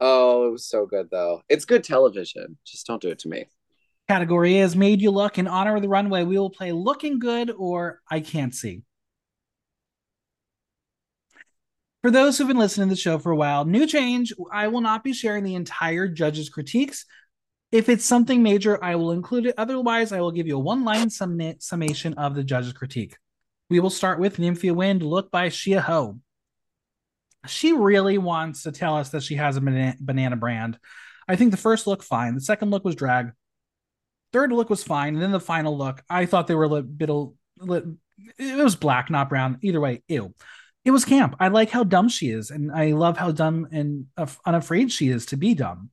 [0.00, 1.42] Oh, it was so good though.
[1.48, 2.58] It's good television.
[2.66, 3.46] Just don't do it to me.
[4.08, 5.38] Category is Made You Look.
[5.38, 8.82] In honor of the runway, we will play Looking Good or I Can't See.
[12.02, 14.32] For those who've been listening to the show for a while, new change.
[14.52, 17.04] I will not be sharing the entire judges' critiques.
[17.70, 19.54] If it's something major, I will include it.
[19.58, 23.16] Otherwise, I will give you a one line sum- summation of the judges' critique.
[23.70, 26.18] We will start with Nymphia Wind, look by Shia Ho.
[27.46, 29.60] She really wants to tell us that she has a
[30.00, 30.78] banana, brand.
[31.28, 32.34] I think the first look, fine.
[32.34, 33.32] The second look was drag.
[34.32, 35.14] Third look was fine.
[35.14, 37.10] And then the final look, I thought they were a little bit,
[38.38, 39.58] it was black, not brown.
[39.62, 40.34] Either way, ew.
[40.84, 41.36] It was camp.
[41.38, 42.50] I like how dumb she is.
[42.50, 44.06] And I love how dumb and
[44.44, 45.90] unafraid she is to be dumb.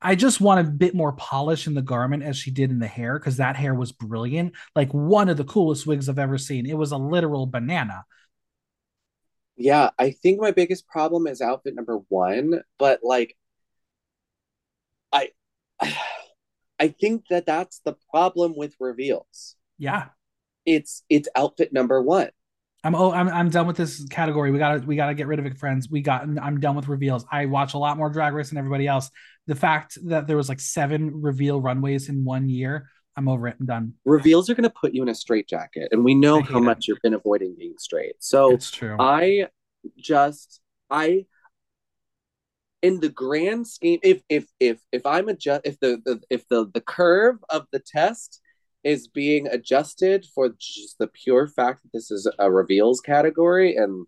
[0.00, 2.86] I just want a bit more polish in the garment as she did in the
[2.86, 4.54] hair because that hair was brilliant.
[4.76, 6.66] Like one of the coolest wigs I've ever seen.
[6.66, 8.04] It was a literal banana.
[9.56, 13.36] Yeah, I think my biggest problem is outfit number one, but like
[15.12, 15.30] I
[16.80, 19.56] I think that that's the problem with reveals.
[19.78, 20.06] Yeah.
[20.64, 22.30] It's it's outfit number one.
[22.84, 24.50] I'm oh I'm I'm done with this category.
[24.50, 25.90] We gotta we gotta get rid of it, friends.
[25.90, 27.24] We got I'm done with reveals.
[27.30, 29.10] I watch a lot more drag race than everybody else.
[29.46, 33.56] The fact that there was like seven reveal runways in one year, I'm over it.
[33.58, 33.94] I'm done.
[34.04, 36.62] Reveals are gonna put you in a straitjacket, and we know how it.
[36.62, 38.14] much you've been avoiding being straight.
[38.20, 38.96] So It's true.
[38.98, 39.48] I
[39.96, 41.26] just I
[42.82, 46.70] in the grand scheme, if if if if I'm adjust if the, the if the
[46.72, 48.40] the curve of the test
[48.84, 54.06] is being adjusted for just the pure fact that this is a reveals category and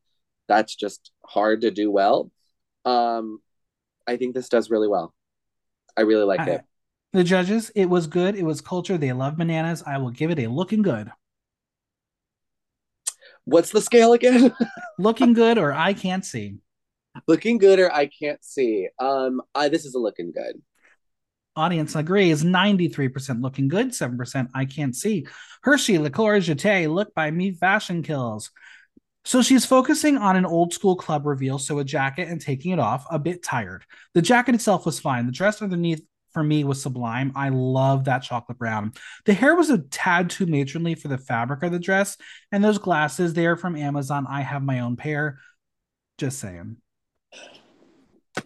[0.48, 2.30] that's just hard to do well.
[2.84, 3.40] Um,
[4.06, 5.14] I think this does really well.
[5.96, 6.62] I really like it.
[7.12, 8.34] the judges, it was good.
[8.34, 8.96] It was culture.
[8.96, 9.82] They love bananas.
[9.86, 11.10] I will give it a looking good.
[13.44, 14.54] what's the scale again?
[14.98, 16.58] looking good or I can't see.
[17.26, 18.88] looking good or I can't see.
[18.98, 20.62] Um, I this is a looking good.
[21.60, 25.26] Audience agrees 93% looking good, 7% I can't see.
[25.62, 28.50] Hershii, Liqueur Jeté, look by me, fashion kills.
[29.26, 32.78] So she's focusing on an old school club reveal, so a jacket and taking it
[32.78, 33.84] off, a bit tired.
[34.14, 35.26] The jacket itself was fine.
[35.26, 37.30] The dress underneath for me was sublime.
[37.36, 38.92] I love that chocolate brown.
[39.26, 42.16] The hair was a tad too matronly for the fabric of the dress,
[42.50, 44.26] and those glasses, they are from Amazon.
[44.26, 45.38] I have my own pair.
[46.16, 46.78] Just saying.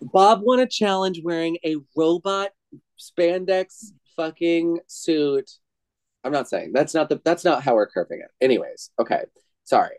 [0.01, 2.51] Bob won a challenge wearing a robot
[2.99, 5.51] spandex fucking suit.
[6.23, 8.31] I'm not saying that's not the that's not how we're curving it.
[8.41, 9.25] Anyways, okay.
[9.65, 9.97] Sorry.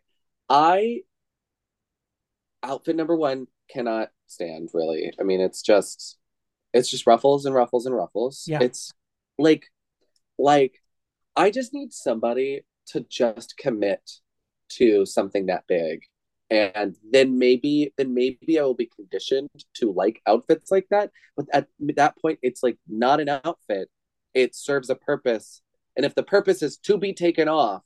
[0.50, 1.02] I
[2.64, 5.14] outfit number one cannot stand really.
[5.20, 6.18] I mean, it's just
[6.74, 8.44] it's just ruffles and ruffles and ruffles.
[8.48, 8.60] Yeah.
[8.62, 8.92] It's
[9.38, 9.68] like
[10.38, 10.82] like
[11.36, 14.20] I just need somebody to just commit
[14.70, 16.04] to something that big.
[16.50, 21.12] And then maybe then maybe I will be conditioned to like outfits like that.
[21.36, 23.90] But at that point, it's like not an outfit.
[24.34, 25.62] It serves a purpose.
[25.96, 27.84] And if the purpose is to be taken off,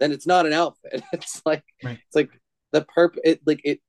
[0.00, 1.02] then it's not an outfit.
[1.12, 1.98] It's like Right.
[2.06, 2.30] it's like
[2.72, 3.20] the purpose.
[3.24, 3.80] it like it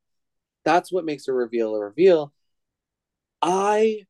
[0.63, 2.33] that's what makes a reveal a reveal.
[3.41, 4.05] I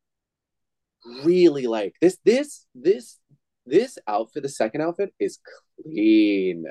[1.24, 3.18] really like this this this
[3.66, 5.40] this outfit, the second outfit is
[5.84, 6.66] clean.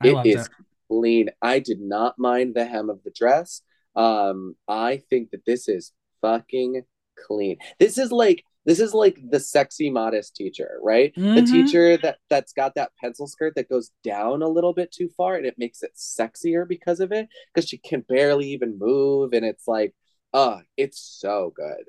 [0.00, 0.52] I It is it.
[0.92, 1.30] Clean.
[1.40, 3.62] I did not mind the hem of the dress.
[3.96, 6.82] Um, I think that this is fucking
[7.26, 7.58] clean.
[7.78, 11.12] This is like this is like the sexy modest teacher, right?
[11.16, 11.46] The Mhm.
[11.50, 15.34] teacher that that's got that pencil skirt that goes down a little bit too far
[15.34, 19.44] and it makes it sexier because of it because she can barely even move and
[19.44, 19.94] it's like,
[20.32, 21.84] oh, it's so good.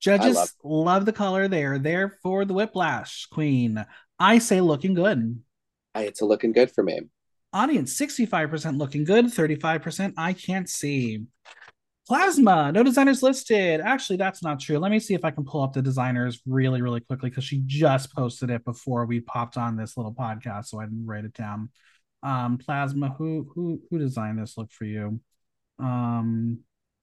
[0.00, 1.46] Judges love- love the color.
[1.46, 3.84] They are there for the whiplash queen.
[4.18, 5.42] I say looking good.
[5.94, 7.00] I, it's a looking good for me.
[7.56, 11.24] Audience 65% looking good, 35% I can't see.
[12.06, 13.80] Plasma, no designers listed.
[13.80, 14.78] Actually, that's not true.
[14.78, 17.62] Let me see if I can pull up the designers really, really quickly because she
[17.64, 21.32] just posted it before we popped on this little podcast, so I didn't write it
[21.32, 21.70] down.
[22.22, 25.18] Um, Plasma, who who who designed this look for you?
[25.78, 26.58] Um,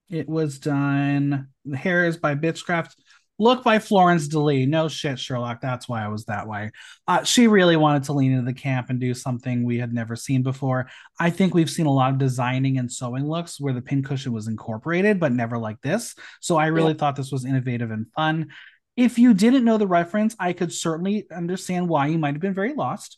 [0.08, 1.48] it was done.
[1.66, 2.94] The hair is by Bitchcraft.
[3.39, 4.68] Look by Florence DeLee.
[4.68, 5.60] No shit, Sherlock.
[5.60, 6.72] That's why I was that way.
[7.07, 10.15] Uh, she really wanted to lean into the camp and do something we had never
[10.15, 10.88] seen before.
[11.19, 14.47] I think we've seen a lot of designing and sewing looks where the pincushion was
[14.47, 16.14] incorporated, but never like this.
[16.41, 18.49] So I really thought this was innovative and fun.
[18.95, 22.53] If you didn't know the reference, I could certainly understand why you might have been
[22.53, 23.18] very lost.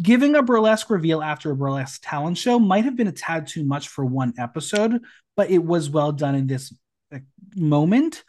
[0.00, 3.64] Giving a burlesque reveal after a burlesque talent show might have been a tad too
[3.64, 5.02] much for one episode,
[5.36, 6.72] but it was well done in this
[7.56, 8.22] moment.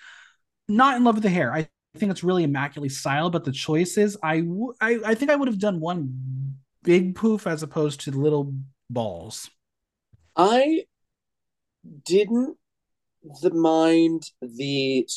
[0.68, 1.54] Not in love with the hair.
[1.54, 5.36] I think it's really immaculately styled, but the choices, I, w- I, I think I
[5.36, 8.54] would have done one big poof as opposed to little
[8.90, 9.50] balls.
[10.36, 10.86] I
[12.06, 12.58] didn't
[13.42, 15.08] the mind the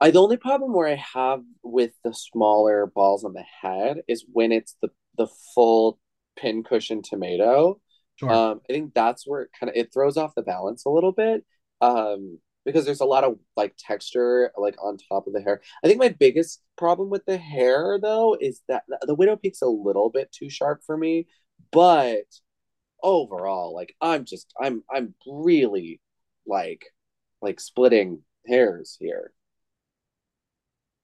[0.00, 4.24] I the only problem where I have with the smaller balls on the head is
[4.32, 5.98] when it's the the full
[6.36, 7.80] pincushion tomato.
[8.16, 8.30] Sure.
[8.30, 11.12] Um, I think that's where it kind of it throws off the balance a little
[11.12, 11.44] bit.
[11.80, 15.60] Um, because there's a lot of like texture like on top of the hair.
[15.82, 19.66] I think my biggest problem with the hair though is that the, widow peak's a
[19.66, 21.26] little bit too sharp for me,
[21.72, 22.24] but
[23.02, 26.00] overall, like I'm just I'm I'm really
[26.46, 26.84] like
[27.42, 29.32] like splitting hairs here.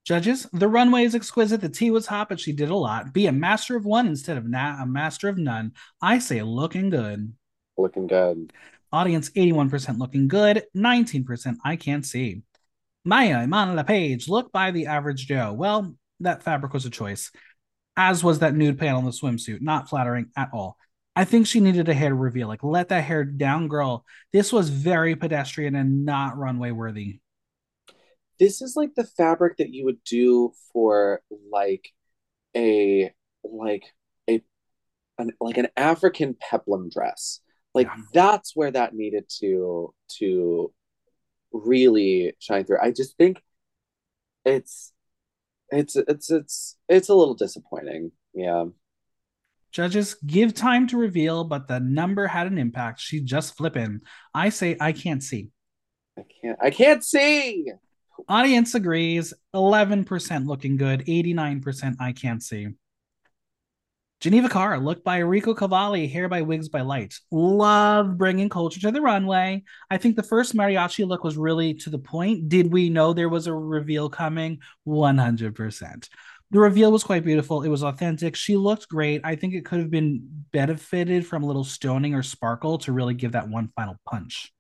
[0.05, 1.61] Judges, the runway is exquisite.
[1.61, 3.13] The tea was hot, but she did a lot.
[3.13, 5.73] Be a master of one instead of na- a master of none.
[6.01, 7.33] I say looking good.
[7.77, 8.53] Looking good.
[8.93, 12.43] Audience 81% looking good, 19% I can't see.
[13.07, 15.53] Mhi'ya Iman Le'Paige, look by the average Joe.
[15.53, 17.31] Well, that fabric was a choice,
[17.97, 19.61] as was that nude panel in the swimsuit.
[19.61, 20.77] Not flattering at all.
[21.15, 22.47] I think she needed a hair reveal.
[22.47, 24.05] Like, let that hair down, girl.
[24.33, 27.21] This was very pedestrian and not runway worthy.
[28.39, 31.89] This is like the fabric that you would do for like
[32.55, 33.85] a like
[34.29, 34.43] a
[35.19, 37.41] an like an African peplum dress.
[37.77, 38.03] Like Yeah.
[38.13, 40.73] that's where that needed to to
[41.53, 42.81] really shine through.
[42.83, 43.41] I just think
[44.45, 44.93] it's
[45.71, 48.13] it's it's it's it's a little disappointing.
[48.35, 48.65] Yeah.
[49.73, 52.99] Judges, give time to reveal, but the number had an impact.
[53.01, 54.01] She just flipping.
[54.35, 55.51] I say I can't see.
[56.19, 57.67] I can't I can't see.
[58.29, 59.35] Audience agrees.
[59.55, 61.05] 11% looking good.
[61.07, 62.69] 89% I can't see.
[64.21, 67.15] Geneva Karr, look by Rico Cavalli, hair by Wigs by Light.
[67.31, 69.63] Love bringing culture to the runway.
[69.91, 72.49] I think the first mariachi look was really to the point.
[72.49, 74.61] Did we know there was a reveal coming?
[74.89, 76.09] 100%.
[76.51, 77.63] The reveal was quite beautiful.
[77.63, 78.37] It was authentic.
[78.37, 79.21] She looked great.
[79.23, 83.15] I think it could have been benefited from a little stoning or sparkle to really
[83.15, 84.51] give that one final punch.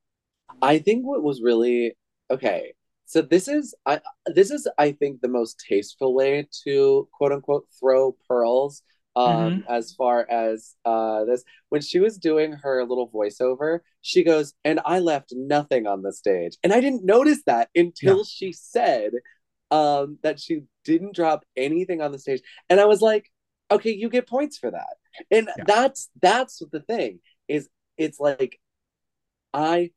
[0.60, 1.96] I think what was really
[2.30, 2.74] okay.
[3.06, 7.66] So this is I this is I think the most tasteful way to quote unquote
[7.80, 8.82] throw pearls
[9.16, 9.72] um mm-hmm.
[9.72, 14.78] as far as uh this when she was doing her little voiceover she goes and
[14.84, 18.24] i left nothing on the stage and i didn't notice that until yeah.
[18.26, 19.10] she said
[19.70, 23.30] um that she didn't drop anything on the stage and i was like
[23.70, 24.96] okay you get points for that
[25.30, 25.64] and yeah.
[25.66, 27.18] that's that's the thing
[27.48, 28.60] is it's like
[29.54, 29.90] i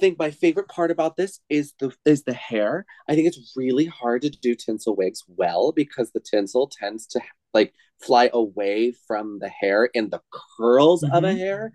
[0.00, 2.86] think my favorite part about this is the is the hair.
[3.08, 7.20] I think it's really hard to do tinsel wigs well because the tinsel tends to
[7.54, 10.20] like fly away from the hair in the
[10.58, 11.14] curls mm-hmm.
[11.14, 11.38] of a mm-hmm.
[11.38, 11.72] hair.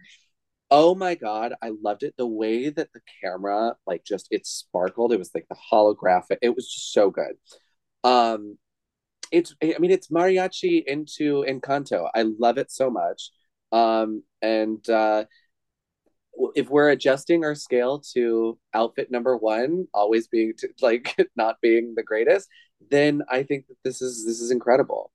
[0.70, 2.16] Oh my god, I loved it.
[2.18, 5.14] The way that the camera like just it sparkled.
[5.14, 6.38] It was like the holographic.
[6.42, 7.36] It was just so good.
[8.04, 8.58] Um
[9.32, 12.10] it's I mean it's mariachi into Encanto.
[12.14, 13.32] I love it so much.
[13.72, 15.26] Um and uh
[16.56, 21.94] if we're adjusting our scale to outfit number one always being to, like not being
[21.96, 22.48] the greatest
[22.92, 25.12] then i think that this is this is incredible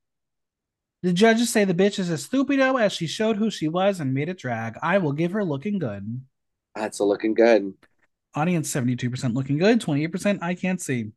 [1.03, 4.13] the judges say the bitch is a stupido as she showed who she was and
[4.13, 6.21] made it drag i will give her looking good
[6.73, 7.73] that's a looking good
[8.33, 11.11] audience 72% looking good 28% i can't see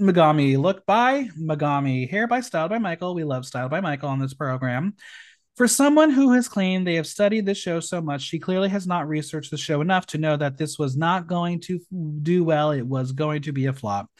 [0.00, 3.14] Megami look by Megami hair by Style by Michael.
[3.14, 4.94] We love Style by Michael on this program.
[5.56, 8.88] For someone who has claimed they have studied the show so much, she clearly has
[8.88, 11.80] not researched the show enough to know that this was not going to
[12.22, 12.72] do well.
[12.72, 14.10] It was going to be a flop.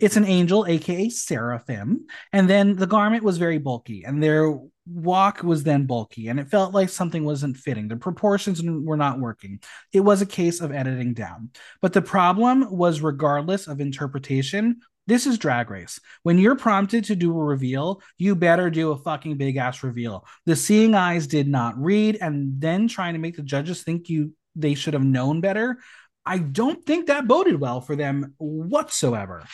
[0.00, 5.42] It's an angel, aka seraphim, and then the garment was very bulky, and their walk
[5.42, 7.88] was then bulky, and it felt like something wasn't fitting.
[7.88, 9.60] The proportions were not working.
[9.92, 11.50] It was a case of editing down.
[11.80, 16.00] But the problem was, regardless of interpretation, this is drag race.
[16.22, 20.26] When you're prompted to do a reveal, you better do a fucking big ass reveal.
[20.46, 24.34] The seeing eyes did not read, and then trying to make the judges think you
[24.56, 25.78] they should have known better.
[26.24, 29.44] I don't think that boded well for them whatsoever.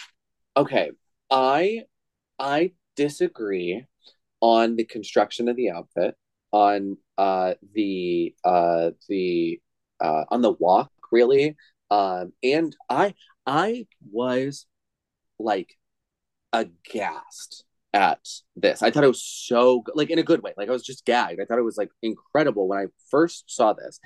[0.60, 0.90] Okay.
[1.30, 1.84] I
[2.38, 3.86] I disagree
[4.40, 6.16] on the construction of the outfit,
[6.52, 9.60] on uh the uh the
[10.00, 11.56] uh on the walk, really.
[11.90, 13.14] Um and I
[13.46, 14.66] I was
[15.38, 15.78] like
[16.52, 17.64] aghast
[17.94, 18.26] at
[18.56, 18.82] this.
[18.82, 20.54] I thought it was so good, like in a good way.
[20.56, 21.40] Like I was just gagged.
[21.40, 24.00] I thought it was like incredible when I first saw this.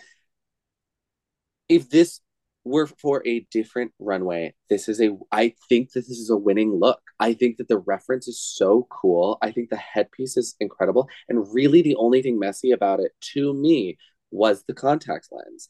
[1.69, 2.21] If this
[2.65, 6.73] were for a different runway, this is a I think that this is a winning
[6.73, 7.01] look.
[7.21, 9.39] I think that the reference is so cool.
[9.43, 11.09] I think the headpiece is incredible.
[11.29, 13.99] And really the only thing messy about it to me
[14.31, 15.69] was the contact lens.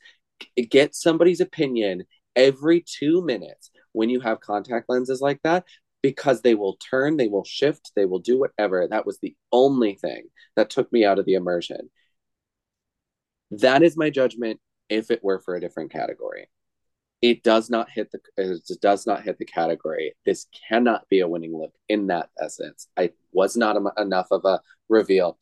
[0.70, 2.04] Get somebody's opinion
[2.36, 5.64] every two minutes when you have contact lenses like that
[6.02, 8.86] because they will turn, they will shift, they will do whatever.
[8.86, 11.90] That was the only thing that took me out of the immersion.
[13.50, 16.48] That is my judgment if it were for a different category.
[17.24, 20.12] It does not hit the it does not hit the category.
[20.26, 22.88] This cannot be a winning look in that essence.
[22.98, 24.60] I was not a, enough of a
[24.90, 25.38] reveal.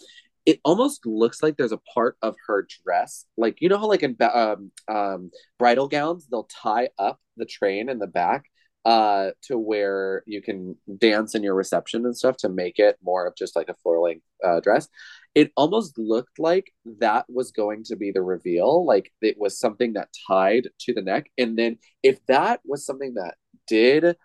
[0.46, 4.04] It almost looks like there's a part of her dress, like you know how like
[4.04, 8.44] in um, um, bridal gowns they'll tie up the train in the back
[8.84, 13.26] uh to where you can dance in your reception and stuff to make it more
[13.26, 14.88] of just like a floor length uh, dress
[15.34, 19.94] it almost looked like that was going to be the reveal like it was something
[19.94, 23.34] that tied to the neck and then if that was something that
[23.66, 24.16] did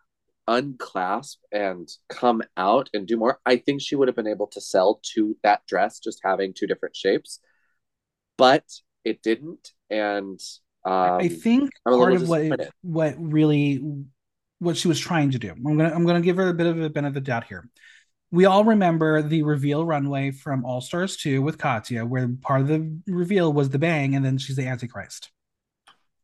[0.47, 4.61] unclasp and come out and do more i think she would have been able to
[4.61, 7.39] sell to that dress just having two different shapes
[8.38, 8.63] but
[9.03, 10.39] it didn't and
[10.85, 13.84] um, I think part of what it, what really
[14.59, 15.51] what she was trying to do.
[15.51, 17.69] I'm gonna I'm gonna give her a bit of a benefit of the doubt here.
[18.31, 22.67] We all remember the reveal runway from All Stars 2 with Katya, where part of
[22.67, 25.31] the reveal was the bang, and then she's the Antichrist.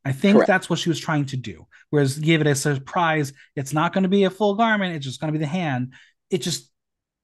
[0.05, 0.47] I think Correct.
[0.47, 1.65] that's what she was trying to do.
[1.89, 5.21] Whereas give it a surprise, it's not going to be a full garment, it's just
[5.21, 5.93] going to be the hand.
[6.30, 6.69] It just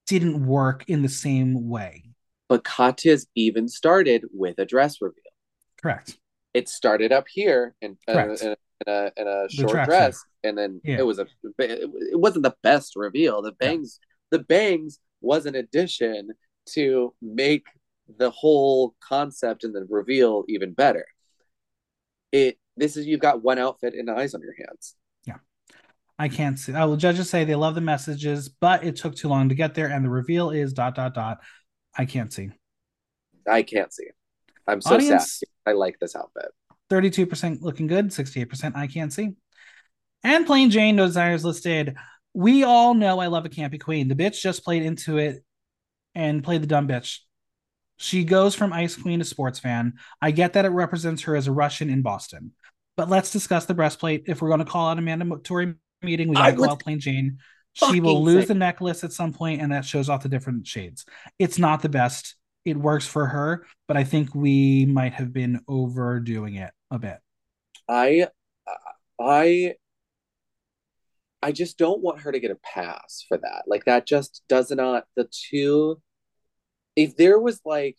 [0.07, 2.06] didn't work in the same way.
[2.47, 5.23] But Katya's even started with a dress reveal.
[5.81, 6.18] Correct.
[6.53, 8.56] It started up here in, uh, in, in
[8.88, 10.97] a in a short dress, and then yeah.
[10.97, 11.27] it was a
[11.60, 13.41] it wasn't the best reveal.
[13.41, 13.99] The bangs.
[14.31, 16.30] The bangs was an addition
[16.73, 17.65] to make
[18.18, 21.06] the whole concept and the reveal even better.
[22.31, 24.95] It this is you've got one outfit and eyes on your hands.
[25.26, 25.38] Yeah.
[26.18, 26.73] I can't see.
[26.73, 29.76] I will judges say they love the messages, but it took too long to get
[29.76, 31.39] there, and the reveal is dot dot dot.
[31.97, 32.51] I can't see.
[33.47, 34.07] I can't see.
[34.68, 35.72] I'm so Audience, sad.
[35.72, 36.51] I like this outfit.
[36.89, 39.31] 32% looking good, 68% I can't see.
[40.23, 41.95] And Plane Jane, no desires listed.
[42.34, 44.07] We all know I love a campy queen.
[44.07, 45.43] The bitch just played into it
[46.15, 47.19] and played the dumb bitch.
[47.97, 49.93] She goes from ice queen to sports fan.
[50.22, 52.53] I get that it represents her as a Russian in Boston,
[52.95, 54.23] but let's discuss the breastplate.
[54.27, 56.99] If we're going to call out Amanda Tori Meating, we got to call out Plane
[56.99, 57.39] Jane.
[57.73, 61.06] She will lose the necklace at some point, and that shows off the different shades.
[61.39, 62.35] It's not the best.
[62.65, 67.18] It works for her, but I think we might have been overdoing it a bit.
[67.88, 68.27] I,
[69.19, 69.76] I
[71.41, 73.64] I just don't want her to get a pass for that.
[73.68, 76.02] Like that just does not the two
[76.95, 77.98] if there was like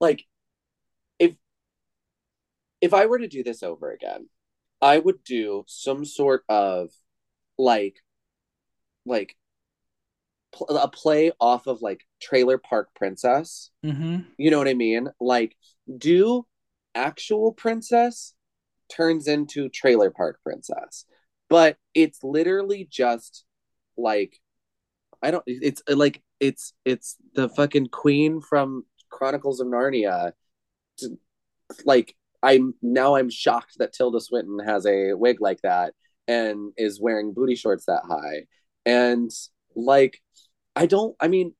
[0.00, 0.24] like
[1.18, 1.34] if
[2.80, 4.28] if I were to do this over again,
[4.82, 6.90] I would do some sort of
[7.56, 7.96] like
[9.06, 9.36] like
[10.52, 13.70] pl- a play off of like Trailer Park Princess.
[13.84, 14.22] Mm-hmm.
[14.36, 15.08] You know what I mean?
[15.20, 15.56] Like
[15.98, 16.46] do
[16.96, 18.34] actual princess
[18.88, 21.04] turns into Trailer Park Princess
[21.50, 23.44] but it's literally just
[23.98, 24.38] like
[25.22, 30.32] I don't it's uh, like it's it's the fucking queen from Chronicles of Narnia
[31.84, 35.94] like I'm now I'm shocked that Tilda Swinton has a wig like that
[36.26, 38.46] and is wearing booty shorts that high
[38.86, 39.30] and
[39.76, 40.22] like
[40.76, 41.54] I don't I mean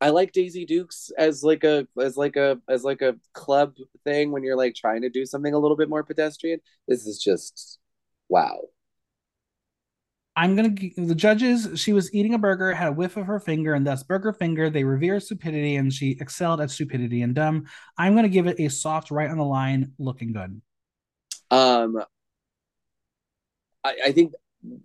[0.00, 3.74] I like Daisy Dukes as like a as like a as like a club
[4.04, 6.60] thing when you're like trying to do something a little bit more pedestrian.
[6.88, 7.78] This is just
[8.28, 8.60] wow.
[10.36, 11.80] I'm gonna the judges.
[11.80, 14.70] She was eating a burger, had a whiff of her finger, and thus burger finger.
[14.70, 17.66] They revere stupidity, and she excelled at stupidity and dumb.
[17.98, 20.60] I'm gonna give it a soft, right on the line, looking good.
[21.50, 22.02] Um,
[23.84, 24.32] I, I think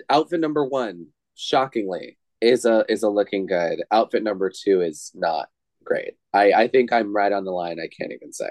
[0.10, 3.84] outfit number one, shockingly, is a is a looking good.
[3.92, 5.50] Outfit number two is not
[5.84, 6.16] great.
[6.34, 7.80] I I think I'm right on the line.
[7.80, 8.50] I can't even say.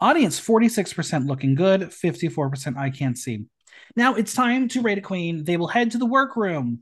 [0.00, 3.46] Audience 46% looking good, 54% I can't see.
[3.96, 5.44] Now it's time to rate a queen.
[5.44, 6.80] They will head to the workroom.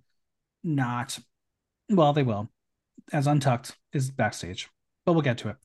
[0.62, 1.18] Not.
[1.88, 2.50] Well, they will,
[3.12, 4.68] as Untucked is backstage,
[5.04, 5.56] but we'll get to it.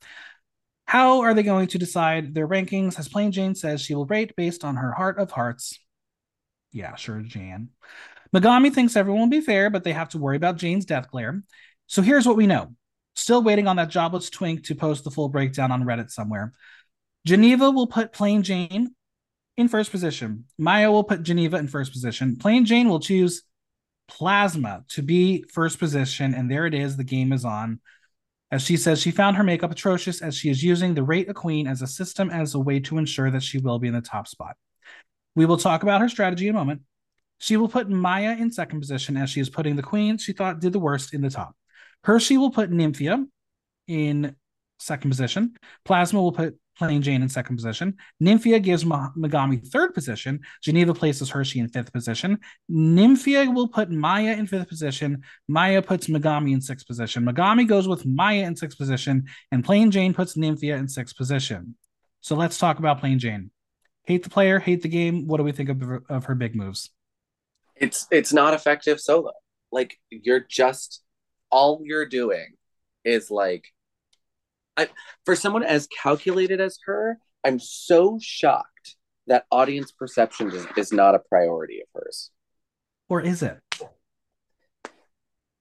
[0.85, 2.99] How are they going to decide their rankings?
[2.99, 5.80] As Plane Jane says, she will rate based on her heart of hearts.
[6.73, 7.69] Yeah, sure, Jan.
[8.35, 11.43] Megami thinks everyone will be fair, but they have to worry about Jane's death glare.
[11.88, 12.76] So here's what we know.
[13.15, 16.53] Still waiting on that jobless twink to post the full breakdown on Reddit somewhere.
[17.26, 18.95] Geneva will put Plane Jane
[19.57, 20.45] in first position.
[20.60, 22.38] Mhi'ya will put Geneva in first position.
[22.38, 23.44] Plane Jane will choose
[24.07, 26.34] Plasma to be first position.
[26.34, 26.98] And there it is.
[26.98, 27.80] The game is on.
[28.52, 31.34] As she says, she found her makeup atrocious as she is using the Rate a
[31.34, 34.02] Queen as a system as a way to ensure that she will be in the
[34.02, 34.57] top spot.
[35.36, 36.82] We will talk about her strategy in a moment.
[37.38, 40.60] She will put Mhi'ya in second position as she is putting the queen she thought
[40.60, 41.56] did the worst in the top.
[42.06, 43.26] Hershii will put Nymphia
[43.88, 44.36] in
[44.80, 45.56] second position.
[45.86, 47.95] Plasma will put Plane Jane in second position.
[48.20, 50.40] Nymphia gives Megami third position.
[50.64, 52.40] Geneva places Hershii in fifth position.
[52.72, 55.22] Nymphia will put Mhi'ya in fifth position.
[55.48, 57.24] Mhi'ya puts Megami in sixth position.
[57.24, 59.26] Megami goes with Mhi'ya in sixth position.
[59.52, 61.76] And Plane Jane puts Nymphia in sixth position.
[62.22, 63.52] So let's talk about Plane Jane.
[64.06, 65.28] Hate the player, hate the game.
[65.28, 66.90] What do we think of, of her big moves?
[67.76, 69.34] It's it's not effective solo.
[69.72, 71.03] Like you're just
[71.52, 72.56] all you're doing
[73.06, 73.66] is like
[74.77, 74.89] I,
[75.26, 78.95] for someone as calculated as her, I'm so shocked
[79.27, 82.31] that audience perception is, is not a priority of hers.
[83.10, 83.60] Or is it?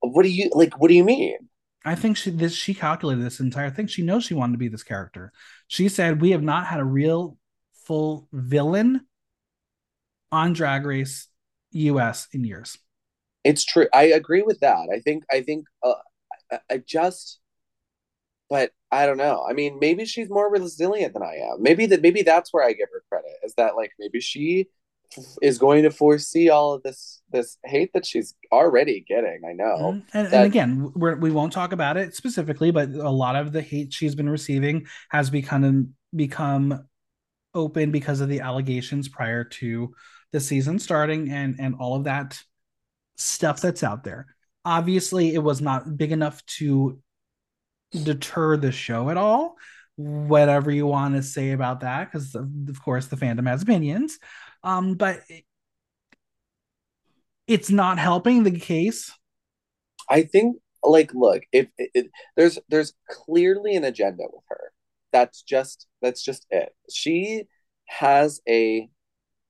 [0.01, 0.81] What do you like?
[0.81, 1.37] What do you mean?
[1.85, 3.87] I think she this she calculated this entire thing.
[3.87, 5.33] She knows she wanted to be this character.
[5.67, 7.37] She said, "We have not had a real
[7.85, 9.07] full villain
[10.33, 11.29] on Drag Race
[11.73, 12.79] US in years."
[13.45, 13.89] It's true.
[13.93, 14.89] I agree with that.
[14.95, 15.25] I think.
[15.31, 15.67] I think.
[15.83, 15.95] Uh,
[16.51, 17.41] I, I just
[18.51, 19.47] but I don't know.
[19.49, 21.63] I mean, maybe she's more resilient than I am.
[21.63, 24.67] Maybe that maybe that's where I give her credit is that like maybe she
[25.41, 29.43] is going to foresee all of this this hate that she's already getting.
[29.49, 29.77] I know.
[29.77, 30.19] Mm-hmm.
[30.19, 30.35] And, that...
[30.35, 33.93] and, again, we're, we won't talk about it specifically, but a lot of the hate
[33.93, 36.87] she's been receiving has become become
[37.55, 39.95] open because of the allegations prior to
[40.33, 42.43] the season starting and and all of that
[43.17, 44.27] stuff that's out there.
[44.65, 47.01] Obviously, it was not big enough to
[47.91, 49.57] deter the show at all.
[49.97, 54.19] Whatever you want to say about that, because of, of, course the fandom has opinions.
[54.63, 55.21] Um, but
[57.47, 59.13] it's not helping the case.
[60.09, 64.73] I think, like, look, if it, it, there's there's clearly an agenda with her.
[65.13, 66.75] That's just that's just it.
[66.91, 67.45] She
[67.87, 68.89] has a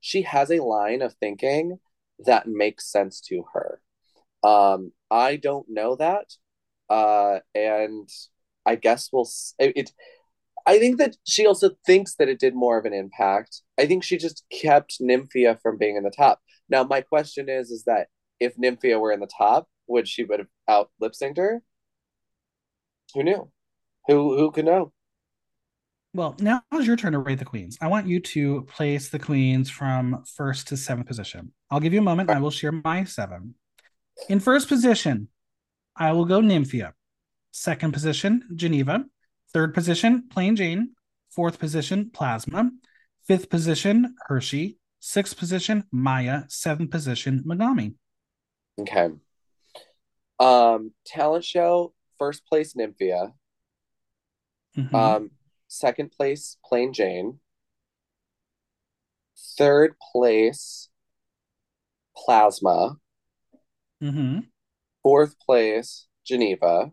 [0.00, 1.78] she has a line of thinking
[2.26, 3.80] that makes sense to her.
[4.42, 6.32] Um, I don't know that
[6.90, 8.08] uh, and
[8.66, 9.90] I guess we'll it, it
[10.66, 13.62] I think that she also thinks that it did more of an impact.
[13.78, 16.40] I think she just kept Nymphia from being in the top.
[16.68, 18.08] Now, my question is, is that
[18.38, 21.62] if Nymphia were in the top, would she would have out lip synced her?
[23.14, 23.50] Who knew?
[24.06, 24.92] Who who could know?
[26.12, 27.78] Well, now it's your turn to rate the queens.
[27.80, 31.52] I want you to place the queens from first to seventh position.
[31.70, 32.30] I'll give you a moment.
[32.30, 33.54] I will share my seven.
[34.28, 35.28] In first position,
[36.00, 36.94] I will go Nymphia.
[37.52, 39.04] Second position, Geneva.
[39.52, 40.94] Third position, Plane Jane.
[41.30, 42.70] Fourth position, Plasma.
[43.28, 44.78] Fifth position, Hershii.
[45.00, 46.50] Sixth position, Mhi'ya.
[46.50, 47.94] Seventh position, Megami.
[48.80, 49.10] Okay.
[50.38, 53.34] Um, talent show, first place Nymphia.
[54.78, 54.94] Mm-hmm.
[54.94, 55.30] Um,
[55.68, 57.40] second place Plane Jane.
[59.58, 60.88] Third place
[62.16, 62.96] Plasma.
[64.02, 64.40] Mm-hmm.
[65.02, 66.92] Fourth place Geneva.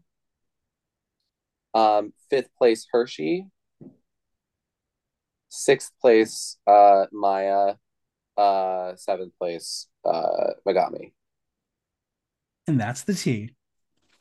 [1.74, 3.48] Um, fifth place Hershii.
[5.50, 7.78] Sixth place uh, Mhi'ya.
[8.38, 11.14] Uh, seventh place uh, Megami.
[12.68, 13.56] And that's the T.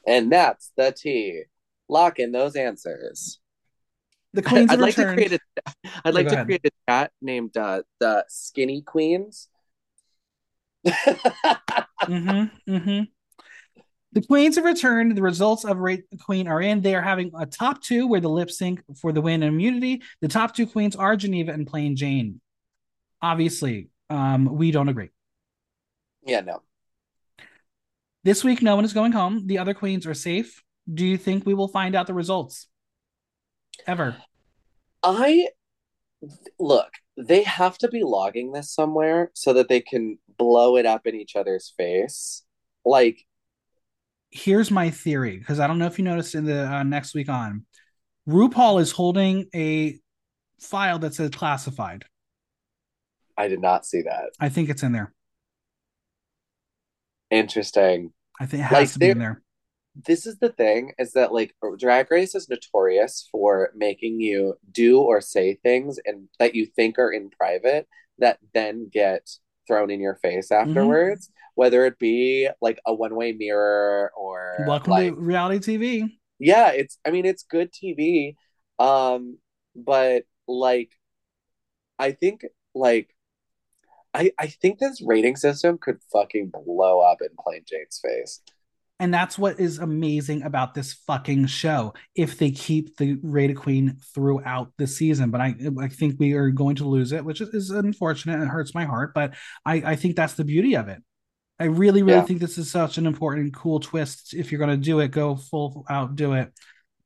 [0.07, 1.43] And that's the T.
[1.89, 3.41] Lock in those answers.
[4.33, 5.19] The queens I'd like returned.
[5.19, 5.41] to create
[5.85, 6.01] a.
[6.05, 6.47] I'd like to ahead.
[6.47, 9.49] create a chat named uh, the Skinny Queens.
[10.87, 12.45] mm-hmm.
[12.71, 13.03] Mm-hmm.
[14.17, 15.15] The queens have returned.
[15.15, 16.81] The results of Rate the Queen are in.
[16.81, 20.01] They are having a top two where the lip sync for the win and immunity.
[20.23, 22.41] The top two queens are Geneva and Plane Jane.
[23.21, 25.11] Obviously, um, we don't agree.
[26.25, 26.63] Yeah, no.
[28.25, 29.47] This week, no one is going home.
[29.49, 30.63] The other queens are safe.
[30.91, 32.69] Do you think we will find out the results?
[33.87, 34.17] Ever?
[35.03, 35.49] I
[36.59, 36.89] look,
[37.19, 41.15] they have to be logging this somewhere so that they can blow it up in
[41.15, 42.45] each other's face.
[42.83, 43.27] Like,
[44.37, 47.29] here's my theory because I don't know if you noticed in the uh, next week
[47.29, 47.65] on,
[48.29, 49.99] RuPaul is holding a
[50.61, 52.05] file that says classified.
[53.37, 54.31] I did not see that.
[54.41, 55.13] I think it's in there.
[57.31, 58.13] Interesting.
[58.41, 59.43] I think it has like, to be in there.
[60.07, 65.01] This is the thing is that like Drag Race is notorious for making you do
[65.01, 67.89] or say things and that you think are in private
[68.19, 69.29] that then get
[69.67, 70.69] thrown in your face mm-hmm.
[70.69, 71.53] afterwards, mm-hmm.
[71.55, 76.11] whether it be like a one way mirror or welcome like, to reality TV.
[76.39, 78.37] Yeah, it's I mean it's good TV.
[78.79, 79.39] Um,
[79.75, 80.91] but like
[81.99, 82.45] I think
[82.75, 83.15] like
[84.17, 88.41] I, I think this rating system could fucking blow up in Plane Jane's face.
[88.99, 91.93] And that's what is amazing about this fucking show.
[92.15, 96.51] If they keep the rated queen throughout the season, but I I think we are
[96.51, 98.43] going to lose it, which is, is unfortunate.
[98.43, 99.35] It hurts my heart, but
[99.67, 101.03] I I think that's the beauty of it.
[101.61, 102.25] I really really yeah.
[102.25, 104.33] think this is such an important cool twist.
[104.33, 106.53] If you're going to do it, go full out, do it.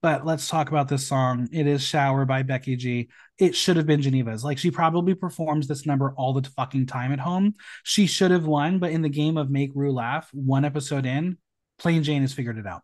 [0.02, 1.48] But let's talk about this song.
[1.52, 3.10] It is Shower by Becky G.
[3.38, 4.44] It should have been Geneva's.
[4.44, 7.54] Like she probably performs this number all the fucking time at home.
[7.82, 11.36] She should have won, but in the game of Make Ru Laugh, one episode in,
[11.80, 12.82] Plane Jane has figured it out.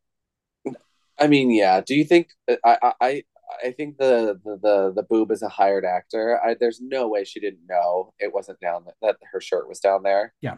[1.18, 1.80] I mean, yeah.
[1.80, 2.30] Do you think
[2.64, 3.22] I I
[3.64, 6.40] I think the the the, the boob is a hired actor.
[6.44, 10.02] I, there's no way she didn't know it wasn't down that her shirt was down
[10.02, 10.34] there.
[10.40, 10.56] Yeah.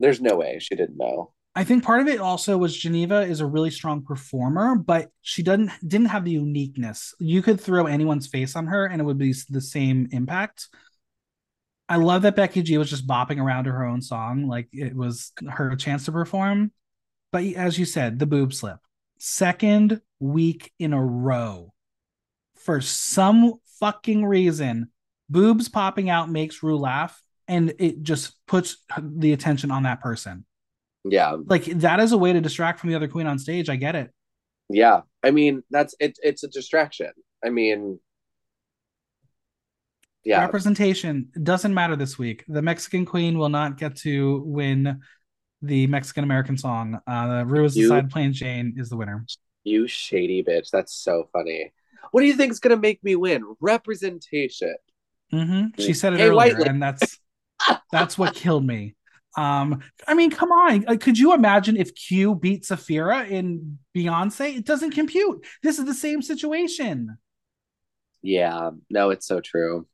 [0.00, 1.32] There's no way she didn't know.
[1.54, 5.42] I think part of it also was Geneva is a really strong performer, but she
[5.42, 7.14] doesn't didn't have the uniqueness.
[7.20, 10.68] You could throw anyone's face on her and it would be the same impact.
[11.88, 14.96] I love that Becky G was just bopping around to her own song, like it
[14.96, 16.72] was her chance to perform.
[17.32, 18.78] But as you said, the boob slip.
[19.18, 21.72] Second week in a row.
[22.56, 24.90] For some fucking reason,
[25.28, 30.44] boobs popping out makes Ru laugh and it just puts the attention on that person.
[31.04, 31.36] Yeah.
[31.44, 33.68] Like that is a way to distract from the other queen on stage.
[33.68, 34.10] I get it.
[34.68, 35.00] Yeah.
[35.22, 37.10] I mean, that's it it's a distraction.
[37.44, 37.98] I mean,
[40.24, 40.40] yeah.
[40.42, 42.44] Representation doesn't matter this week.
[42.46, 45.00] The Mexican queen will not get to win
[45.62, 47.00] the Mexican American song.
[47.06, 49.24] Uh Ru is the Side Plane Jane is the winner.
[49.64, 50.70] You shady bitch.
[50.70, 51.72] That's so funny.
[52.10, 53.44] What do you think is gonna make me win?
[53.60, 54.74] Representation.
[55.32, 55.80] Mm-hmm.
[55.80, 57.18] She said it hey, earlier, and that's
[57.92, 58.94] that's what killed me.
[59.36, 60.84] Um, I mean, come on.
[60.86, 64.58] Uh, could you imagine if Q beat Sapphira in Beyonce?
[64.58, 65.44] It doesn't compute.
[65.62, 67.16] This is the same situation.
[68.20, 69.86] Yeah, no, it's so true.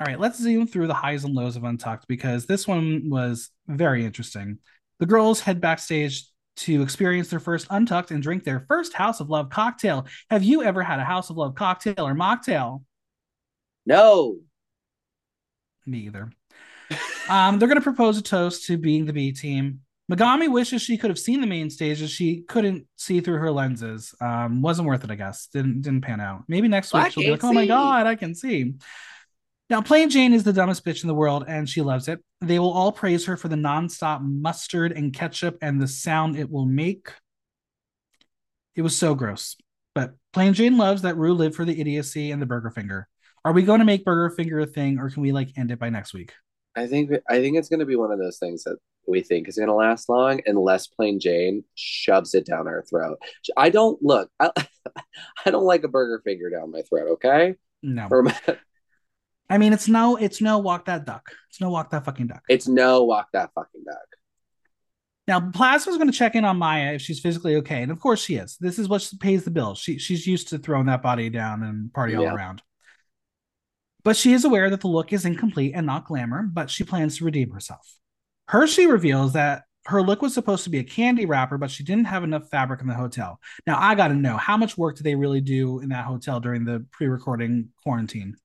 [0.00, 3.50] All right, let's zoom through the highs and lows of Untucked because this one was
[3.66, 4.58] very interesting.
[5.00, 6.24] The girls head backstage
[6.58, 10.06] to experience their first Untucked and drink their first House of Love cocktail.
[10.30, 12.84] Have you ever had a House of Love cocktail or mocktail?
[13.86, 14.36] No.
[15.86, 16.30] Me either.
[17.28, 19.80] Um, they're going to propose a toast to being the B team.
[20.10, 23.50] Megami wishes she could have seen the main stage as she couldn't see through her
[23.50, 24.14] lenses.
[24.20, 25.48] Um, wasn't worth it, I guess.
[25.52, 26.44] Didn't didn't pan out.
[26.48, 28.74] Maybe next week she'll be like, "Oh my god, I can see."
[29.70, 32.20] Now, Plane Jane is the dumbest bitch in the world, and she loves it.
[32.40, 36.50] They will all praise her for the nonstop mustard and ketchup and the sound it
[36.50, 37.12] will make.
[38.74, 39.56] It was so gross.
[39.94, 43.08] But Plane Jane loves that Ru lived for the idiocy and the burger finger.
[43.44, 45.78] Are we going to make burger finger a thing, or can we like end it
[45.78, 46.32] by next week?
[46.74, 49.48] I think I think it's going to be one of those things that we think
[49.48, 53.18] is going to last long unless Plane Jane shoves it down our throat.
[53.56, 54.30] I don't look.
[54.38, 54.50] I,
[55.44, 57.12] I don't like a burger finger down my throat.
[57.12, 57.56] Okay.
[57.82, 58.08] No.
[59.50, 61.30] I mean, it's no, it's no walk that duck.
[61.48, 62.42] It's no walk that fucking duck.
[62.48, 63.96] It's no walk that fucking duck.
[65.26, 68.22] Now, Plasma's going to check in on Mhi'ya if she's physically okay, and of course
[68.22, 68.56] she is.
[68.58, 69.74] This is what pays the bill.
[69.74, 72.62] She she's used to throwing that body down and party all around.
[74.04, 77.18] But she is aware that the look is incomplete and not glamour, but she plans
[77.18, 77.94] to redeem herself.
[78.50, 82.06] Hershii reveals that her look was supposed to be a candy wrapper, but she didn't
[82.06, 83.38] have enough fabric in the hotel.
[83.66, 86.40] Now, I got to know how much work do they really do in that hotel
[86.40, 88.36] during the pre recording quarantine?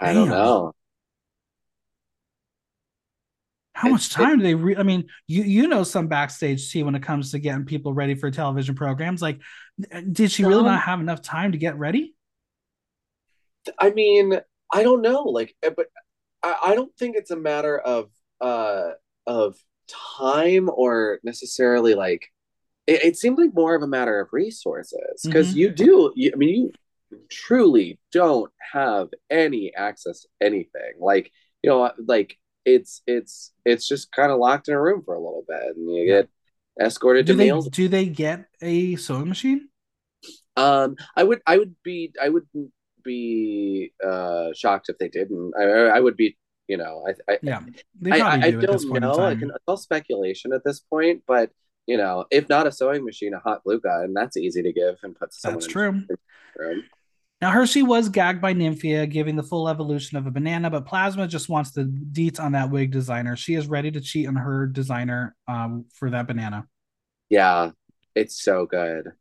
[0.00, 0.72] I don't know.
[3.74, 4.54] How much time do they?
[4.54, 7.94] Re- I mean, you you know some backstage tea when it comes to getting people
[7.94, 9.22] ready for television programs.
[9.22, 9.40] Like,
[10.12, 12.14] did she really not have enough time to get ready?
[13.78, 14.38] I mean,
[14.72, 15.22] I don't know.
[15.22, 15.86] Like, eh, but
[16.42, 18.10] I, I don't think it's a matter of
[18.40, 18.90] uh
[19.26, 19.56] of
[20.16, 22.28] time or necessarily like.
[22.86, 25.58] It, it seemed like more of a matter of resources because mm-hmm.
[25.58, 26.12] you do.
[26.16, 26.72] You, I mean, you
[27.30, 30.94] truly don't have any access to anything.
[30.98, 31.32] Like,
[31.62, 35.20] you know, like it's it's it's just kind of locked in a room for a
[35.20, 36.28] little bit, and you get
[36.80, 37.68] escorted do to they, meals.
[37.68, 39.68] Do they get a sewing machine?
[40.56, 42.46] Um, I would I would be I would
[43.02, 45.52] be uh shocked if they didn't.
[45.58, 46.36] I I would be
[46.68, 47.60] you know I I yeah
[48.10, 49.12] I, I, I don't know.
[49.20, 51.50] I can, it's all speculation at this point, but
[51.86, 54.96] you know, if not a sewing machine, a hot glue gun, that's easy to give
[55.02, 55.30] and put.
[55.42, 56.82] That's true.
[57.40, 61.26] Now, Hershii was gagged by Nymphia, giving the full evolution of a banana, but Plasma
[61.26, 63.34] just wants the deets on that wig designer.
[63.34, 66.66] She is ready to cheat on her designer um, for that banana.
[67.30, 67.70] Yeah,
[68.14, 69.12] it's so good.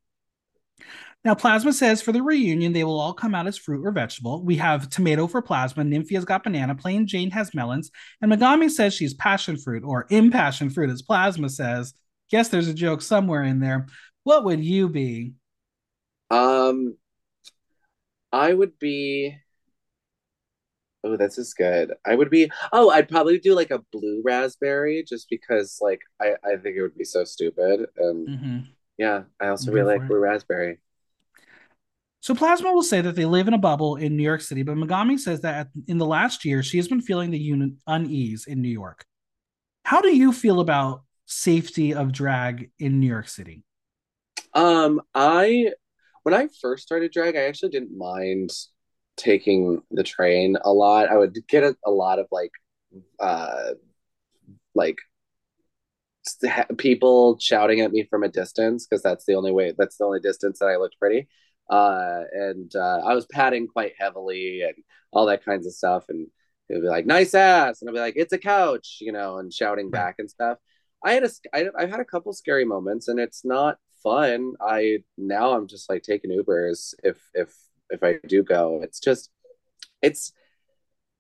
[1.24, 4.44] Now, Plasma says for the reunion, they will all come out as fruit or vegetable.
[4.44, 7.90] We have tomato for Plasma, Nymphia's got banana, Plane Jane has melons,
[8.22, 11.94] and Megami says she's passion fruit or impassion fruit, as Plasma says.
[12.32, 13.88] Guess there's a joke somewhere in there.
[14.24, 15.34] What would you be?
[16.30, 16.96] Um,
[18.32, 19.38] I would be.
[21.04, 21.94] Oh, this is good.
[22.06, 22.52] I would be.
[22.74, 26.82] Oh, I'd probably do like a blue raspberry, just because like I I think it
[26.82, 27.88] would be so stupid.
[27.98, 28.60] And mm-hmm.
[28.98, 30.80] yeah, I also really like blue raspberry.
[32.22, 34.76] So Plasma will say that they live in a bubble in New York City, but
[34.76, 38.62] Megami says that in the last year she has been feeling the un- unease in
[38.62, 39.06] New York.
[39.86, 43.64] How do you feel about safety of drag in New York City?
[44.54, 45.72] Um, I
[46.24, 48.52] when I first started drag, I actually didn't mind
[49.18, 51.10] taking the train a lot.
[51.10, 52.52] I would get a, a lot of like,
[53.20, 53.74] uh,
[54.76, 54.98] like
[56.78, 59.74] people shouting at me from a distance because that's the only way.
[59.78, 61.28] That's the only distance that I looked pretty.
[61.70, 64.76] Uh, and uh, I was padding quite heavily and
[65.12, 66.06] all that kinds of stuff.
[66.10, 66.28] And
[66.68, 69.38] it would be like, "Nice ass," and I'd be like, "It's a couch," you know,
[69.38, 70.58] and shouting back and stuff.
[71.04, 74.54] I had a, I, I've had a couple scary moments, and it's not fun.
[74.62, 77.54] I now I'm just like taking Ubers if if
[77.90, 78.82] if I do go.
[78.84, 79.30] It's just
[80.02, 80.32] it's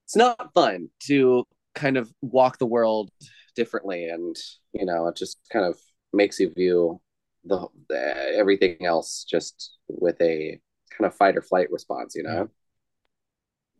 [0.05, 1.45] it's not fun to
[1.75, 3.09] kind of walk the world
[3.55, 4.35] differently and
[4.73, 5.77] you know it just kind of
[6.13, 6.99] makes you view
[7.45, 12.49] the, the everything else just with a kind of fight or flight response you know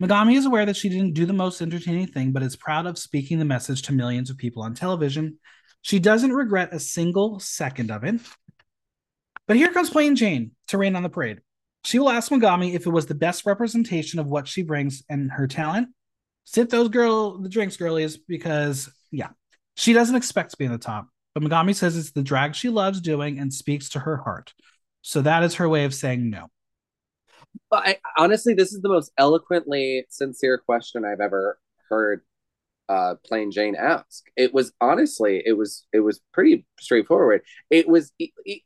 [0.01, 2.97] Megami is aware that she didn't do the most entertaining thing, but is proud of
[2.97, 5.37] speaking the message to millions of people on television.
[5.81, 8.21] She doesn't regret a single second of it.
[9.49, 11.41] But here comes Plane Jane to rain on the parade.
[11.83, 15.31] She will ask Megami if it was the best representation of what she brings and
[15.31, 15.89] her talent.
[16.45, 19.29] Sit those girl the drinks, girlies, because yeah,
[19.75, 21.07] she doesn't expect to be in the top.
[21.33, 24.53] But Megami says it's the drag she loves doing and speaks to her heart.
[25.01, 26.49] So that is her way of saying no.
[27.71, 31.57] But I, honestly, this is the most eloquently sincere question I've ever
[31.89, 32.21] heard
[32.89, 34.25] uh, Plane Jane ask.
[34.35, 37.41] It was honestly, it was it was pretty straightforward.
[37.69, 38.11] It was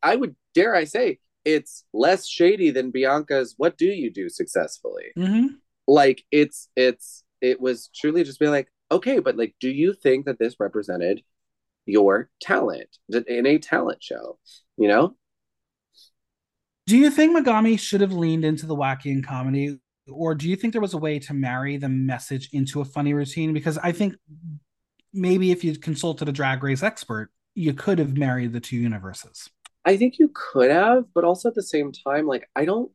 [0.01, 5.11] I would dare I say it's less shady than Bianca's "What do you do successfully?"
[5.17, 5.47] Mm-hmm.
[5.87, 10.25] Like it's it's it was truly just being like, okay, but like, do you think
[10.25, 11.21] that this represented
[11.85, 12.97] your talent
[13.27, 14.39] in a talent show?
[14.77, 15.15] You know.
[16.85, 19.79] Do you think Megami should have leaned into the wacky and comedy
[20.11, 23.13] or do you think there was a way to marry the message into a funny
[23.13, 23.53] routine?
[23.53, 24.15] Because I think
[25.13, 29.49] maybe if you consulted a drag race expert, you could have married the two universes.
[29.85, 32.91] I think you could have, but also at the same time, like I don't.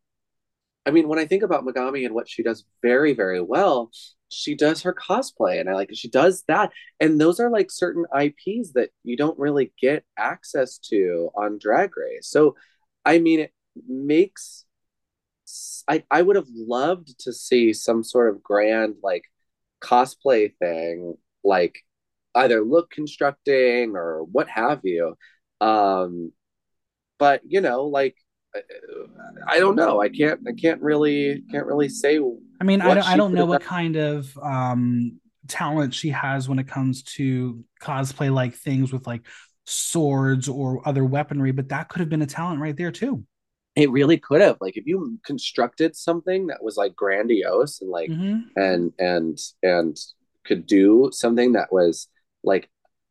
[0.86, 3.90] I mean, when I think about Megami and what she does very, very well,
[4.30, 8.06] she does her cosplay, and I like she does that, and those are like certain
[8.18, 12.28] IPs that you don't really get access to on Drag Race.
[12.28, 12.56] So,
[13.04, 13.52] I mean, it
[13.86, 14.64] makes.
[15.88, 19.24] I I would have loved to see some sort of grand like
[19.82, 21.78] cosplay thing, like
[22.34, 25.16] either look constructing or what have you.
[25.60, 26.32] Um,
[27.18, 28.16] but you know, like
[29.46, 30.00] I don't know.
[30.00, 30.40] I can't.
[30.46, 31.42] I can't really.
[31.50, 32.18] Can't really say.
[32.60, 33.06] I mean, I don't.
[33.06, 38.32] I don't know what kind of um talent she has when it comes to cosplay,
[38.32, 39.22] like things with like
[39.64, 41.52] swords or other weaponry.
[41.52, 43.24] But that could have been a talent right there too.
[43.78, 44.56] It really could have.
[44.60, 48.40] Like if you constructed something that was like grandiose and like mm-hmm.
[48.56, 49.96] and and and
[50.44, 52.08] could do something that was
[52.42, 52.68] like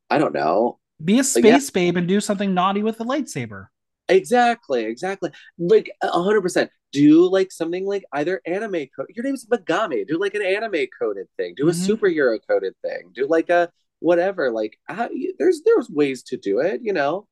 [0.10, 0.80] I don't know.
[1.04, 1.70] Be a space like, yeah.
[1.74, 3.68] babe and do something naughty with the lightsaber.
[4.10, 5.32] Exactly, exactly.
[5.58, 6.70] Like hundred percent.
[6.92, 9.08] Do like something like either anime code.
[9.16, 10.06] Your name's Megami.
[10.06, 11.54] Do like an anime coded thing.
[11.56, 11.94] Do a mm-hmm.
[11.94, 13.12] superhero coded thing.
[13.14, 13.70] Do like a
[14.00, 14.52] whatever.
[14.52, 15.08] Like how,
[15.40, 16.82] there's there's ways to do it.
[16.84, 17.26] You know.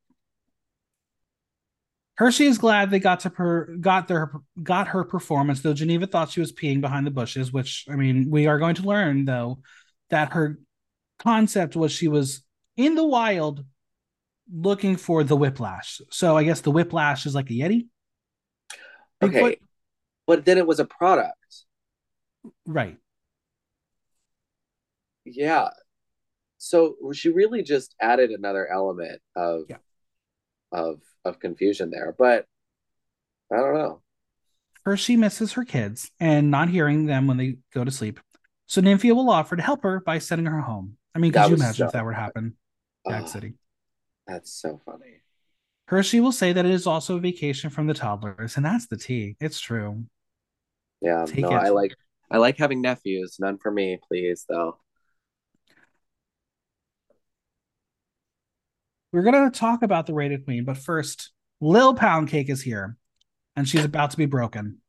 [2.17, 4.31] Hershii is glad they got to per, got their
[4.61, 7.51] got her performance, though Geneva thought she was peeing behind the bushes.
[7.51, 9.59] Which I mean, we are going to learn though
[10.09, 10.59] that her
[11.19, 12.41] concept was she was
[12.77, 13.65] in the wild
[14.53, 16.01] looking for the whiplash.
[16.09, 17.87] So I guess the whiplash is like a Yeti.
[19.21, 19.41] Okay.
[19.41, 19.59] Bigfoot?
[20.27, 21.35] But then it was a product.
[22.65, 22.97] Right.
[25.25, 25.69] Yeah.
[26.57, 29.77] So she really just added another element of yeah.
[30.71, 32.15] of of confusion there.
[32.17, 32.45] But
[33.51, 34.01] I don't know.
[34.83, 38.19] First, she misses her kids and not hearing them when they go to sleep.
[38.67, 40.97] So Nymphia will offer to help her by sending her home.
[41.13, 42.55] I mean, could you imagine so if that would happen?
[43.05, 43.53] Back City.
[44.27, 45.21] That's so funny.
[45.89, 48.97] Hershii will say that it is also a vacation from the toddlers, and that's the
[48.97, 49.35] tea.
[49.39, 50.05] It's true.
[51.01, 51.59] Yeah, Take no, it.
[51.59, 51.95] I like
[52.31, 53.37] I like having nephews.
[53.39, 54.79] None for me, please, though.
[59.15, 61.31] We're gonna talk about the Rate a Queen, but first,
[61.61, 62.97] Lil Pound Cake is here,
[63.55, 64.79] and she's about to be broken.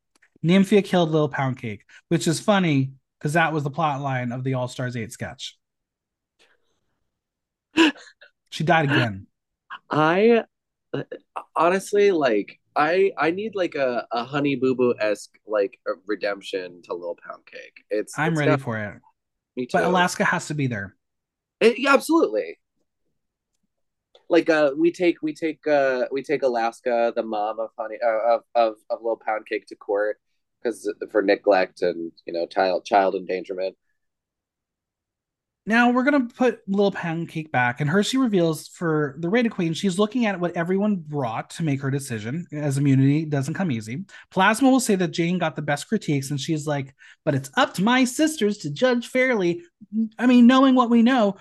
[0.45, 2.91] Nymphia killed Lil Pound Cake, which is funny
[3.21, 5.57] because that was the plot line of the All Stars 8 sketch.
[8.51, 9.27] She died again.
[9.91, 10.45] I
[10.95, 11.03] uh,
[11.55, 16.95] honestly like I I need like a, a honey boo boo esque like redemption to
[16.95, 17.85] Lil Pound Cake.
[17.91, 18.95] It's I'm it's ready for it.
[19.57, 19.71] Me too.
[19.75, 20.97] But Alaska has to be there.
[21.61, 22.59] It, yeah, absolutely.
[24.29, 28.35] Like uh, we take we take uh we take Alaska, the mom of honey uh,
[28.35, 30.19] of of of Little Pound Cake to court
[30.63, 33.77] because for neglect and you know child child endangerment.
[35.69, 39.75] Now we're gonna put Little Pancake back, and Hershii reveals for the Rate a Queen,
[39.75, 42.47] she's looking at what everyone brought to make her decision.
[42.53, 44.05] As immunity doesn't come easy.
[44.31, 46.95] Plasma will say that Jane got the best critiques, and she's like,
[47.25, 49.63] "But it's up to my sisters to judge fairly."
[50.19, 51.37] I mean, knowing what we know,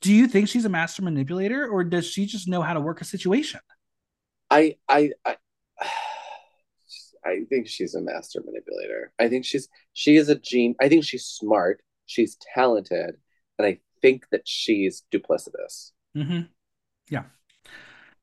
[0.00, 3.00] do you think she's a master manipulator, or does she just know how to work
[3.00, 3.60] a situation?
[4.50, 5.36] I I I,
[7.24, 9.12] I think she's a master manipulator.
[9.18, 10.74] I think she's she is a gene.
[10.80, 11.82] I think she's smart.
[12.06, 13.16] She's talented
[13.58, 15.92] and I think that she's duplicitous.
[16.16, 16.42] Mm-hmm.
[17.10, 17.24] Yeah.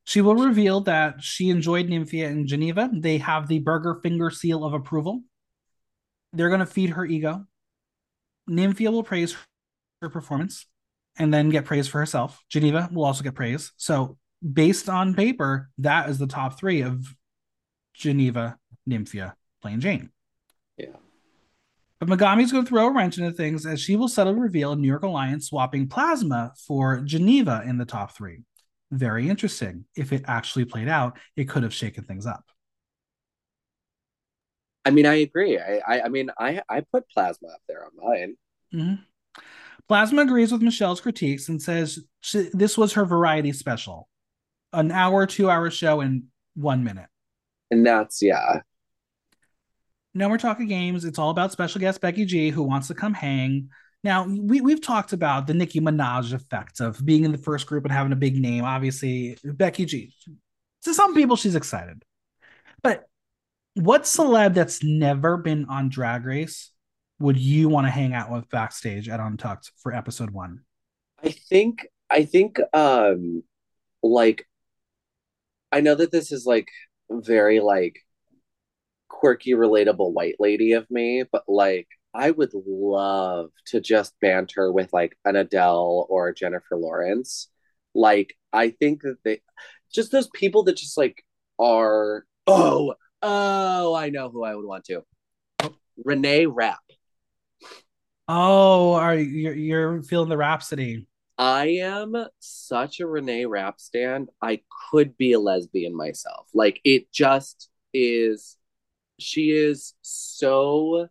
[0.06, 2.90] She will reveal that she enjoyed Nymphia in Geneva.
[2.94, 5.24] They have the burger finger seal of approval.
[6.34, 7.46] They're going to feed her ego.
[8.50, 9.36] Nymphia will praise
[10.02, 10.66] her performance
[11.18, 12.40] and then get praise for herself.
[12.50, 13.72] Geneva will also get praise.
[13.78, 14.18] So,
[14.52, 17.06] based on paper, that is the top three of
[17.94, 18.58] Geneva,
[18.90, 20.10] Nymphia, Plane Jane.
[20.78, 20.88] Yeah.
[22.00, 24.88] But Megami's going to throw a wrench into things as she will settle reveal New
[24.88, 28.40] York Alliance swapping Plasma for Geneva in the top three.
[28.92, 29.86] Very interesting.
[29.96, 32.44] If it actually played out, it could have shaken things up.
[34.86, 35.58] I mean, I agree.
[35.58, 38.36] I, I, I mean, I, I put Plasma up there on mine.
[38.74, 38.96] Mm-hmm.
[39.88, 44.08] Plasma agrees with Michelle's critiques and says she, this was her variety special,
[44.72, 47.08] an hour, two hour show in one minute.
[47.70, 48.62] And that's yeah,
[50.14, 51.06] no more talking games.
[51.06, 53.70] It's all about special guest Becky G, who wants to come hang.
[54.04, 57.86] Now, we, we've talked about the Nicki Minaj effect of being in the first group
[57.86, 58.64] and having a big name.
[58.66, 60.14] Obviously, Becky G.
[60.84, 62.04] To some people, she's excited.
[62.82, 63.06] But
[63.76, 66.73] what celeb that's never been on Drag Race
[67.24, 70.60] would you want to hang out with backstage at Untucked for episode one?
[71.24, 73.44] I think, I think, um,
[74.04, 74.46] like,
[75.72, 76.68] I know that this is like
[77.10, 77.96] very like
[79.08, 84.92] quirky, relatable white lady of me, but like I would love to just banter with
[84.92, 87.48] like an Adele or Jennifer Lawrence.
[87.96, 89.42] Like, I think that they
[89.94, 91.24] just those people that just like
[91.58, 95.06] are oh, oh, I know who I would want to.
[96.04, 96.82] Renee Rapp.
[98.36, 101.08] Oh, are you you're feeling the Rhapsody?
[101.38, 104.30] I am such a Renee Rapp stand.
[104.42, 106.50] I could be a lesbian myself.
[106.52, 108.58] Like it just is
[109.20, 111.10] she is so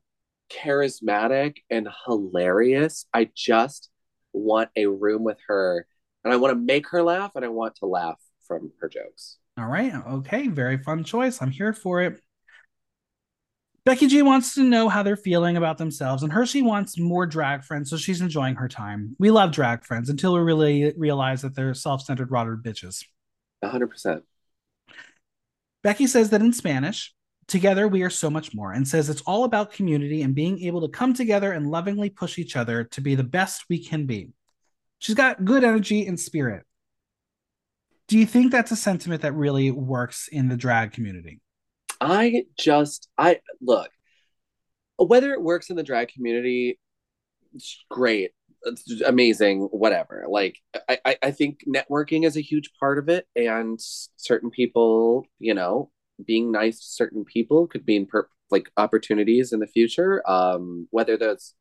[0.51, 3.07] charismatic and hilarious.
[3.15, 3.89] I just
[4.32, 5.86] want a room with her
[6.24, 9.36] and I want to make her laugh and I want to laugh from her jokes.
[9.57, 9.94] All right.
[9.94, 10.49] Okay.
[10.49, 11.40] Very fun choice.
[11.40, 12.20] I'm here for it.
[13.85, 17.65] Becky G wants to know how they're feeling about themselves, and Hershii wants more drag
[17.65, 19.17] friends, so she's enjoying her time.
[19.19, 23.05] We love drag friends until we really realize that they're self centered rotted bitches.
[23.65, 24.23] 100%.
[25.83, 27.13] Becky says that in Spanish,
[27.49, 30.83] together we are so much more, and says it's all about community and being able
[30.83, 34.31] to come together and lovingly push each other to be the best we can be.
[35.01, 36.63] She's got good energy and spirit.
[38.07, 41.41] Do you think that's a sentiment that really works in the drag community?
[42.03, 43.91] I just I look
[45.07, 46.79] whether it works in the drag community,
[47.55, 48.33] it's great,
[48.65, 50.24] it's amazing, whatever.
[50.29, 50.59] Like
[50.89, 53.79] I I think networking is a huge part of it, and
[54.16, 55.91] certain people, you know,
[56.24, 60.23] being nice to certain people could mean per- like opportunities in the future.
[60.29, 61.55] Um, whether that's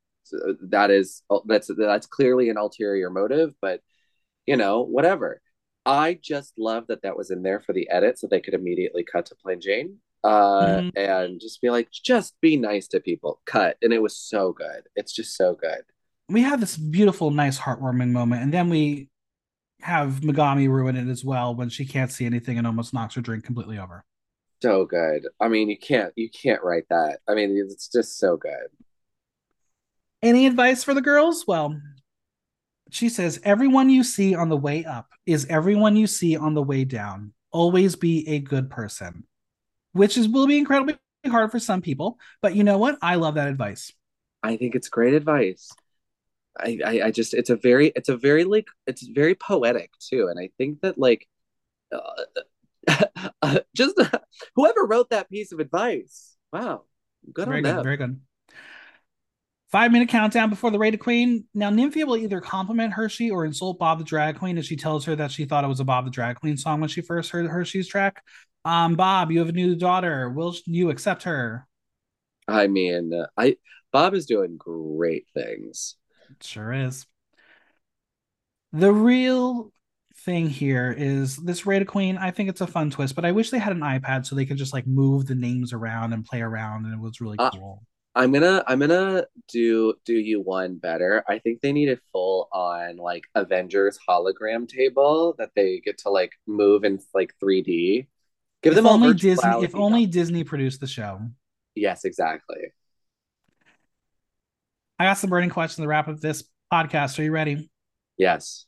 [0.69, 3.81] that is that's that's clearly an ulterior motive, but
[4.45, 5.41] you know, whatever.
[5.85, 9.03] I just love that that was in there for the edit, so they could immediately
[9.03, 10.89] cut to Plane Jane uh mm-hmm.
[10.95, 13.41] and just be like just be nice to people.
[13.45, 13.77] Cut.
[13.81, 14.83] And it was so good.
[14.95, 15.81] It's just so good.
[16.29, 19.09] We have this beautiful nice heartwarming moment and then we
[19.81, 23.21] have megami ruin it as well when she can't see anything and almost knocks her
[23.21, 24.05] drink completely over.
[24.61, 25.27] So good.
[25.39, 27.19] I mean you can't you can't write that.
[27.27, 28.67] I mean it's just so good.
[30.21, 31.45] Any advice for the girls?
[31.47, 31.79] Well
[32.91, 36.61] she says everyone you see on the way up is everyone you see on the
[36.61, 37.33] way down.
[37.51, 39.25] Always be a good person
[39.93, 40.97] which is will be incredibly
[41.27, 42.17] hard for some people.
[42.41, 42.97] But you know what?
[43.01, 43.91] I love that advice.
[44.43, 45.69] I think it's great advice.
[46.59, 50.27] I, I, I just it's a very it's a very like it's very poetic too,
[50.29, 51.27] and I think that like
[51.91, 53.03] uh,
[53.41, 54.19] uh, just uh,
[54.55, 56.83] whoever wrote that piece of advice, wow,
[57.33, 57.83] good very on good, them.
[57.83, 58.19] Very good.
[59.71, 61.45] Five minute countdown before the Rate a Queen.
[61.53, 65.05] Now, Nymphia will either compliment Hershii or insult Bob the drag queen as she tells
[65.05, 67.31] her that she thought it was a Bob the drag queen song when she first
[67.31, 68.21] heard Hershii's track.
[68.65, 70.29] Um, Bob, you have a new daughter.
[70.29, 71.65] Will you accept her?
[72.49, 73.55] I mean, I
[73.93, 75.95] Bob is doing great things.
[76.29, 77.05] It sure is.
[78.73, 79.71] The real
[80.17, 82.17] thing here is this Rate a Queen.
[82.17, 84.45] I think it's a fun twist, but I wish they had an iPad so they
[84.45, 87.51] could just like move the names around and play around, and it was really uh,
[87.51, 87.83] cool.
[88.13, 91.23] I'm gonna I'm gonna do do you one better.
[91.29, 96.09] I think they need a full on like Avengers hologram table that they get to
[96.09, 98.07] like move in like 3D.
[98.61, 99.63] Give if them only Disney.
[99.63, 101.21] If only Disney produced the show.
[101.73, 102.73] Yes, exactly.
[104.99, 107.17] I got some burning questions to wrap up this podcast.
[107.17, 107.71] Are you ready?
[108.17, 108.65] Yes.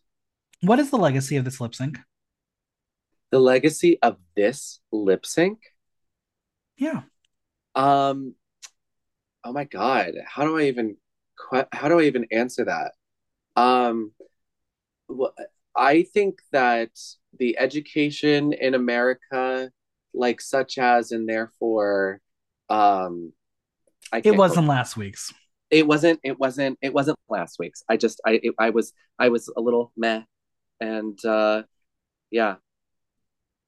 [0.62, 2.00] What is the legacy of this lip sync?
[3.30, 5.60] The legacy of this lip sync?
[6.78, 7.02] Yeah.
[7.76, 8.36] Um.
[9.44, 10.14] Oh my god!
[10.26, 10.98] How do I even?
[11.72, 12.94] How do I even answer that?
[13.56, 14.12] Um.
[15.08, 15.34] Well,
[15.76, 16.92] I think that
[17.40, 19.72] the education in America
[20.14, 22.22] like such as and therefore
[22.70, 23.34] um
[24.12, 25.34] I it wasn't last week's
[25.72, 29.30] it wasn't it wasn't it wasn't last week's i just i it, i was i
[29.30, 30.22] was a little meh
[30.80, 31.64] and uh
[32.32, 32.56] yeah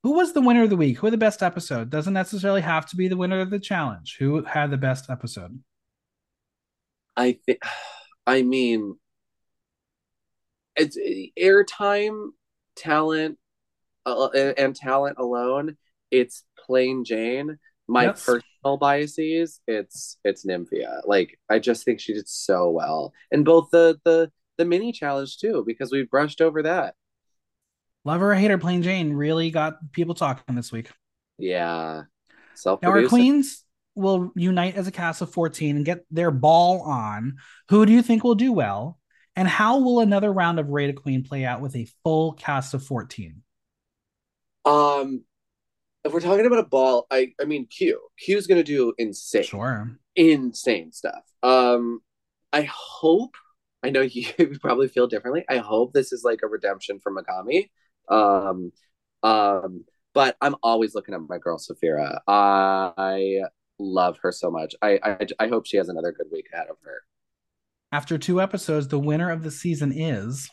[0.06, 2.86] who was the winner of the week who had the best episode doesn't necessarily have
[2.86, 5.60] to be the winner of the challenge who had the best episode
[7.18, 7.57] i think
[8.27, 8.95] i mean
[10.76, 10.95] it's
[11.40, 12.30] airtime
[12.76, 13.40] talent
[14.06, 15.76] uh, and, talent alone
[16.11, 17.57] it's Plane Jane.
[17.88, 18.26] My yes.
[18.26, 21.02] personal biases, it's it's Nymphia.
[21.06, 25.38] Like I just think she did so well, and both the the the mini challenge
[25.38, 26.95] too, because we brushed over that.
[28.06, 30.90] Lover or hater, Plane Jane really got people talking this week.
[31.38, 32.03] Yeah.
[32.65, 33.64] Now our queens
[33.95, 37.38] will unite as a cast of fourteen and get their ball on.
[37.69, 38.99] Who do you think will do well?
[39.36, 42.73] And how will another round of Rate a Queen play out with a full cast
[42.73, 43.41] of 14?
[44.64, 45.26] Um,
[46.06, 47.99] if we're talking about a ball, I I mean Q.
[48.18, 51.23] Q's gonna do insane, sure, insane stuff.
[51.44, 51.99] Um,
[52.53, 53.36] I hope.
[53.84, 55.44] I know you probably feel differently.
[55.49, 57.69] I hope this is like a redemption for Megami.
[58.10, 58.72] Um,
[59.23, 62.22] um, but I'm always looking at my girl Sapphira.
[62.27, 63.41] I
[63.80, 64.76] love her so much.
[64.82, 67.02] I, I I hope she has another good week ahead of her.
[67.91, 70.49] After two episodes, the winner of the season is.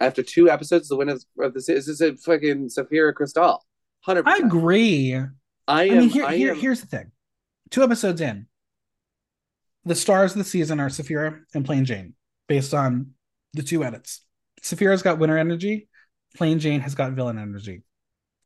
[0.00, 3.60] After two episodes, the winner of the season is a fucking Sapphira Cristál.
[4.00, 4.26] Hundred.
[4.26, 5.14] I agree.
[5.14, 5.28] I,
[5.68, 5.88] I.
[5.88, 7.12] Mean, here, I here, am, here's the thing.
[7.70, 8.46] Two episodes in,
[9.84, 12.14] the stars of the season are Sapphira and Plane Jane,
[12.48, 13.12] based on
[13.54, 14.24] the two edits.
[14.62, 15.88] Sapphira's got winner energy.
[16.36, 17.82] Plane Jane has got villain energy.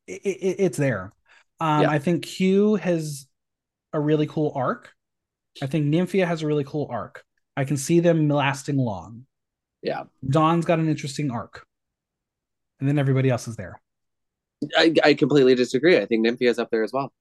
[0.06, 1.12] It, it, it's there.
[1.60, 1.90] Um, yeah.
[1.90, 3.26] I think Q has
[3.92, 4.92] a really cool arc.
[5.62, 7.24] I think Nymphia has a really cool arc.
[7.56, 9.26] I can see them lasting long.
[9.82, 10.04] Yeah.
[10.28, 11.66] Dawn's got an interesting arc.
[12.78, 13.80] And then everybody else is there.
[14.76, 15.98] I, I completely disagree.
[15.98, 17.12] I think Nymphia's up there as well.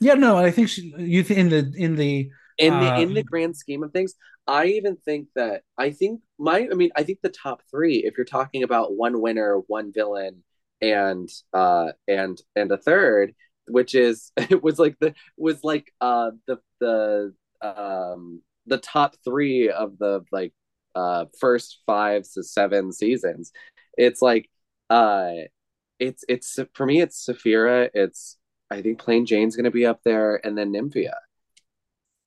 [0.00, 3.14] Yeah, no, I think she, you th- in the in the in the uh, in
[3.14, 4.14] the grand scheme of things,
[4.46, 8.16] I even think that I think my I mean I think the top three, if
[8.16, 10.44] you're talking about one winner, one villain,
[10.82, 13.34] and uh and and a third,
[13.68, 19.70] which is it was like the was like uh the the um the top three
[19.70, 20.52] of the like
[20.94, 23.52] uh first five to seven seasons.
[23.96, 24.50] It's like
[24.90, 25.32] uh
[25.98, 28.38] it's it's for me it's Sapphira, it's
[28.70, 31.14] I think Plane Jane's gonna be up there and then Nymphia.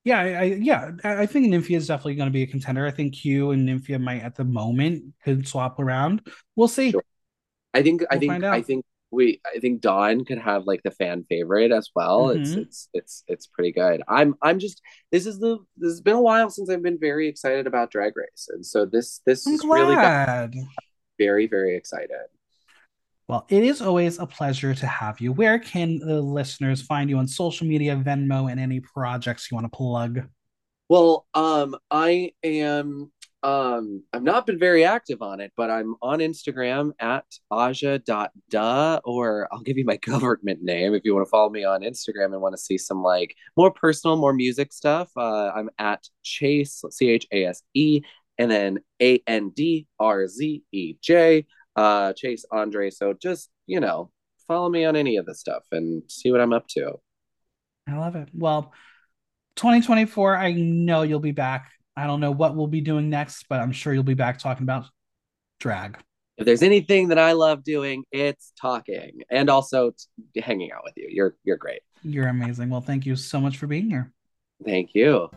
[0.07, 2.87] Yeah, I, I yeah, I think Nymphia is definitely going to be a contender.
[2.87, 6.25] I think Q and Nymphia might at the moment could swap around.
[6.55, 6.91] We'll see.
[6.91, 7.03] Sure.
[7.73, 10.91] I think we'll I think I think we I think Dawn could have like the
[10.91, 12.27] fan favorite as well.
[12.27, 12.41] Mm-hmm.
[12.41, 14.01] It's it's it's it's pretty good.
[14.07, 14.81] I'm I'm just
[15.11, 18.15] this is the this has been a while since I've been very excited about Drag
[18.15, 19.79] Race, and so this this I'm is glad.
[19.81, 20.49] really got
[21.17, 22.27] very very excited.
[23.27, 25.33] Well, it is always a pleasure to have you.
[25.33, 29.65] Where can the listeners find you on social media, Venmo, and any projects you want
[29.65, 30.21] to plug?
[30.87, 33.11] Well, um, I am
[33.43, 39.47] um I've not been very active on it, but I'm on Instagram at aja.duh, or
[39.51, 42.41] I'll give you my government name if you want to follow me on Instagram and
[42.41, 45.11] want to see some like more personal, more music stuff.
[45.17, 48.01] Uh, I'm at Chase, C H A S E,
[48.37, 51.45] and then A N D R Z E J
[51.77, 52.93] uh, Chase Andrzej.
[52.93, 54.11] So just, you know,
[54.47, 56.99] follow me on any of this stuff and see what I'm up to.
[57.87, 58.29] I love it.
[58.33, 58.73] Well,
[59.55, 61.71] 2024, I know you'll be back.
[61.95, 64.63] I don't know what we'll be doing next, but I'm sure you'll be back talking
[64.63, 64.85] about
[65.59, 65.97] drag.
[66.37, 69.91] If there's anything that I love doing, it's talking and also
[70.35, 71.07] t- hanging out with you.
[71.09, 71.81] You're you're great.
[72.03, 72.69] You're amazing.
[72.69, 74.13] Well, thank you so much for being here.
[74.63, 75.31] Thank you.